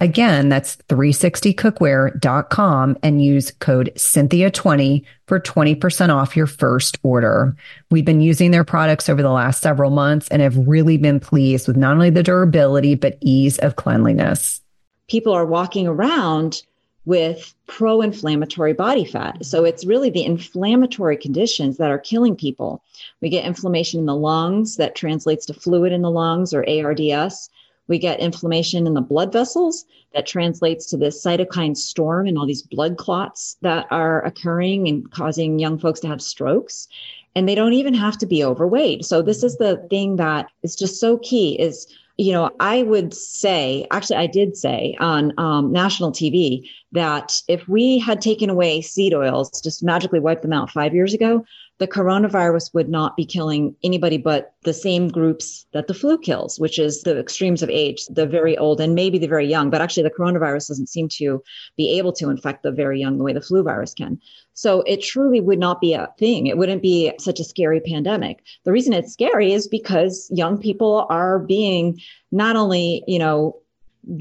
Again, 0.00 0.48
that's 0.48 0.76
360cookware.com 0.88 2.98
and 3.02 3.24
use 3.24 3.50
code 3.58 3.90
Cynthia20 3.96 5.04
for 5.26 5.40
20% 5.40 6.14
off 6.14 6.36
your 6.36 6.46
first 6.46 7.00
order. 7.02 7.56
We've 7.90 8.04
been 8.04 8.20
using 8.20 8.52
their 8.52 8.62
products 8.62 9.08
over 9.08 9.22
the 9.22 9.32
last 9.32 9.60
several 9.60 9.90
months 9.90 10.28
and 10.28 10.40
have 10.40 10.68
really 10.68 10.98
been 10.98 11.18
pleased 11.18 11.66
with 11.66 11.76
not 11.76 11.94
only 11.94 12.10
the 12.10 12.22
durability, 12.22 12.94
but 12.94 13.18
ease 13.20 13.58
of 13.58 13.74
cleanliness. 13.74 14.60
People 15.08 15.32
are 15.32 15.46
walking 15.46 15.88
around 15.88 16.62
with 17.04 17.52
pro 17.66 18.00
inflammatory 18.02 18.74
body 18.74 19.04
fat. 19.04 19.44
So 19.44 19.64
it's 19.64 19.86
really 19.86 20.10
the 20.10 20.24
inflammatory 20.24 21.16
conditions 21.16 21.78
that 21.78 21.90
are 21.90 21.98
killing 21.98 22.36
people. 22.36 22.84
We 23.20 23.30
get 23.30 23.46
inflammation 23.46 23.98
in 23.98 24.06
the 24.06 24.14
lungs 24.14 24.76
that 24.76 24.94
translates 24.94 25.46
to 25.46 25.54
fluid 25.54 25.90
in 25.90 26.02
the 26.02 26.10
lungs 26.10 26.52
or 26.52 26.64
ARDS. 26.68 27.50
We 27.88 27.98
get 27.98 28.20
inflammation 28.20 28.86
in 28.86 28.94
the 28.94 29.00
blood 29.00 29.32
vessels 29.32 29.84
that 30.14 30.26
translates 30.26 30.86
to 30.86 30.96
this 30.96 31.24
cytokine 31.24 31.76
storm 31.76 32.26
and 32.26 32.38
all 32.38 32.46
these 32.46 32.62
blood 32.62 32.96
clots 32.96 33.56
that 33.62 33.86
are 33.90 34.24
occurring 34.24 34.88
and 34.88 35.10
causing 35.10 35.58
young 35.58 35.78
folks 35.78 36.00
to 36.00 36.08
have 36.08 36.22
strokes. 36.22 36.88
And 37.34 37.48
they 37.48 37.54
don't 37.54 37.72
even 37.72 37.94
have 37.94 38.18
to 38.18 38.26
be 38.26 38.44
overweight. 38.44 39.04
So 39.04 39.22
this 39.22 39.42
is 39.42 39.56
the 39.56 39.76
thing 39.90 40.16
that 40.16 40.48
is 40.62 40.76
just 40.76 41.00
so 41.00 41.18
key 41.18 41.58
is 41.58 41.86
you 42.20 42.32
know, 42.32 42.50
I 42.58 42.82
would 42.82 43.14
say, 43.14 43.86
actually, 43.92 44.16
I 44.16 44.26
did 44.26 44.56
say 44.56 44.96
on 44.98 45.32
um, 45.38 45.70
national 45.70 46.10
TV 46.10 46.68
that 46.90 47.40
if 47.46 47.68
we 47.68 48.00
had 48.00 48.20
taken 48.20 48.50
away 48.50 48.80
seed 48.80 49.14
oils, 49.14 49.60
just 49.62 49.84
magically 49.84 50.18
wiped 50.18 50.42
them 50.42 50.52
out 50.52 50.68
five 50.68 50.94
years 50.94 51.14
ago, 51.14 51.44
the 51.78 51.86
coronavirus 51.86 52.74
would 52.74 52.88
not 52.88 53.16
be 53.16 53.24
killing 53.24 53.74
anybody 53.84 54.18
but 54.18 54.54
the 54.62 54.74
same 54.74 55.08
groups 55.08 55.66
that 55.72 55.86
the 55.86 55.94
flu 55.94 56.18
kills, 56.18 56.58
which 56.58 56.78
is 56.78 57.02
the 57.02 57.18
extremes 57.18 57.62
of 57.62 57.70
age, 57.70 58.04
the 58.06 58.26
very 58.26 58.58
old 58.58 58.80
and 58.80 58.94
maybe 58.94 59.16
the 59.18 59.28
very 59.28 59.46
young. 59.46 59.70
But 59.70 59.80
actually, 59.80 60.02
the 60.02 60.10
coronavirus 60.10 60.68
doesn't 60.68 60.88
seem 60.88 61.08
to 61.10 61.42
be 61.76 61.96
able 61.96 62.12
to 62.14 62.30
infect 62.30 62.64
the 62.64 62.72
very 62.72 63.00
young 63.00 63.16
the 63.16 63.24
way 63.24 63.32
the 63.32 63.40
flu 63.40 63.62
virus 63.62 63.94
can. 63.94 64.20
So 64.54 64.82
it 64.82 65.02
truly 65.02 65.40
would 65.40 65.60
not 65.60 65.80
be 65.80 65.94
a 65.94 66.08
thing. 66.18 66.48
It 66.48 66.58
wouldn't 66.58 66.82
be 66.82 67.12
such 67.20 67.38
a 67.38 67.44
scary 67.44 67.80
pandemic. 67.80 68.42
The 68.64 68.72
reason 68.72 68.92
it's 68.92 69.12
scary 69.12 69.52
is 69.52 69.68
because 69.68 70.28
young 70.34 70.58
people 70.58 71.06
are 71.10 71.38
being 71.38 72.00
not 72.32 72.56
only, 72.56 73.04
you 73.06 73.20
know, 73.20 73.56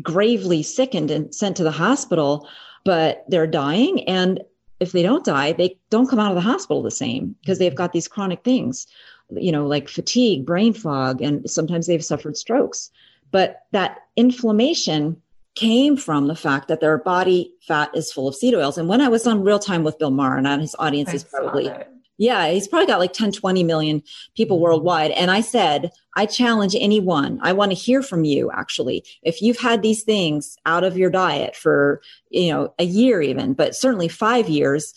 gravely 0.04 0.62
sickened 0.62 1.10
and 1.10 1.34
sent 1.34 1.58
to 1.58 1.64
the 1.64 1.72
hospital, 1.72 2.48
but 2.86 3.26
they're 3.28 3.48
dying. 3.48 4.08
And 4.08 4.42
if 4.80 4.92
they 4.92 5.02
don't 5.02 5.26
die, 5.26 5.54
they 5.54 5.78
don't 5.90 6.10
come 6.10 6.20
out 6.20 6.32
of 6.32 6.36
the 6.36 6.42
hospital 6.42 6.84
the 6.84 6.92
same 6.92 7.36
because 7.42 7.60
they've 7.60 7.72
mm-hmm. 7.72 7.78
got 7.78 7.94
these 7.94 8.08
chronic 8.08 8.44
things, 8.44 8.88
you 9.32 9.52
know, 9.52 9.66
like 9.66 9.90
fatigue, 9.90 10.46
brain 10.46 10.74
fog, 10.74 11.22
and 11.22 11.50
sometimes 11.50 11.88
they've 11.88 12.04
suffered 12.04 12.38
strokes. 12.38 12.92
But 13.32 13.64
that 13.72 14.00
inflammation 14.16 15.22
came 15.56 15.98
from 15.98 16.28
the 16.28 16.36
fact 16.36 16.68
that 16.68 16.80
their 16.80 17.00
body 17.00 17.52
fat 17.62 17.90
is 17.96 18.12
full 18.12 18.28
of 18.28 18.36
seed 18.36 18.54
oils. 18.54 18.78
And 18.78 18.88
when 18.88 19.02
I 19.02 19.08
was 19.08 19.26
on 19.26 19.44
real 19.44 19.60
time 19.60 19.84
with 19.84 19.98
Bill 19.98 20.12
Maher, 20.12 20.38
and 20.38 20.62
his 20.62 20.76
audience 20.78 21.10
I 21.10 21.14
is 21.14 21.24
probably 21.24 21.72
yeah, 22.18 22.50
he's 22.50 22.68
probably 22.68 22.88
got 22.88 23.00
like 23.00 23.14
10, 23.14 23.32
20 23.32 23.64
million 23.64 24.04
people 24.36 24.58
mm-hmm. 24.58 24.64
worldwide. 24.64 25.12
And 25.12 25.32
I 25.32 25.42
said, 25.42 25.92
I 26.16 26.26
challenge 26.26 26.76
anyone. 26.80 27.40
I 27.42 27.54
want 27.54 27.72
to 27.72 27.76
hear 27.76 28.02
from 28.02 28.24
you 28.24 28.52
actually. 28.52 29.04
If 29.22 29.42
you've 29.42 29.60
had 29.60 29.82
these 29.82 30.04
things 30.04 30.58
out 30.66 30.84
of 30.84 30.98
your 30.98 31.12
diet 31.12 31.56
for, 31.56 32.02
you 32.30 32.52
know, 32.52 32.74
a 32.80 32.86
year 32.86 33.22
even, 33.22 33.54
but 33.54 33.76
certainly 33.76 34.08
5 34.08 34.50
years 34.50 34.94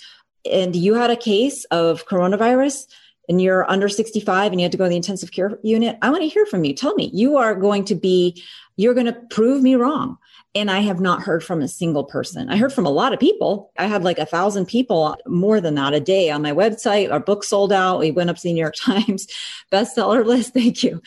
and 0.51 0.75
you 0.75 0.95
had 0.95 1.11
a 1.11 1.17
case 1.17 1.65
of 1.67 2.07
coronavirus, 2.07 2.87
and 3.31 3.41
you're 3.41 3.71
under 3.71 3.89
65 3.89 4.51
and 4.51 4.61
you 4.61 4.65
had 4.65 4.73
to 4.73 4.79
go 4.79 4.85
to 4.85 4.91
the 4.91 4.97
intensive 4.97 5.31
care 5.31 5.57
unit, 5.63 5.97
I 6.03 6.11
want 6.11 6.23
to 6.23 6.29
hear 6.29 6.45
from 6.47 6.65
you. 6.65 6.75
Tell 6.75 6.95
me, 6.97 7.11
you 7.15 7.37
are 7.37 7.55
going 7.55 7.85
to 7.85 7.95
be, 7.95 8.43
you're 8.77 8.93
going 8.93 9.07
to 9.07 9.17
prove 9.31 9.63
me 9.63 9.77
wrong. 9.77 10.19
And 10.57 10.69
I 10.69 10.81
have 10.81 10.99
not 10.99 11.23
heard 11.23 11.45
from 11.45 11.63
a 11.63 11.69
single 11.69 12.03
person. 12.03 12.51
I 12.51 12.57
heard 12.57 12.73
from 12.73 12.87
a 12.87 12.91
lot 12.91 13.13
of 13.13 13.21
people. 13.21 13.71
I 13.79 13.87
had 13.87 14.03
like 14.03 14.19
a 14.19 14.27
thousand 14.27 14.67
people, 14.67 15.17
more 15.29 15.61
than 15.61 15.77
that 15.77 15.95
a 15.95 16.01
day 16.01 16.29
on 16.29 16.43
my 16.43 16.51
website. 16.51 17.13
Our 17.13 17.21
book 17.21 17.45
sold 17.45 17.73
out. 17.73 18.01
We 18.01 18.11
went 18.11 18.31
up 18.31 18.37
to 18.37 18.43
the 18.43 18.53
New 18.53 18.59
York 18.59 18.75
Times 18.81 19.29
bestseller 19.71 20.27
list. 20.27 20.53
Thank 20.53 20.83
you. 20.83 21.01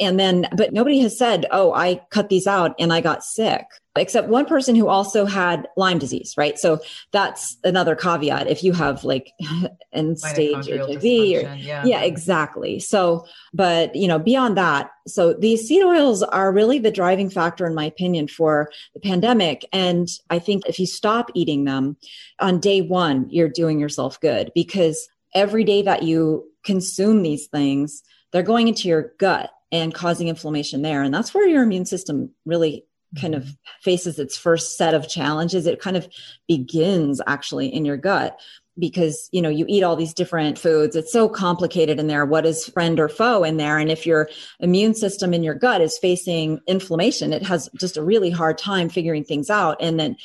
And 0.00 0.18
then, 0.18 0.48
but 0.56 0.72
nobody 0.72 1.00
has 1.00 1.18
said, 1.18 1.44
oh, 1.50 1.74
I 1.74 2.00
cut 2.08 2.30
these 2.30 2.46
out 2.46 2.74
and 2.78 2.90
I 2.90 3.02
got 3.02 3.22
sick 3.22 3.66
except 3.98 4.28
one 4.28 4.46
person 4.46 4.74
who 4.74 4.88
also 4.88 5.24
had 5.24 5.68
Lyme 5.76 5.98
disease, 5.98 6.34
right? 6.36 6.58
So 6.58 6.80
that's 7.12 7.56
another 7.64 7.94
caveat. 7.94 8.46
If 8.46 8.62
you 8.62 8.72
have 8.72 9.04
like 9.04 9.32
end 9.92 10.18
stage 10.18 10.66
HIV, 10.66 11.04
or, 11.04 11.54
yeah. 11.56 11.84
yeah, 11.84 12.02
exactly. 12.02 12.78
So, 12.80 13.26
but 13.52 13.94
you 13.94 14.08
know, 14.08 14.18
beyond 14.18 14.56
that, 14.56 14.90
so 15.06 15.34
these 15.34 15.66
seed 15.66 15.82
oils 15.82 16.22
are 16.22 16.52
really 16.52 16.78
the 16.78 16.90
driving 16.90 17.30
factor, 17.30 17.66
in 17.66 17.74
my 17.74 17.84
opinion, 17.84 18.28
for 18.28 18.70
the 18.94 19.00
pandemic. 19.00 19.64
And 19.72 20.08
I 20.30 20.38
think 20.38 20.66
if 20.66 20.78
you 20.78 20.86
stop 20.86 21.30
eating 21.34 21.64
them 21.64 21.96
on 22.40 22.60
day 22.60 22.80
one, 22.80 23.26
you're 23.30 23.48
doing 23.48 23.78
yourself 23.78 24.20
good 24.20 24.50
because 24.54 25.08
every 25.34 25.64
day 25.64 25.82
that 25.82 26.02
you 26.02 26.50
consume 26.64 27.22
these 27.22 27.46
things, 27.46 28.02
they're 28.32 28.42
going 28.42 28.68
into 28.68 28.88
your 28.88 29.12
gut 29.18 29.50
and 29.72 29.94
causing 29.94 30.28
inflammation 30.28 30.82
there. 30.82 31.02
And 31.02 31.12
that's 31.12 31.34
where 31.34 31.46
your 31.46 31.62
immune 31.62 31.86
system 31.86 32.30
really 32.44 32.85
kind 33.20 33.34
of 33.34 33.44
mm-hmm. 33.44 33.52
faces 33.82 34.18
its 34.18 34.36
first 34.36 34.76
set 34.76 34.94
of 34.94 35.08
challenges 35.08 35.66
it 35.66 35.80
kind 35.80 35.96
of 35.96 36.08
begins 36.48 37.20
actually 37.26 37.72
in 37.72 37.84
your 37.84 37.96
gut 37.96 38.38
because 38.78 39.28
you 39.32 39.40
know 39.40 39.48
you 39.48 39.64
eat 39.68 39.82
all 39.82 39.96
these 39.96 40.14
different 40.14 40.58
foods 40.58 40.96
it's 40.96 41.12
so 41.12 41.28
complicated 41.28 41.98
in 41.98 42.06
there 42.06 42.26
what 42.26 42.46
is 42.46 42.68
friend 42.68 43.00
or 43.00 43.08
foe 43.08 43.42
in 43.42 43.56
there 43.56 43.78
and 43.78 43.90
if 43.90 44.06
your 44.06 44.28
immune 44.60 44.94
system 44.94 45.32
in 45.32 45.42
your 45.42 45.54
gut 45.54 45.80
is 45.80 45.98
facing 45.98 46.60
inflammation 46.66 47.32
it 47.32 47.42
has 47.42 47.68
just 47.78 47.96
a 47.96 48.02
really 48.02 48.30
hard 48.30 48.58
time 48.58 48.88
figuring 48.88 49.24
things 49.24 49.50
out 49.50 49.76
and 49.80 49.98
then 49.98 50.16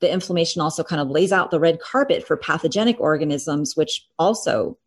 the 0.00 0.10
inflammation 0.10 0.62
also 0.62 0.84
kind 0.84 1.02
of 1.02 1.10
lays 1.10 1.32
out 1.32 1.50
the 1.50 1.60
red 1.60 1.80
carpet 1.80 2.26
for 2.26 2.36
pathogenic 2.36 2.98
organisms 3.00 3.76
which 3.76 4.06
also 4.18 4.78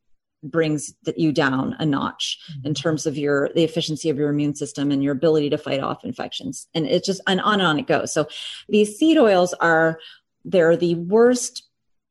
brings 0.44 0.94
that 1.04 1.18
you 1.18 1.32
down 1.32 1.76
a 1.80 1.86
notch 1.86 2.40
mm-hmm. 2.52 2.68
in 2.68 2.74
terms 2.74 3.06
of 3.06 3.18
your 3.18 3.50
the 3.56 3.64
efficiency 3.64 4.10
of 4.10 4.18
your 4.18 4.30
immune 4.30 4.56
system 4.56 4.92
and 4.92 5.04
your 5.04 5.14
ability 5.14 5.50
to 5.50 5.58
fight 5.58 5.80
off 5.80 6.04
infections. 6.04 6.68
And 6.74 6.86
it's 6.88 7.06
just 7.06 7.22
and 7.28 7.42
on 7.42 7.56
and 7.56 7.64
on 7.64 7.80
it 7.80 7.88
goes. 7.88 8.14
So 8.14 8.28
these 8.70 8.98
seed 8.98 9.18
oils 9.18 9.54
are 9.56 10.00
they're 10.46 10.78
the 10.78 10.96
worst 10.96 11.64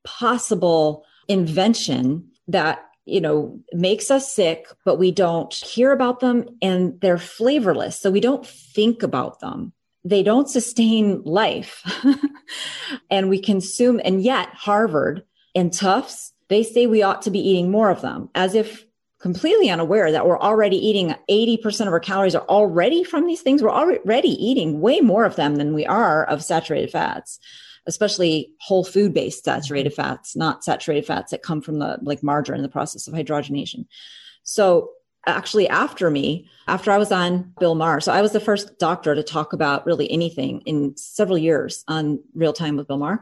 possible 0.03 1.05
invention 1.27 2.29
that 2.47 2.85
you 3.05 3.21
know 3.21 3.59
makes 3.73 4.11
us 4.11 4.31
sick 4.31 4.67
but 4.85 4.97
we 4.97 5.11
don't 5.11 5.53
hear 5.53 5.91
about 5.91 6.19
them 6.19 6.45
and 6.61 6.99
they're 7.01 7.17
flavorless. 7.17 7.99
So 7.99 8.11
we 8.11 8.21
don't 8.21 8.45
think 8.45 9.03
about 9.03 9.39
them. 9.39 9.73
They 10.03 10.23
don't 10.23 10.49
sustain 10.49 11.21
life. 11.23 11.83
And 13.09 13.29
we 13.29 13.39
consume 13.39 13.99
and 14.03 14.21
yet 14.21 14.49
harvard 14.53 15.23
and 15.55 15.71
tufts 15.71 16.30
they 16.51 16.63
say 16.63 16.85
we 16.85 17.01
ought 17.01 17.21
to 17.21 17.31
be 17.31 17.39
eating 17.39 17.71
more 17.71 17.89
of 17.89 18.01
them 18.01 18.29
as 18.35 18.55
if 18.55 18.85
completely 19.21 19.69
unaware 19.69 20.11
that 20.11 20.25
we're 20.25 20.39
already 20.39 20.75
eating 20.75 21.15
80% 21.29 21.87
of 21.87 21.93
our 21.93 21.99
calories 21.99 22.35
are 22.35 22.47
already 22.47 23.03
from 23.03 23.27
these 23.27 23.41
things. 23.41 23.61
We're 23.61 23.69
already 23.69 24.29
eating 24.29 24.81
way 24.81 24.99
more 24.99 25.25
of 25.25 25.35
them 25.35 25.55
than 25.55 25.73
we 25.73 25.85
are 25.85 26.25
of 26.25 26.43
saturated 26.43 26.91
fats, 26.91 27.39
especially 27.85 28.51
whole 28.59 28.83
food 28.83 29.13
based 29.13 29.45
saturated 29.45 29.93
fats, 29.93 30.35
not 30.35 30.63
saturated 30.63 31.05
fats 31.05 31.31
that 31.31 31.43
come 31.43 31.61
from 31.61 31.79
the 31.79 31.99
like 32.01 32.23
margarine, 32.23 32.59
in 32.59 32.63
the 32.63 32.69
process 32.69 33.07
of 33.07 33.13
hydrogenation. 33.13 33.85
So 34.43 34.89
actually 35.27 35.69
after 35.69 36.09
me, 36.09 36.49
after 36.67 36.91
I 36.91 36.97
was 36.97 37.11
on 37.11 37.53
Bill 37.59 37.75
Maher, 37.75 38.01
so 38.01 38.11
I 38.11 38.23
was 38.23 38.31
the 38.31 38.39
first 38.39 38.79
doctor 38.79 39.13
to 39.13 39.21
talk 39.23 39.53
about 39.53 39.85
really 39.85 40.09
anything 40.11 40.61
in 40.65 40.97
several 40.97 41.37
years 41.37 41.83
on 41.87 42.19
real 42.33 42.53
time 42.53 42.75
with 42.75 42.87
Bill 42.87 42.97
Maher. 42.97 43.21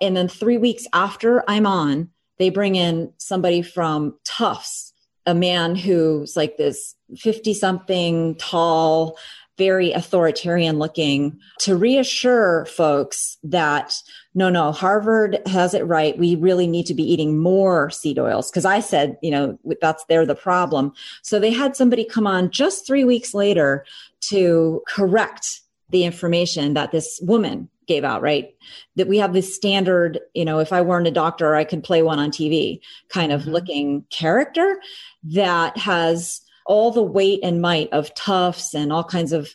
And 0.00 0.16
then 0.16 0.28
three 0.28 0.58
weeks 0.58 0.86
after 0.92 1.42
I'm 1.50 1.66
on, 1.66 2.10
they 2.40 2.48
bring 2.48 2.74
in 2.74 3.12
somebody 3.18 3.60
from 3.60 4.16
Tufts, 4.24 4.94
a 5.26 5.34
man 5.34 5.76
who's 5.76 6.36
like 6.36 6.56
this 6.56 6.96
50 7.18 7.52
something 7.52 8.34
tall, 8.36 9.18
very 9.58 9.92
authoritarian 9.92 10.78
looking 10.78 11.38
to 11.58 11.76
reassure 11.76 12.64
folks 12.64 13.36
that 13.42 13.94
no, 14.34 14.48
no, 14.48 14.72
Harvard 14.72 15.38
has 15.46 15.74
it 15.74 15.82
right. 15.82 16.16
We 16.16 16.34
really 16.34 16.66
need 16.66 16.86
to 16.86 16.94
be 16.94 17.02
eating 17.02 17.38
more 17.38 17.90
seed 17.90 18.18
oils. 18.18 18.50
Cause 18.50 18.64
I 18.64 18.80
said, 18.80 19.18
you 19.20 19.30
know, 19.30 19.58
that's 19.82 20.02
they're 20.08 20.24
the 20.24 20.34
problem. 20.34 20.94
So 21.20 21.38
they 21.38 21.50
had 21.50 21.76
somebody 21.76 22.06
come 22.06 22.26
on 22.26 22.50
just 22.50 22.86
three 22.86 23.04
weeks 23.04 23.34
later 23.34 23.84
to 24.30 24.82
correct 24.88 25.60
the 25.90 26.04
information 26.04 26.74
that 26.74 26.92
this 26.92 27.20
woman 27.22 27.68
gave 27.86 28.04
out, 28.04 28.22
right? 28.22 28.54
That 28.96 29.08
we 29.08 29.18
have 29.18 29.32
this 29.32 29.54
standard, 29.54 30.20
you 30.34 30.44
know, 30.44 30.60
if 30.60 30.72
I 30.72 30.80
weren't 30.80 31.08
a 31.08 31.12
doctor, 31.12 31.54
I 31.54 31.64
could 31.64 31.82
play 31.82 32.02
one 32.02 32.18
on 32.18 32.30
TV 32.30 32.80
kind 33.08 33.32
of 33.32 33.42
mm-hmm. 33.42 33.50
looking 33.50 34.04
character 34.10 34.80
that 35.24 35.76
has 35.76 36.40
all 36.66 36.92
the 36.92 37.02
weight 37.02 37.40
and 37.42 37.60
might 37.60 37.92
of 37.92 38.14
Tufts 38.14 38.74
and 38.74 38.92
all 38.92 39.04
kinds 39.04 39.32
of 39.32 39.50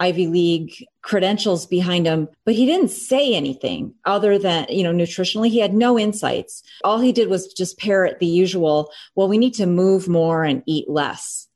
Ivy 0.00 0.26
League 0.28 0.86
credentials 1.02 1.66
behind 1.66 2.06
him, 2.06 2.28
but 2.44 2.54
he 2.54 2.66
didn't 2.66 2.90
say 2.90 3.34
anything 3.34 3.94
other 4.04 4.38
than, 4.38 4.66
you 4.68 4.84
know, 4.84 4.92
nutritionally, 4.92 5.48
he 5.48 5.58
had 5.58 5.74
no 5.74 5.98
insights. 5.98 6.62
All 6.84 7.00
he 7.00 7.10
did 7.10 7.28
was 7.28 7.52
just 7.52 7.78
parrot 7.78 8.20
the 8.20 8.26
usual, 8.26 8.92
well, 9.16 9.28
we 9.28 9.38
need 9.38 9.54
to 9.54 9.66
move 9.66 10.08
more 10.08 10.44
and 10.44 10.62
eat 10.66 10.88
less 10.88 11.47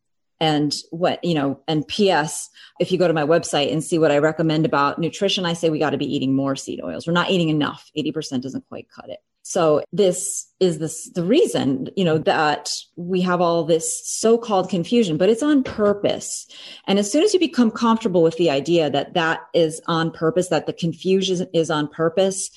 and 0.42 0.74
what 0.90 1.24
you 1.24 1.34
know 1.34 1.58
and 1.68 1.86
ps 1.86 2.50
if 2.80 2.90
you 2.90 2.98
go 2.98 3.06
to 3.06 3.14
my 3.14 3.22
website 3.22 3.72
and 3.72 3.82
see 3.82 3.98
what 3.98 4.10
i 4.10 4.18
recommend 4.18 4.66
about 4.66 4.98
nutrition 4.98 5.46
i 5.46 5.52
say 5.52 5.70
we 5.70 5.78
got 5.78 5.90
to 5.90 5.98
be 5.98 6.14
eating 6.14 6.34
more 6.34 6.56
seed 6.56 6.80
oils. 6.82 7.06
We're 7.06 7.12
not 7.12 7.30
eating 7.30 7.48
enough. 7.48 7.90
80% 7.96 8.42
doesn't 8.42 8.68
quite 8.68 8.88
cut 8.90 9.08
it. 9.08 9.20
So 9.44 9.82
this 9.92 10.48
is 10.60 10.78
this 10.78 11.10
the 11.10 11.24
reason 11.24 11.88
you 11.96 12.04
know 12.04 12.18
that 12.18 12.72
we 12.96 13.20
have 13.22 13.40
all 13.40 13.64
this 13.64 14.08
so-called 14.08 14.70
confusion 14.70 15.16
but 15.16 15.28
it's 15.28 15.42
on 15.42 15.64
purpose. 15.64 16.46
And 16.86 16.98
as 16.98 17.10
soon 17.10 17.24
as 17.24 17.34
you 17.34 17.40
become 17.40 17.70
comfortable 17.70 18.22
with 18.22 18.36
the 18.36 18.50
idea 18.50 18.88
that 18.90 19.14
that 19.14 19.40
is 19.52 19.80
on 19.86 20.12
purpose 20.12 20.48
that 20.48 20.66
the 20.66 20.72
confusion 20.72 21.48
is 21.52 21.70
on 21.70 21.88
purpose 21.88 22.50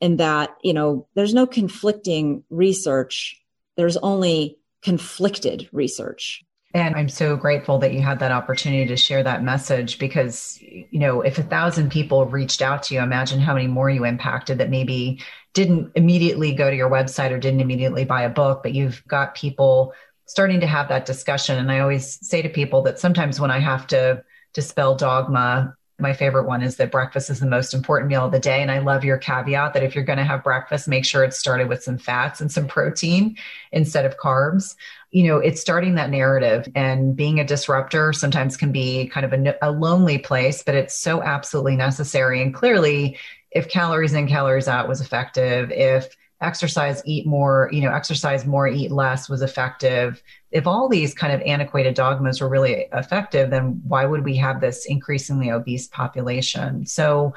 and 0.00 0.18
that 0.18 0.56
you 0.62 0.72
know 0.72 1.06
there's 1.14 1.34
no 1.34 1.46
conflicting 1.46 2.44
research 2.48 3.38
there's 3.76 3.98
only 3.98 4.58
conflicted 4.82 5.68
research 5.72 6.44
and 6.74 6.94
I'm 6.96 7.08
so 7.08 7.36
grateful 7.36 7.78
that 7.78 7.92
you 7.92 8.00
had 8.00 8.18
that 8.20 8.32
opportunity 8.32 8.86
to 8.86 8.96
share 8.96 9.22
that 9.22 9.42
message 9.42 9.98
because, 9.98 10.58
you 10.62 10.98
know, 10.98 11.20
if 11.20 11.36
a 11.38 11.42
thousand 11.42 11.90
people 11.90 12.24
reached 12.24 12.62
out 12.62 12.82
to 12.84 12.94
you, 12.94 13.00
imagine 13.00 13.40
how 13.40 13.54
many 13.54 13.66
more 13.66 13.90
you 13.90 14.04
impacted 14.04 14.58
that 14.58 14.70
maybe 14.70 15.20
didn't 15.52 15.92
immediately 15.96 16.54
go 16.54 16.70
to 16.70 16.76
your 16.76 16.88
website 16.88 17.30
or 17.30 17.38
didn't 17.38 17.60
immediately 17.60 18.06
buy 18.06 18.22
a 18.22 18.30
book, 18.30 18.62
but 18.62 18.72
you've 18.72 19.06
got 19.06 19.34
people 19.34 19.92
starting 20.24 20.60
to 20.60 20.66
have 20.66 20.88
that 20.88 21.04
discussion. 21.04 21.58
And 21.58 21.70
I 21.70 21.80
always 21.80 22.26
say 22.26 22.40
to 22.40 22.48
people 22.48 22.80
that 22.82 22.98
sometimes 22.98 23.38
when 23.38 23.50
I 23.50 23.58
have 23.58 23.86
to 23.88 24.24
dispel 24.54 24.94
dogma, 24.94 25.76
my 25.98 26.12
favorite 26.12 26.46
one 26.46 26.62
is 26.62 26.76
that 26.76 26.90
breakfast 26.90 27.30
is 27.30 27.40
the 27.40 27.46
most 27.46 27.74
important 27.74 28.10
meal 28.10 28.24
of 28.24 28.32
the 28.32 28.40
day. 28.40 28.62
And 28.62 28.70
I 28.70 28.78
love 28.78 29.04
your 29.04 29.18
caveat 29.18 29.74
that 29.74 29.82
if 29.82 29.94
you're 29.94 30.04
going 30.04 30.18
to 30.18 30.24
have 30.24 30.42
breakfast, 30.42 30.88
make 30.88 31.04
sure 31.04 31.22
it's 31.22 31.38
started 31.38 31.68
with 31.68 31.82
some 31.82 31.98
fats 31.98 32.40
and 32.40 32.50
some 32.50 32.66
protein 32.66 33.36
instead 33.70 34.04
of 34.04 34.16
carbs 34.16 34.74
you 35.12 35.24
know, 35.24 35.36
it's 35.36 35.60
starting 35.60 35.94
that 35.94 36.10
narrative 36.10 36.66
and 36.74 37.14
being 37.14 37.38
a 37.38 37.44
disruptor 37.44 38.14
sometimes 38.14 38.56
can 38.56 38.72
be 38.72 39.08
kind 39.08 39.26
of 39.26 39.32
a, 39.34 39.56
a 39.60 39.70
lonely 39.70 40.16
place, 40.16 40.62
but 40.62 40.74
it's 40.74 40.98
so 40.98 41.22
absolutely 41.22 41.76
necessary. 41.76 42.40
And 42.40 42.54
clearly, 42.54 43.18
if 43.50 43.68
calories 43.68 44.14
in, 44.14 44.26
calories 44.26 44.68
out 44.68 44.88
was 44.88 45.02
effective, 45.02 45.70
if 45.70 46.16
exercise, 46.40 47.02
eat 47.04 47.26
more, 47.26 47.68
you 47.72 47.82
know, 47.82 47.92
exercise 47.92 48.46
more, 48.46 48.66
eat 48.66 48.90
less 48.90 49.28
was 49.28 49.42
effective, 49.42 50.22
if 50.52 50.66
all 50.66 50.88
these 50.88 51.14
kind 51.14 51.32
of 51.32 51.40
antiquated 51.42 51.94
dogmas 51.94 52.40
were 52.40 52.48
really 52.48 52.86
effective, 52.92 53.50
then 53.50 53.80
why 53.86 54.04
would 54.04 54.24
we 54.24 54.36
have 54.36 54.60
this 54.60 54.86
increasingly 54.86 55.50
obese 55.50 55.88
population? 55.88 56.86
So, 56.86 57.34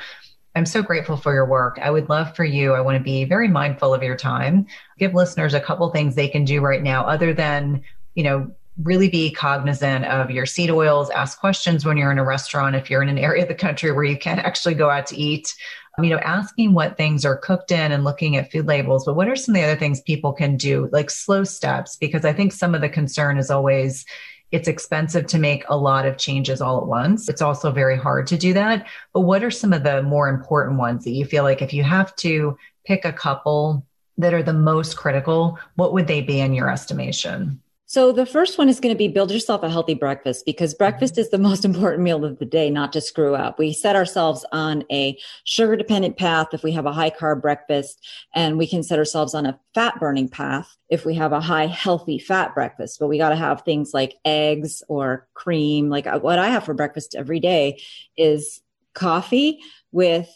I'm 0.58 0.66
so 0.66 0.82
grateful 0.82 1.18
for 1.18 1.34
your 1.34 1.46
work. 1.46 1.78
I 1.82 1.92
would 1.92 2.08
love 2.08 2.34
for 2.34 2.46
you, 2.46 2.74
I 2.74 2.82
want 2.82 2.98
to 2.98 3.04
be 3.04 3.26
very 3.26 3.50
mindful 3.50 3.94
of 3.94 4.02
your 4.02 4.16
time. 4.16 4.66
Give 4.98 5.14
listeners 5.14 5.54
a 5.54 5.60
couple 5.60 5.90
things 5.90 6.16
they 6.16 6.30
can 6.30 6.46
do 6.46 6.62
right 6.62 6.82
now 6.82 7.06
other 7.06 7.34
than, 7.34 7.84
you 8.14 8.24
know, 8.24 8.50
really 8.84 9.10
be 9.10 9.32
cognizant 9.32 10.06
of 10.06 10.30
your 10.30 10.46
seed 10.46 10.70
oils, 10.70 11.10
ask 11.10 11.40
questions 11.40 11.86
when 11.86 11.98
you're 11.98 12.12
in 12.12 12.20
a 12.20 12.26
restaurant 12.26 12.76
if 12.76 12.90
you're 12.90 13.02
in 13.02 13.10
an 13.10 13.18
area 13.18 13.44
of 13.44 13.48
the 13.48 13.56
country 13.56 13.92
where 13.92 14.04
you 14.04 14.18
can't 14.18 14.40
actually 14.40 14.74
go 14.74 14.90
out 14.90 15.08
to 15.08 15.18
eat. 15.18 15.56
You 16.02 16.10
know, 16.10 16.18
asking 16.18 16.74
what 16.74 16.98
things 16.98 17.24
are 17.24 17.38
cooked 17.38 17.72
in 17.72 17.92
and 17.92 18.04
looking 18.04 18.36
at 18.36 18.52
food 18.52 18.68
labels, 18.68 19.06
but 19.06 19.16
what 19.16 19.30
are 19.30 19.36
some 19.36 19.56
of 19.56 19.62
the 19.62 19.68
other 19.68 19.80
things 19.80 20.02
people 20.02 20.34
can 20.34 20.58
do, 20.58 20.90
like 20.92 21.10
slow 21.10 21.44
steps? 21.44 21.96
Because 21.96 22.26
I 22.26 22.34
think 22.34 22.52
some 22.52 22.76
of 22.76 22.82
the 22.82 22.90
concern 22.90 23.38
is 23.38 23.50
always, 23.50 24.06
it's 24.52 24.68
expensive 24.68 25.26
to 25.28 25.40
make 25.40 25.64
a 25.70 25.78
lot 25.78 26.06
of 26.06 26.18
changes 26.18 26.60
all 26.62 26.80
at 26.80 26.88
once. 26.88 27.30
It's 27.30 27.42
also 27.42 27.72
very 27.72 27.98
hard 27.98 28.28
to 28.28 28.38
do 28.38 28.54
that. 28.54 28.88
But 29.14 29.22
what 29.22 29.44
are 29.44 29.52
some 29.52 29.72
of 29.72 29.84
the 29.84 30.04
more 30.04 30.28
important 30.28 30.78
ones 30.78 31.06
that 31.06 31.12
you 31.12 31.26
feel 31.26 31.44
like 31.44 31.62
if 31.62 31.74
you 31.74 31.84
have 31.84 32.16
to 32.18 32.58
pick 32.86 33.06
a 33.06 33.14
couple 33.14 33.86
that 34.18 34.34
are 34.34 34.44
the 34.44 34.54
most 34.54 34.98
critical, 34.98 35.60
what 35.76 35.94
would 35.94 36.08
they 36.08 36.22
be 36.22 36.40
in 36.40 36.54
your 36.54 36.70
estimation? 36.70 37.62
So 37.96 38.12
the 38.12 38.26
first 38.26 38.58
one 38.58 38.68
is 38.68 38.82
going 38.82 38.94
to 38.94 38.98
be 38.98 39.08
build 39.08 39.32
yourself 39.32 39.64
a 39.64 39.70
healthy 39.70 39.94
breakfast 39.94 40.46
because 40.46 40.74
breakfast 40.74 41.18
is 41.18 41.30
the 41.30 41.38
most 41.48 41.64
important 41.64 42.04
meal 42.04 42.26
of 42.26 42.40
the 42.40 42.46
day, 42.46 42.70
not 42.70 42.92
to 42.92 43.00
screw 43.00 43.36
up. 43.36 43.58
We 43.58 43.72
set 43.72 43.96
ourselves 43.96 44.46
on 44.52 44.84
a 44.92 45.18
sugar 45.46 45.78
dependent 45.78 46.18
path 46.18 46.48
if 46.52 46.62
we 46.62 46.74
have 46.74 46.86
a 46.86 46.92
high 46.92 47.10
carb 47.10 47.42
breakfast 47.42 48.06
and 48.34 48.58
we 48.58 48.68
can 48.68 48.84
set 48.84 49.00
ourselves 49.00 49.34
on 49.34 49.46
a 49.46 49.58
fat 49.74 49.98
burning 49.98 50.28
path 50.28 50.76
if 50.90 51.06
we 51.06 51.16
have 51.16 51.32
a 51.32 51.40
high 51.40 51.68
healthy 51.68 52.20
fat 52.20 52.54
breakfast. 52.54 53.00
But 53.00 53.08
we 53.08 53.18
got 53.18 53.30
to 53.30 53.38
have 53.38 53.62
things 53.62 53.94
like 53.94 54.16
eggs 54.26 54.84
or 54.90 55.30
cream. 55.34 55.90
Like 55.90 56.06
uh, 56.06 56.20
what 56.20 56.38
I 56.38 56.50
have 56.50 56.66
for 56.66 56.74
breakfast 56.74 57.16
every 57.16 57.40
day 57.40 57.80
is 58.18 58.60
coffee 58.94 59.62
with 59.94 60.30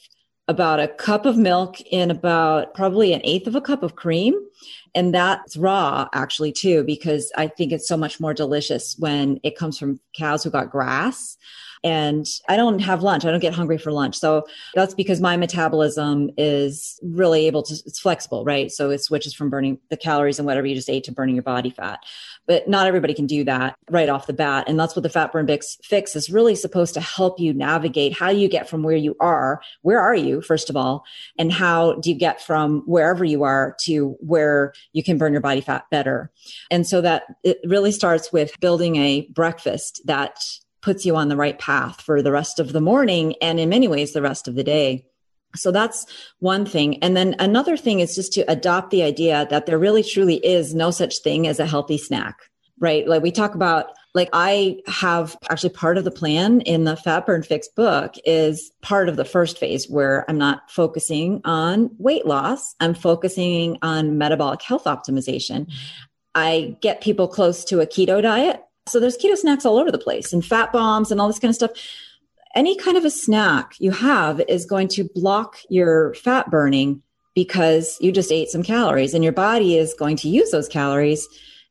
about 0.50 0.80
a 0.80 0.88
cup 0.88 1.28
of 1.28 1.38
milk 1.38 1.80
in 1.92 2.10
about 2.10 2.74
probably 2.74 3.14
an 3.14 3.22
eighth 3.24 3.46
of 3.46 3.56
a 3.56 3.62
cup 3.62 3.84
of 3.84 3.96
cream. 3.96 4.34
And 4.96 5.14
that's 5.14 5.56
raw 5.56 6.10
actually 6.12 6.52
too, 6.52 6.84
because 6.84 7.32
I 7.38 7.48
think 7.48 7.72
it's 7.72 7.88
so 7.88 7.96
much 7.96 8.20
more 8.20 8.34
delicious 8.34 8.96
when 8.98 9.40
it 9.44 9.56
comes 9.56 9.78
from 9.78 10.00
cows 10.18 10.44
who 10.44 10.50
got 10.50 10.72
grass 10.72 11.38
and 11.84 12.26
I 12.48 12.58
don't 12.58 12.80
have 12.80 13.04
lunch. 13.04 13.26
I 13.26 13.32
don't 13.32 13.40
get 13.40 13.54
hungry 13.54 13.78
for 13.78 13.92
lunch. 13.92 14.18
So 14.18 14.46
that's 14.74 14.94
because 14.94 15.22
my 15.22 15.38
metabolism 15.38 16.30
is 16.38 17.00
really 17.04 17.48
able 17.48 17.64
to, 17.64 17.74
it's 17.86 18.00
flexible, 18.00 18.44
right? 18.44 18.72
So 18.72 18.90
it 18.90 19.04
switches 19.04 19.34
from 19.34 19.50
burning 19.50 19.80
the 19.90 19.98
calories 19.98 20.40
and 20.40 20.46
whatever 20.46 20.68
you 20.68 20.76
just 20.76 20.90
ate 20.90 21.04
to 21.06 21.12
burning 21.12 21.36
your 21.36 21.44
body 21.44 21.70
fat. 21.70 22.00
But 22.48 22.68
not 22.68 22.88
everybody 22.88 23.14
can 23.14 23.28
do 23.28 23.44
that 23.44 23.76
right 23.90 24.10
off 24.10 24.28
the 24.28 24.34
bat. 24.34 24.66
And 24.68 24.80
that's 24.80 24.96
what 24.96 25.04
the 25.04 25.10
Fat 25.10 25.32
Burn 25.32 25.48
Fix, 25.48 25.78
fix 25.84 26.16
is 26.16 26.30
really 26.30 26.56
supposed 26.56 26.96
to 26.96 27.02
help 27.02 27.40
you 27.40 27.54
navigate 27.54 28.18
how 28.18 28.30
you 28.30 28.48
get 28.48 28.68
from 28.68 28.84
where 28.84 28.96
you 28.96 29.16
are. 29.20 29.62
Where 29.82 30.00
are 30.00 30.16
you, 30.16 30.42
first 30.42 30.70
of 30.70 30.76
all? 30.76 31.04
And 31.38 31.52
how 31.52 31.94
do 31.94 32.10
you 32.10 32.16
get 32.16 32.42
from 32.42 32.82
wherever 32.86 33.24
you 33.24 33.44
are 33.44 33.76
to 33.82 34.18
where 34.20 34.74
you 34.94 35.04
can 35.04 35.18
burn 35.18 35.32
your 35.32 35.42
body 35.42 35.62
fat 35.62 35.86
better? 35.92 36.32
And 36.72 36.88
so 36.88 37.02
that 37.02 37.24
it 37.44 37.60
really 37.64 37.92
starts 37.92 38.34
with 38.34 38.60
building 38.60 38.96
a 38.96 39.28
breakfast 39.28 40.02
that 40.06 40.40
puts 40.82 41.06
you 41.06 41.16
on 41.16 41.30
the 41.30 41.36
right 41.36 41.60
path 41.60 42.02
for 42.02 42.22
the 42.22 42.32
rest 42.32 42.60
of 42.60 42.72
the 42.72 42.82
morning 42.82 43.36
and 43.42 43.60
in 43.60 43.70
many 43.70 43.88
ways 43.88 44.14
the 44.14 44.22
rest 44.22 44.48
of 44.48 44.56
the 44.56 44.64
day. 44.64 45.06
So 45.56 45.72
that's 45.72 46.06
one 46.40 46.66
thing. 46.66 47.02
And 47.04 47.18
then 47.18 47.36
another 47.40 47.76
thing 47.76 48.02
is 48.02 48.16
just 48.16 48.34
to 48.34 48.42
adopt 48.52 48.92
the 48.92 49.04
idea 49.04 49.48
that 49.50 49.66
there 49.66 49.80
really 49.80 50.04
truly 50.04 50.36
is 50.46 50.76
no 50.76 50.92
such 50.92 51.20
thing 51.20 51.48
as 51.48 51.60
a 51.60 51.66
healthy 51.66 51.98
snack, 51.98 52.38
right? 52.80 53.08
Like 53.08 53.24
we 53.24 53.32
talk 53.32 53.56
about, 53.56 53.88
like 54.14 54.30
I 54.32 54.80
have 54.88 55.36
actually 55.50 55.72
part 55.72 55.98
of 55.98 56.04
the 56.04 56.12
plan 56.12 56.62
in 56.62 56.84
the 56.84 56.96
Fat 56.96 57.26
Burn 57.26 57.42
Fix 57.42 57.68
book 57.68 58.14
is 58.26 58.72
part 58.82 59.10
of 59.10 59.16
the 59.16 59.26
first 59.26 59.58
phase 59.58 59.90
where 59.90 60.24
I'm 60.30 60.38
not 60.38 60.70
focusing 60.70 61.42
on 61.46 61.90
weight 61.98 62.26
loss. 62.26 62.76
I'm 62.80 62.94
focusing 62.94 63.78
on 63.82 64.18
metabolic 64.18 64.62
health 64.62 64.84
optimization. 64.86 65.62
Mm-hmm. 65.62 66.06
I 66.36 66.78
get 66.82 67.02
people 67.02 67.28
close 67.28 67.66
to 67.66 67.82
a 67.82 67.88
keto 67.88 68.22
diet 68.22 68.64
so 68.90 69.00
there's 69.00 69.18
keto 69.18 69.36
snacks 69.36 69.66
all 69.66 69.78
over 69.78 69.92
the 69.92 69.98
place 69.98 70.34
and 70.34 70.46
fat 70.46 70.72
bombs 70.72 71.12
and 71.12 71.20
all 71.20 71.28
this 71.28 71.40
kind 71.40 71.50
of 71.50 71.56
stuff. 71.56 71.72
Any 72.56 72.76
kind 72.76 72.98
of 72.98 73.06
a 73.06 73.12
snack 73.12 73.76
you 73.80 73.92
have 73.92 74.42
is 74.48 74.66
going 74.66 74.88
to 74.90 75.10
block 75.14 75.58
your 75.70 76.14
fat 76.16 76.50
burning 76.50 77.04
because 77.36 77.98
you 78.02 78.12
just 78.12 78.32
ate 78.32 78.50
some 78.50 78.64
calories 78.64 79.14
and 79.14 79.24
your 79.24 79.34
body 79.34 79.78
is 79.78 79.94
going 79.94 80.18
to 80.18 80.30
use 80.30 80.52
those 80.52 80.68
calories 80.68 81.28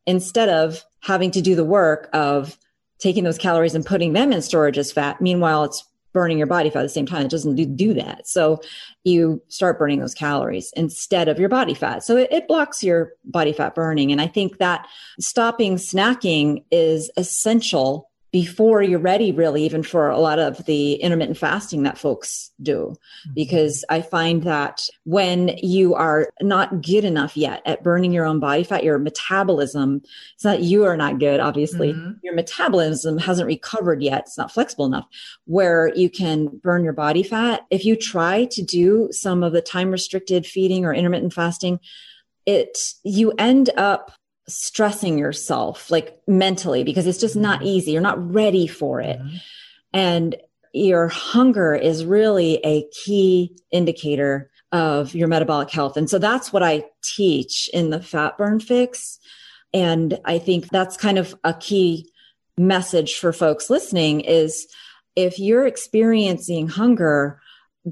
instead 0.06 0.48
of 0.48 0.84
having 1.00 1.30
to 1.32 1.42
do 1.42 1.54
the 1.54 1.64
work 1.64 2.08
of 2.12 2.56
taking 2.98 3.24
those 3.24 3.38
calories 3.38 3.74
and 3.74 3.86
putting 3.86 4.12
them 4.12 4.32
in 4.32 4.42
storage 4.42 4.78
as 4.78 4.92
fat. 4.92 5.20
Meanwhile, 5.20 5.64
it's 5.64 5.84
burning 6.12 6.38
your 6.38 6.46
body 6.46 6.70
fat 6.70 6.80
at 6.80 6.82
the 6.82 6.88
same 6.88 7.06
time. 7.06 7.26
It 7.26 7.30
doesn't 7.30 7.76
do, 7.76 7.94
that. 7.94 8.26
So 8.26 8.60
you 9.04 9.42
start 9.48 9.78
burning 9.78 10.00
those 10.00 10.14
calories 10.14 10.72
instead 10.76 11.28
of 11.28 11.38
your 11.38 11.48
body 11.48 11.74
fat. 11.74 12.02
So 12.02 12.16
it, 12.16 12.28
it 12.30 12.48
blocks 12.48 12.82
your 12.82 13.12
body 13.24 13.52
fat 13.52 13.74
burning. 13.74 14.12
And 14.12 14.20
I 14.20 14.26
think 14.26 14.58
that 14.58 14.86
stopping 15.20 15.76
snacking 15.76 16.64
is 16.70 17.10
essential 17.16 18.07
before 18.30 18.82
you're 18.82 18.98
ready 18.98 19.32
really 19.32 19.64
even 19.64 19.82
for 19.82 20.08
a 20.10 20.18
lot 20.18 20.38
of 20.38 20.64
the 20.66 20.94
intermittent 20.94 21.38
fasting 21.38 21.82
that 21.82 21.98
folks 21.98 22.50
do 22.62 22.94
mm-hmm. 22.94 23.34
because 23.34 23.84
i 23.88 24.00
find 24.00 24.42
that 24.42 24.80
when 25.04 25.56
you 25.62 25.94
are 25.94 26.28
not 26.40 26.82
good 26.82 27.04
enough 27.04 27.36
yet 27.36 27.62
at 27.64 27.82
burning 27.82 28.12
your 28.12 28.24
own 28.24 28.38
body 28.38 28.62
fat 28.62 28.84
your 28.84 28.98
metabolism 28.98 30.00
it's 30.34 30.44
not 30.44 30.60
you 30.60 30.84
are 30.84 30.96
not 30.96 31.18
good 31.18 31.40
obviously 31.40 31.92
mm-hmm. 31.92 32.12
your 32.22 32.34
metabolism 32.34 33.18
hasn't 33.18 33.46
recovered 33.46 34.02
yet 34.02 34.24
it's 34.26 34.38
not 34.38 34.52
flexible 34.52 34.86
enough 34.86 35.06
where 35.46 35.94
you 35.94 36.10
can 36.10 36.48
burn 36.62 36.84
your 36.84 36.92
body 36.92 37.22
fat 37.22 37.66
if 37.70 37.84
you 37.84 37.96
try 37.96 38.44
to 38.46 38.62
do 38.62 39.08
some 39.10 39.42
of 39.42 39.52
the 39.52 39.62
time 39.62 39.90
restricted 39.90 40.46
feeding 40.46 40.84
or 40.84 40.92
intermittent 40.92 41.32
fasting 41.32 41.80
it 42.46 42.78
you 43.04 43.32
end 43.38 43.70
up 43.76 44.12
stressing 44.48 45.18
yourself 45.18 45.90
like 45.90 46.18
mentally 46.26 46.84
because 46.84 47.06
it's 47.06 47.18
just 47.18 47.36
not 47.36 47.60
mm-hmm. 47.60 47.68
easy. 47.68 47.92
You're 47.92 48.00
not 48.00 48.32
ready 48.32 48.66
for 48.66 49.00
it. 49.00 49.18
Mm-hmm. 49.18 49.36
And 49.92 50.36
your 50.72 51.08
hunger 51.08 51.74
is 51.74 52.04
really 52.04 52.60
a 52.64 52.86
key 53.04 53.56
indicator 53.70 54.50
of 54.72 55.14
your 55.14 55.28
metabolic 55.28 55.70
health. 55.70 55.96
And 55.96 56.10
so 56.10 56.18
that's 56.18 56.52
what 56.52 56.62
I 56.62 56.84
teach 57.02 57.70
in 57.72 57.90
the 57.90 58.02
fat 58.02 58.36
burn 58.36 58.60
fix. 58.60 59.18
And 59.72 60.18
I 60.24 60.38
think 60.38 60.68
that's 60.68 60.96
kind 60.96 61.18
of 61.18 61.34
a 61.44 61.54
key 61.54 62.10
message 62.58 63.16
for 63.16 63.32
folks 63.32 63.70
listening 63.70 64.20
is 64.20 64.66
if 65.16 65.38
you're 65.38 65.66
experiencing 65.66 66.68
hunger, 66.68 67.40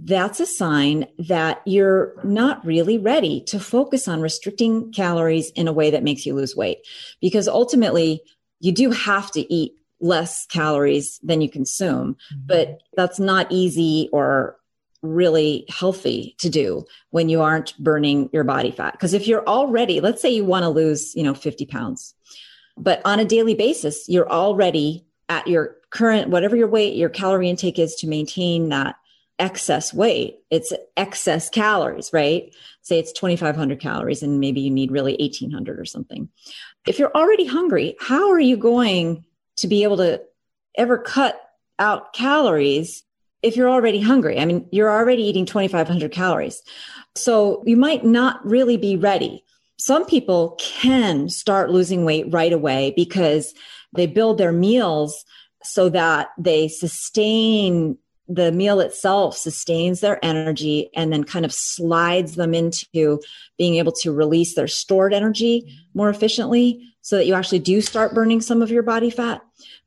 that's 0.04 0.40
a 0.40 0.46
sign 0.46 1.06
that 1.18 1.62
you're 1.64 2.14
not 2.24 2.64
really 2.64 2.98
ready 2.98 3.40
to 3.42 3.60
focus 3.60 4.08
on 4.08 4.20
restricting 4.20 4.92
calories 4.92 5.50
in 5.50 5.68
a 5.68 5.72
way 5.72 5.90
that 5.90 6.02
makes 6.02 6.26
you 6.26 6.34
lose 6.34 6.56
weight. 6.56 6.78
Because 7.20 7.48
ultimately, 7.48 8.22
you 8.60 8.72
do 8.72 8.90
have 8.90 9.30
to 9.32 9.52
eat 9.52 9.74
less 10.00 10.46
calories 10.46 11.18
than 11.22 11.40
you 11.40 11.48
consume, 11.48 12.14
mm-hmm. 12.14 12.46
but 12.46 12.82
that's 12.96 13.18
not 13.18 13.46
easy 13.50 14.08
or 14.12 14.56
really 15.02 15.64
healthy 15.68 16.34
to 16.38 16.50
do 16.50 16.84
when 17.10 17.28
you 17.28 17.40
aren't 17.40 17.76
burning 17.78 18.28
your 18.32 18.44
body 18.44 18.70
fat. 18.70 18.92
Because 18.92 19.14
if 19.14 19.26
you're 19.26 19.46
already, 19.46 20.00
let's 20.00 20.20
say 20.20 20.30
you 20.30 20.44
want 20.44 20.64
to 20.64 20.68
lose, 20.68 21.14
you 21.14 21.22
know, 21.22 21.34
50 21.34 21.66
pounds, 21.66 22.14
but 22.76 23.00
on 23.04 23.20
a 23.20 23.24
daily 23.24 23.54
basis, 23.54 24.08
you're 24.08 24.28
already 24.28 25.06
at 25.28 25.46
your 25.46 25.76
current, 25.90 26.28
whatever 26.28 26.56
your 26.56 26.68
weight, 26.68 26.96
your 26.96 27.08
calorie 27.08 27.48
intake 27.48 27.78
is 27.78 27.94
to 27.96 28.06
maintain 28.06 28.68
that 28.68 28.96
excess 29.38 29.92
weight. 29.92 30.38
It's 30.50 30.72
excess 30.96 31.50
calories, 31.50 32.10
right? 32.12 32.54
Say 32.82 32.98
it's 32.98 33.12
2,500 33.12 33.80
calories 33.80 34.22
and 34.22 34.40
maybe 34.40 34.60
you 34.60 34.70
need 34.70 34.90
really 34.90 35.16
1,800 35.18 35.78
or 35.78 35.84
something. 35.84 36.28
If 36.86 36.98
you're 36.98 37.14
already 37.14 37.46
hungry, 37.46 37.96
how 38.00 38.30
are 38.30 38.40
you 38.40 38.56
going 38.56 39.24
to 39.56 39.68
be 39.68 39.82
able 39.82 39.98
to 39.98 40.22
ever 40.76 40.98
cut 40.98 41.40
out 41.78 42.12
calories 42.12 43.02
if 43.42 43.56
you're 43.56 43.70
already 43.70 44.00
hungry? 44.00 44.38
I 44.38 44.44
mean, 44.44 44.66
you're 44.72 44.90
already 44.90 45.24
eating 45.24 45.46
2,500 45.46 46.12
calories. 46.12 46.62
So 47.14 47.62
you 47.66 47.76
might 47.76 48.04
not 48.04 48.44
really 48.46 48.76
be 48.76 48.96
ready. 48.96 49.44
Some 49.78 50.06
people 50.06 50.58
can 50.58 51.28
start 51.28 51.70
losing 51.70 52.04
weight 52.04 52.26
right 52.30 52.52
away 52.52 52.94
because 52.96 53.52
they 53.94 54.06
build 54.06 54.38
their 54.38 54.52
meals 54.52 55.24
so 55.62 55.88
that 55.90 56.28
they 56.38 56.68
sustain 56.68 57.98
the 58.28 58.50
meal 58.52 58.80
itself 58.80 59.36
sustains 59.36 60.00
their 60.00 60.24
energy 60.24 60.90
and 60.94 61.12
then 61.12 61.24
kind 61.24 61.44
of 61.44 61.52
slides 61.52 62.34
them 62.34 62.54
into 62.54 63.20
being 63.56 63.76
able 63.76 63.92
to 63.92 64.12
release 64.12 64.54
their 64.54 64.68
stored 64.68 65.14
energy 65.14 65.72
more 65.94 66.10
efficiently 66.10 66.82
so 67.02 67.16
that 67.16 67.26
you 67.26 67.34
actually 67.34 67.60
do 67.60 67.80
start 67.80 68.14
burning 68.14 68.40
some 68.40 68.62
of 68.62 68.70
your 68.70 68.82
body 68.82 69.10
fat. 69.10 69.40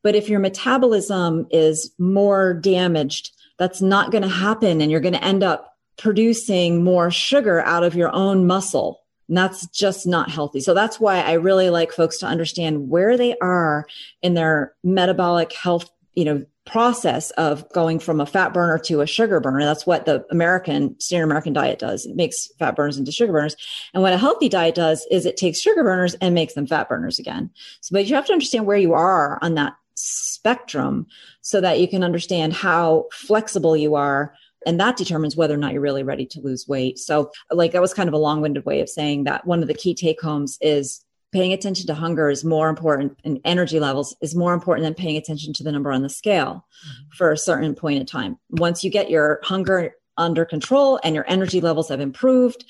But 0.04 0.16
if 0.16 0.30
your 0.30 0.40
metabolism 0.40 1.48
is 1.52 1.92
more 2.00 2.54
damaged, 2.54 3.32
that's 3.58 3.82
not 3.82 4.12
going 4.12 4.24
to 4.24 4.30
happen 4.30 4.80
and 4.80 4.90
you're 4.90 5.02
going 5.02 5.14
to 5.14 5.24
end 5.24 5.44
up 5.44 5.78
producing 5.98 6.82
more 6.82 7.12
sugar 7.12 7.62
out 7.62 7.84
of 7.84 7.94
your 7.94 8.14
own 8.16 8.48
muscle. 8.48 9.02
And 9.28 9.38
that's 9.38 9.68
just 9.68 10.08
not 10.08 10.32
healthy. 10.32 10.62
So 10.62 10.74
that's 10.74 11.00
why 11.00 11.20
I 11.20 11.34
really 11.34 11.70
like 11.70 11.92
folks 11.92 12.18
to 12.20 12.26
understand 12.26 12.90
where 12.90 13.18
they 13.18 13.38
are 13.40 13.86
in 14.22 14.34
their 14.34 14.74
metabolic 14.84 15.52
health, 15.52 15.90
you 16.14 16.26
know, 16.26 16.46
process 16.70 17.32
of 17.32 17.68
going 17.74 18.00
from 18.00 18.22
a 18.22 18.26
fat 18.26 18.54
burner 18.54 18.78
to 18.78 19.02
a 19.02 19.08
sugar 19.08 19.40
burner. 19.40 19.66
That's 19.66 19.86
what 19.86 20.06
the 20.06 20.26
American 20.32 21.00
standard 21.00 21.26
American 21.26 21.54
diet 21.54 21.80
does. 21.80 22.06
It 22.06 22.16
makes 22.16 22.48
fat 22.60 22.76
burners 22.76 22.98
into 22.98 23.12
sugar 23.12 23.34
burners. 23.34 23.56
And 23.94 24.04
what 24.04 24.14
a 24.14 24.18
healthy 24.18 24.50
diet 24.50 24.76
does 24.76 25.06
is 25.10 25.26
it 25.26 25.38
takes 25.38 25.60
sugar 25.60 25.84
burners 25.84 26.16
and 26.16 26.36
makes 26.36 26.54
them 26.54 26.68
fat 26.68 26.88
burners 26.88 27.20
again. 27.20 27.50
So, 27.82 27.94
but 27.94 28.06
you 28.06 28.16
have 28.16 28.26
to 28.28 28.34
understand 28.34 28.66
where 28.66 28.78
you 28.78 28.94
are 28.94 29.40
on 29.42 29.56
that 29.56 29.74
spectrum 29.96 31.08
so 31.42 31.60
that 31.60 31.80
you 31.80 31.88
can 31.88 32.04
understand 32.04 32.54
how 32.54 33.06
flexible 33.12 33.76
you 33.76 33.96
are 33.96 34.34
and 34.66 34.80
that 34.80 34.98
determines 34.98 35.36
whether 35.36 35.54
or 35.54 35.58
not 35.58 35.74
you're 35.74 35.82
really 35.82 36.04
ready 36.04 36.26
to 36.26 36.42
lose 36.42 36.68
weight. 36.68 37.00
So, 37.00 37.32
like, 37.50 37.72
that 37.72 37.82
was 37.82 37.94
kind 37.94 38.10
of 38.10 38.14
a 38.14 38.18
long 38.18 38.42
winded 38.42 38.66
way 38.66 38.82
of 38.82 38.90
saying 38.90 39.24
that 39.24 39.48
one 39.48 39.62
of 39.62 39.68
the 39.68 39.74
key 39.74 39.96
take 39.96 40.22
homes 40.22 40.58
is 40.62 41.04
paying 41.32 41.54
attention 41.54 41.88
to 41.88 41.94
hunger 41.94 42.30
is 42.30 42.44
more 42.44 42.70
important 42.70 43.18
and 43.24 43.40
energy 43.46 43.80
levels 43.80 44.16
is 44.22 44.36
more 44.36 44.54
important 44.54 44.86
than 44.86 44.94
paying 44.94 45.18
attention 45.18 45.54
to 45.54 45.64
the 45.64 45.72
number 45.72 45.92
on 45.92 46.02
the 46.02 46.10
scale 46.10 46.66
mm-hmm. 46.86 47.16
for 47.16 47.32
a 47.32 47.38
certain 47.38 47.76
point 47.76 48.00
in 48.00 48.06
time. 48.06 48.38
Once 48.50 48.84
you 48.84 48.90
get 48.90 49.10
your 49.10 49.40
hunger 49.44 49.96
under 50.18 50.46
control 50.46 51.00
and 51.04 51.16
your 51.16 51.26
energy 51.28 51.62
levels 51.62 51.90
have 51.90 52.00
improved, 52.00 52.66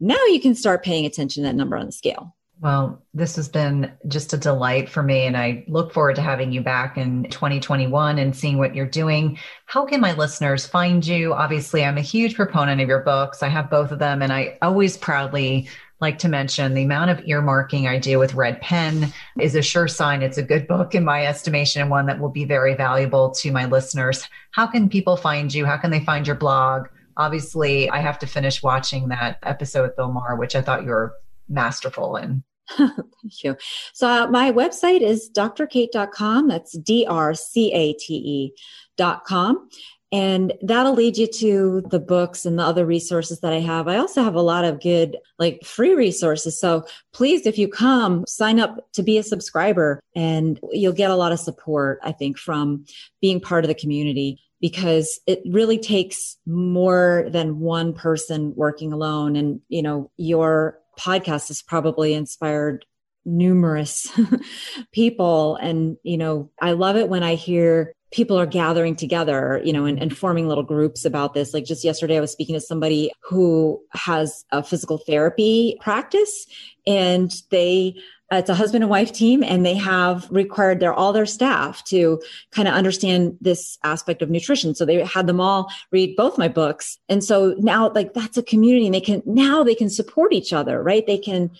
now 0.00 0.22
you 0.26 0.40
can 0.40 0.54
start 0.54 0.84
paying 0.84 1.06
attention 1.06 1.42
to 1.42 1.48
that 1.48 1.56
number 1.56 1.76
on 1.76 1.86
the 1.86 1.92
scale. 1.92 2.34
Well, 2.60 3.02
this 3.12 3.36
has 3.36 3.48
been 3.48 3.92
just 4.06 4.32
a 4.32 4.38
delight 4.38 4.88
for 4.88 5.02
me, 5.02 5.26
and 5.26 5.36
I 5.36 5.64
look 5.66 5.92
forward 5.92 6.16
to 6.16 6.22
having 6.22 6.52
you 6.52 6.60
back 6.60 6.96
in 6.96 7.24
2021 7.24 8.18
and 8.18 8.34
seeing 8.34 8.58
what 8.58 8.74
you're 8.74 8.86
doing. 8.86 9.38
How 9.66 9.84
can 9.84 10.00
my 10.00 10.14
listeners 10.14 10.64
find 10.64 11.04
you? 11.04 11.34
Obviously, 11.34 11.84
I'm 11.84 11.98
a 11.98 12.02
huge 12.02 12.36
proponent 12.36 12.80
of 12.80 12.88
your 12.88 13.00
books. 13.00 13.42
I 13.42 13.48
have 13.48 13.68
both 13.68 13.90
of 13.90 13.98
them, 13.98 14.22
and 14.22 14.32
I 14.32 14.56
always 14.62 14.96
proudly 14.96 15.68
like 16.04 16.18
to 16.18 16.28
mention 16.28 16.74
the 16.74 16.84
amount 16.84 17.10
of 17.10 17.16
earmarking 17.24 17.88
I 17.88 17.98
do 17.98 18.18
with 18.18 18.34
Red 18.34 18.60
Pen 18.60 19.10
is 19.40 19.54
a 19.54 19.62
sure 19.62 19.88
sign 19.88 20.20
it's 20.20 20.36
a 20.36 20.42
good 20.42 20.68
book 20.68 20.94
in 20.94 21.02
my 21.02 21.24
estimation 21.24 21.80
and 21.80 21.90
one 21.90 22.04
that 22.04 22.20
will 22.20 22.28
be 22.28 22.44
very 22.44 22.74
valuable 22.74 23.30
to 23.36 23.50
my 23.50 23.64
listeners. 23.64 24.28
How 24.50 24.66
can 24.66 24.90
people 24.90 25.16
find 25.16 25.52
you? 25.54 25.64
How 25.64 25.78
can 25.78 25.90
they 25.90 26.04
find 26.04 26.26
your 26.26 26.36
blog? 26.36 26.88
Obviously, 27.16 27.88
I 27.88 28.00
have 28.00 28.18
to 28.18 28.26
finish 28.26 28.62
watching 28.62 29.08
that 29.08 29.38
episode 29.44 29.84
with 29.84 29.96
Bill 29.96 30.12
Maher, 30.12 30.36
which 30.36 30.54
I 30.54 30.60
thought 30.60 30.82
you 30.82 30.90
were 30.90 31.14
masterful 31.48 32.16
in. 32.16 32.44
Thank 32.76 33.42
you. 33.42 33.56
So 33.94 34.06
uh, 34.06 34.26
my 34.26 34.52
website 34.52 35.00
is 35.00 35.30
drcate.com. 35.34 36.48
That's 36.48 36.72
D-R-C-A-T-E 36.72 38.52
dot 38.98 39.24
com. 39.24 39.70
And 40.14 40.52
that'll 40.62 40.94
lead 40.94 41.16
you 41.16 41.26
to 41.26 41.82
the 41.90 41.98
books 41.98 42.46
and 42.46 42.56
the 42.56 42.62
other 42.62 42.86
resources 42.86 43.40
that 43.40 43.52
I 43.52 43.58
have. 43.58 43.88
I 43.88 43.96
also 43.96 44.22
have 44.22 44.36
a 44.36 44.40
lot 44.40 44.64
of 44.64 44.80
good, 44.80 45.16
like 45.40 45.64
free 45.64 45.92
resources. 45.92 46.58
So 46.58 46.86
please, 47.12 47.46
if 47.46 47.58
you 47.58 47.66
come, 47.66 48.24
sign 48.28 48.60
up 48.60 48.92
to 48.92 49.02
be 49.02 49.18
a 49.18 49.24
subscriber 49.24 49.98
and 50.14 50.60
you'll 50.70 50.92
get 50.92 51.10
a 51.10 51.16
lot 51.16 51.32
of 51.32 51.40
support, 51.40 51.98
I 52.04 52.12
think, 52.12 52.38
from 52.38 52.84
being 53.20 53.40
part 53.40 53.64
of 53.64 53.68
the 53.68 53.74
community 53.74 54.40
because 54.60 55.18
it 55.26 55.42
really 55.50 55.78
takes 55.78 56.36
more 56.46 57.26
than 57.28 57.58
one 57.58 57.92
person 57.92 58.54
working 58.54 58.92
alone. 58.92 59.34
And, 59.34 59.62
you 59.68 59.82
know, 59.82 60.12
your 60.16 60.78
podcast 60.96 61.48
has 61.48 61.60
probably 61.60 62.14
inspired 62.14 62.86
numerous 63.24 64.16
people. 64.92 65.56
And, 65.56 65.96
you 66.04 66.18
know, 66.18 66.52
I 66.60 66.72
love 66.72 66.96
it 66.96 67.08
when 67.08 67.24
I 67.24 67.34
hear 67.34 67.94
people 68.14 68.38
are 68.38 68.46
gathering 68.46 68.94
together, 68.94 69.60
you 69.64 69.72
know, 69.72 69.84
and, 69.86 70.00
and, 70.00 70.16
forming 70.16 70.46
little 70.46 70.62
groups 70.62 71.04
about 71.04 71.34
this. 71.34 71.52
Like 71.52 71.64
just 71.64 71.82
yesterday, 71.82 72.16
I 72.16 72.20
was 72.20 72.30
speaking 72.30 72.54
to 72.54 72.60
somebody 72.60 73.10
who 73.20 73.82
has 73.92 74.44
a 74.52 74.62
physical 74.62 74.98
therapy 74.98 75.76
practice 75.80 76.46
and 76.86 77.34
they 77.50 77.96
uh, 78.32 78.36
it's 78.36 78.48
a 78.48 78.54
husband 78.54 78.82
and 78.82 78.90
wife 78.90 79.12
team 79.12 79.42
and 79.42 79.66
they 79.66 79.74
have 79.74 80.26
required 80.30 80.80
their 80.80 80.94
all 80.94 81.12
their 81.12 81.26
staff 81.26 81.84
to 81.84 82.22
kind 82.52 82.66
of 82.66 82.74
understand 82.74 83.36
this 83.40 83.78
aspect 83.82 84.22
of 84.22 84.30
nutrition. 84.30 84.74
So 84.74 84.86
they 84.86 85.04
had 85.04 85.26
them 85.26 85.40
all 85.40 85.70
read 85.90 86.16
both 86.16 86.38
my 86.38 86.48
books. 86.48 86.98
And 87.08 87.22
so 87.22 87.54
now 87.58 87.90
like 87.90 88.14
that's 88.14 88.38
a 88.38 88.42
community 88.42 88.86
and 88.86 88.94
they 88.94 89.00
can 89.00 89.22
now 89.26 89.62
they 89.62 89.74
can 89.74 89.90
support 89.90 90.32
each 90.32 90.52
other 90.52 90.82
right? 90.82 91.06
They 91.06 91.18
can 91.18 91.50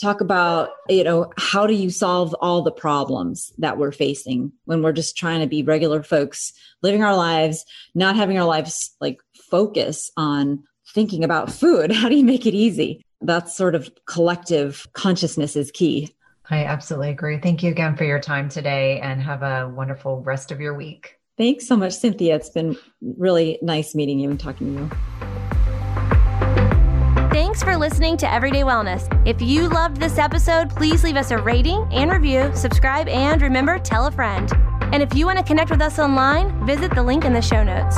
talk 0.00 0.20
about 0.20 0.70
you 0.88 1.02
know 1.02 1.30
how 1.36 1.66
do 1.66 1.74
you 1.74 1.90
solve 1.90 2.34
all 2.40 2.62
the 2.62 2.70
problems 2.70 3.52
that 3.58 3.78
we're 3.78 3.92
facing 3.92 4.52
when 4.64 4.82
we're 4.82 4.92
just 4.92 5.16
trying 5.16 5.40
to 5.40 5.46
be 5.46 5.62
regular 5.62 6.02
folks 6.02 6.52
living 6.82 7.02
our 7.02 7.16
lives 7.16 7.64
not 7.94 8.14
having 8.14 8.38
our 8.38 8.46
lives 8.46 8.94
like 9.00 9.18
focus 9.50 10.10
on 10.16 10.62
thinking 10.94 11.24
about 11.24 11.50
food 11.50 11.90
how 12.00 12.08
do 12.08 12.16
you 12.16 12.24
make 12.24 12.46
it 12.46 12.54
easy 12.54 13.04
that's 13.20 13.56
sort 13.56 13.74
of 13.74 13.90
collective 14.06 14.86
consciousness 14.92 15.56
is 15.56 15.70
key. 15.70 16.14
I 16.50 16.64
absolutely 16.64 17.10
agree. 17.10 17.38
Thank 17.38 17.62
you 17.62 17.70
again 17.70 17.96
for 17.96 18.04
your 18.04 18.20
time 18.20 18.48
today 18.48 19.00
and 19.00 19.20
have 19.20 19.42
a 19.42 19.68
wonderful 19.68 20.22
rest 20.22 20.50
of 20.50 20.60
your 20.60 20.74
week. 20.74 21.18
Thanks 21.36 21.66
so 21.66 21.76
much, 21.76 21.92
Cynthia. 21.92 22.36
It's 22.36 22.50
been 22.50 22.76
really 23.00 23.58
nice 23.62 23.94
meeting 23.94 24.18
you 24.18 24.30
and 24.30 24.40
talking 24.40 24.74
to 24.74 24.82
you. 24.82 25.37
Thanks 27.58 27.72
for 27.72 27.76
listening 27.76 28.16
to 28.18 28.32
Everyday 28.32 28.60
Wellness. 28.62 29.08
If 29.26 29.42
you 29.42 29.68
loved 29.68 29.96
this 29.96 30.16
episode, 30.16 30.70
please 30.70 31.02
leave 31.02 31.16
us 31.16 31.32
a 31.32 31.38
rating 31.38 31.88
and 31.90 32.08
review, 32.08 32.52
subscribe, 32.54 33.08
and 33.08 33.42
remember, 33.42 33.80
tell 33.80 34.06
a 34.06 34.12
friend. 34.12 34.48
And 34.92 35.02
if 35.02 35.12
you 35.12 35.26
want 35.26 35.38
to 35.38 35.44
connect 35.44 35.68
with 35.68 35.82
us 35.82 35.98
online, 35.98 36.64
visit 36.64 36.94
the 36.94 37.02
link 37.02 37.24
in 37.24 37.32
the 37.32 37.42
show 37.42 37.64
notes. 37.64 37.96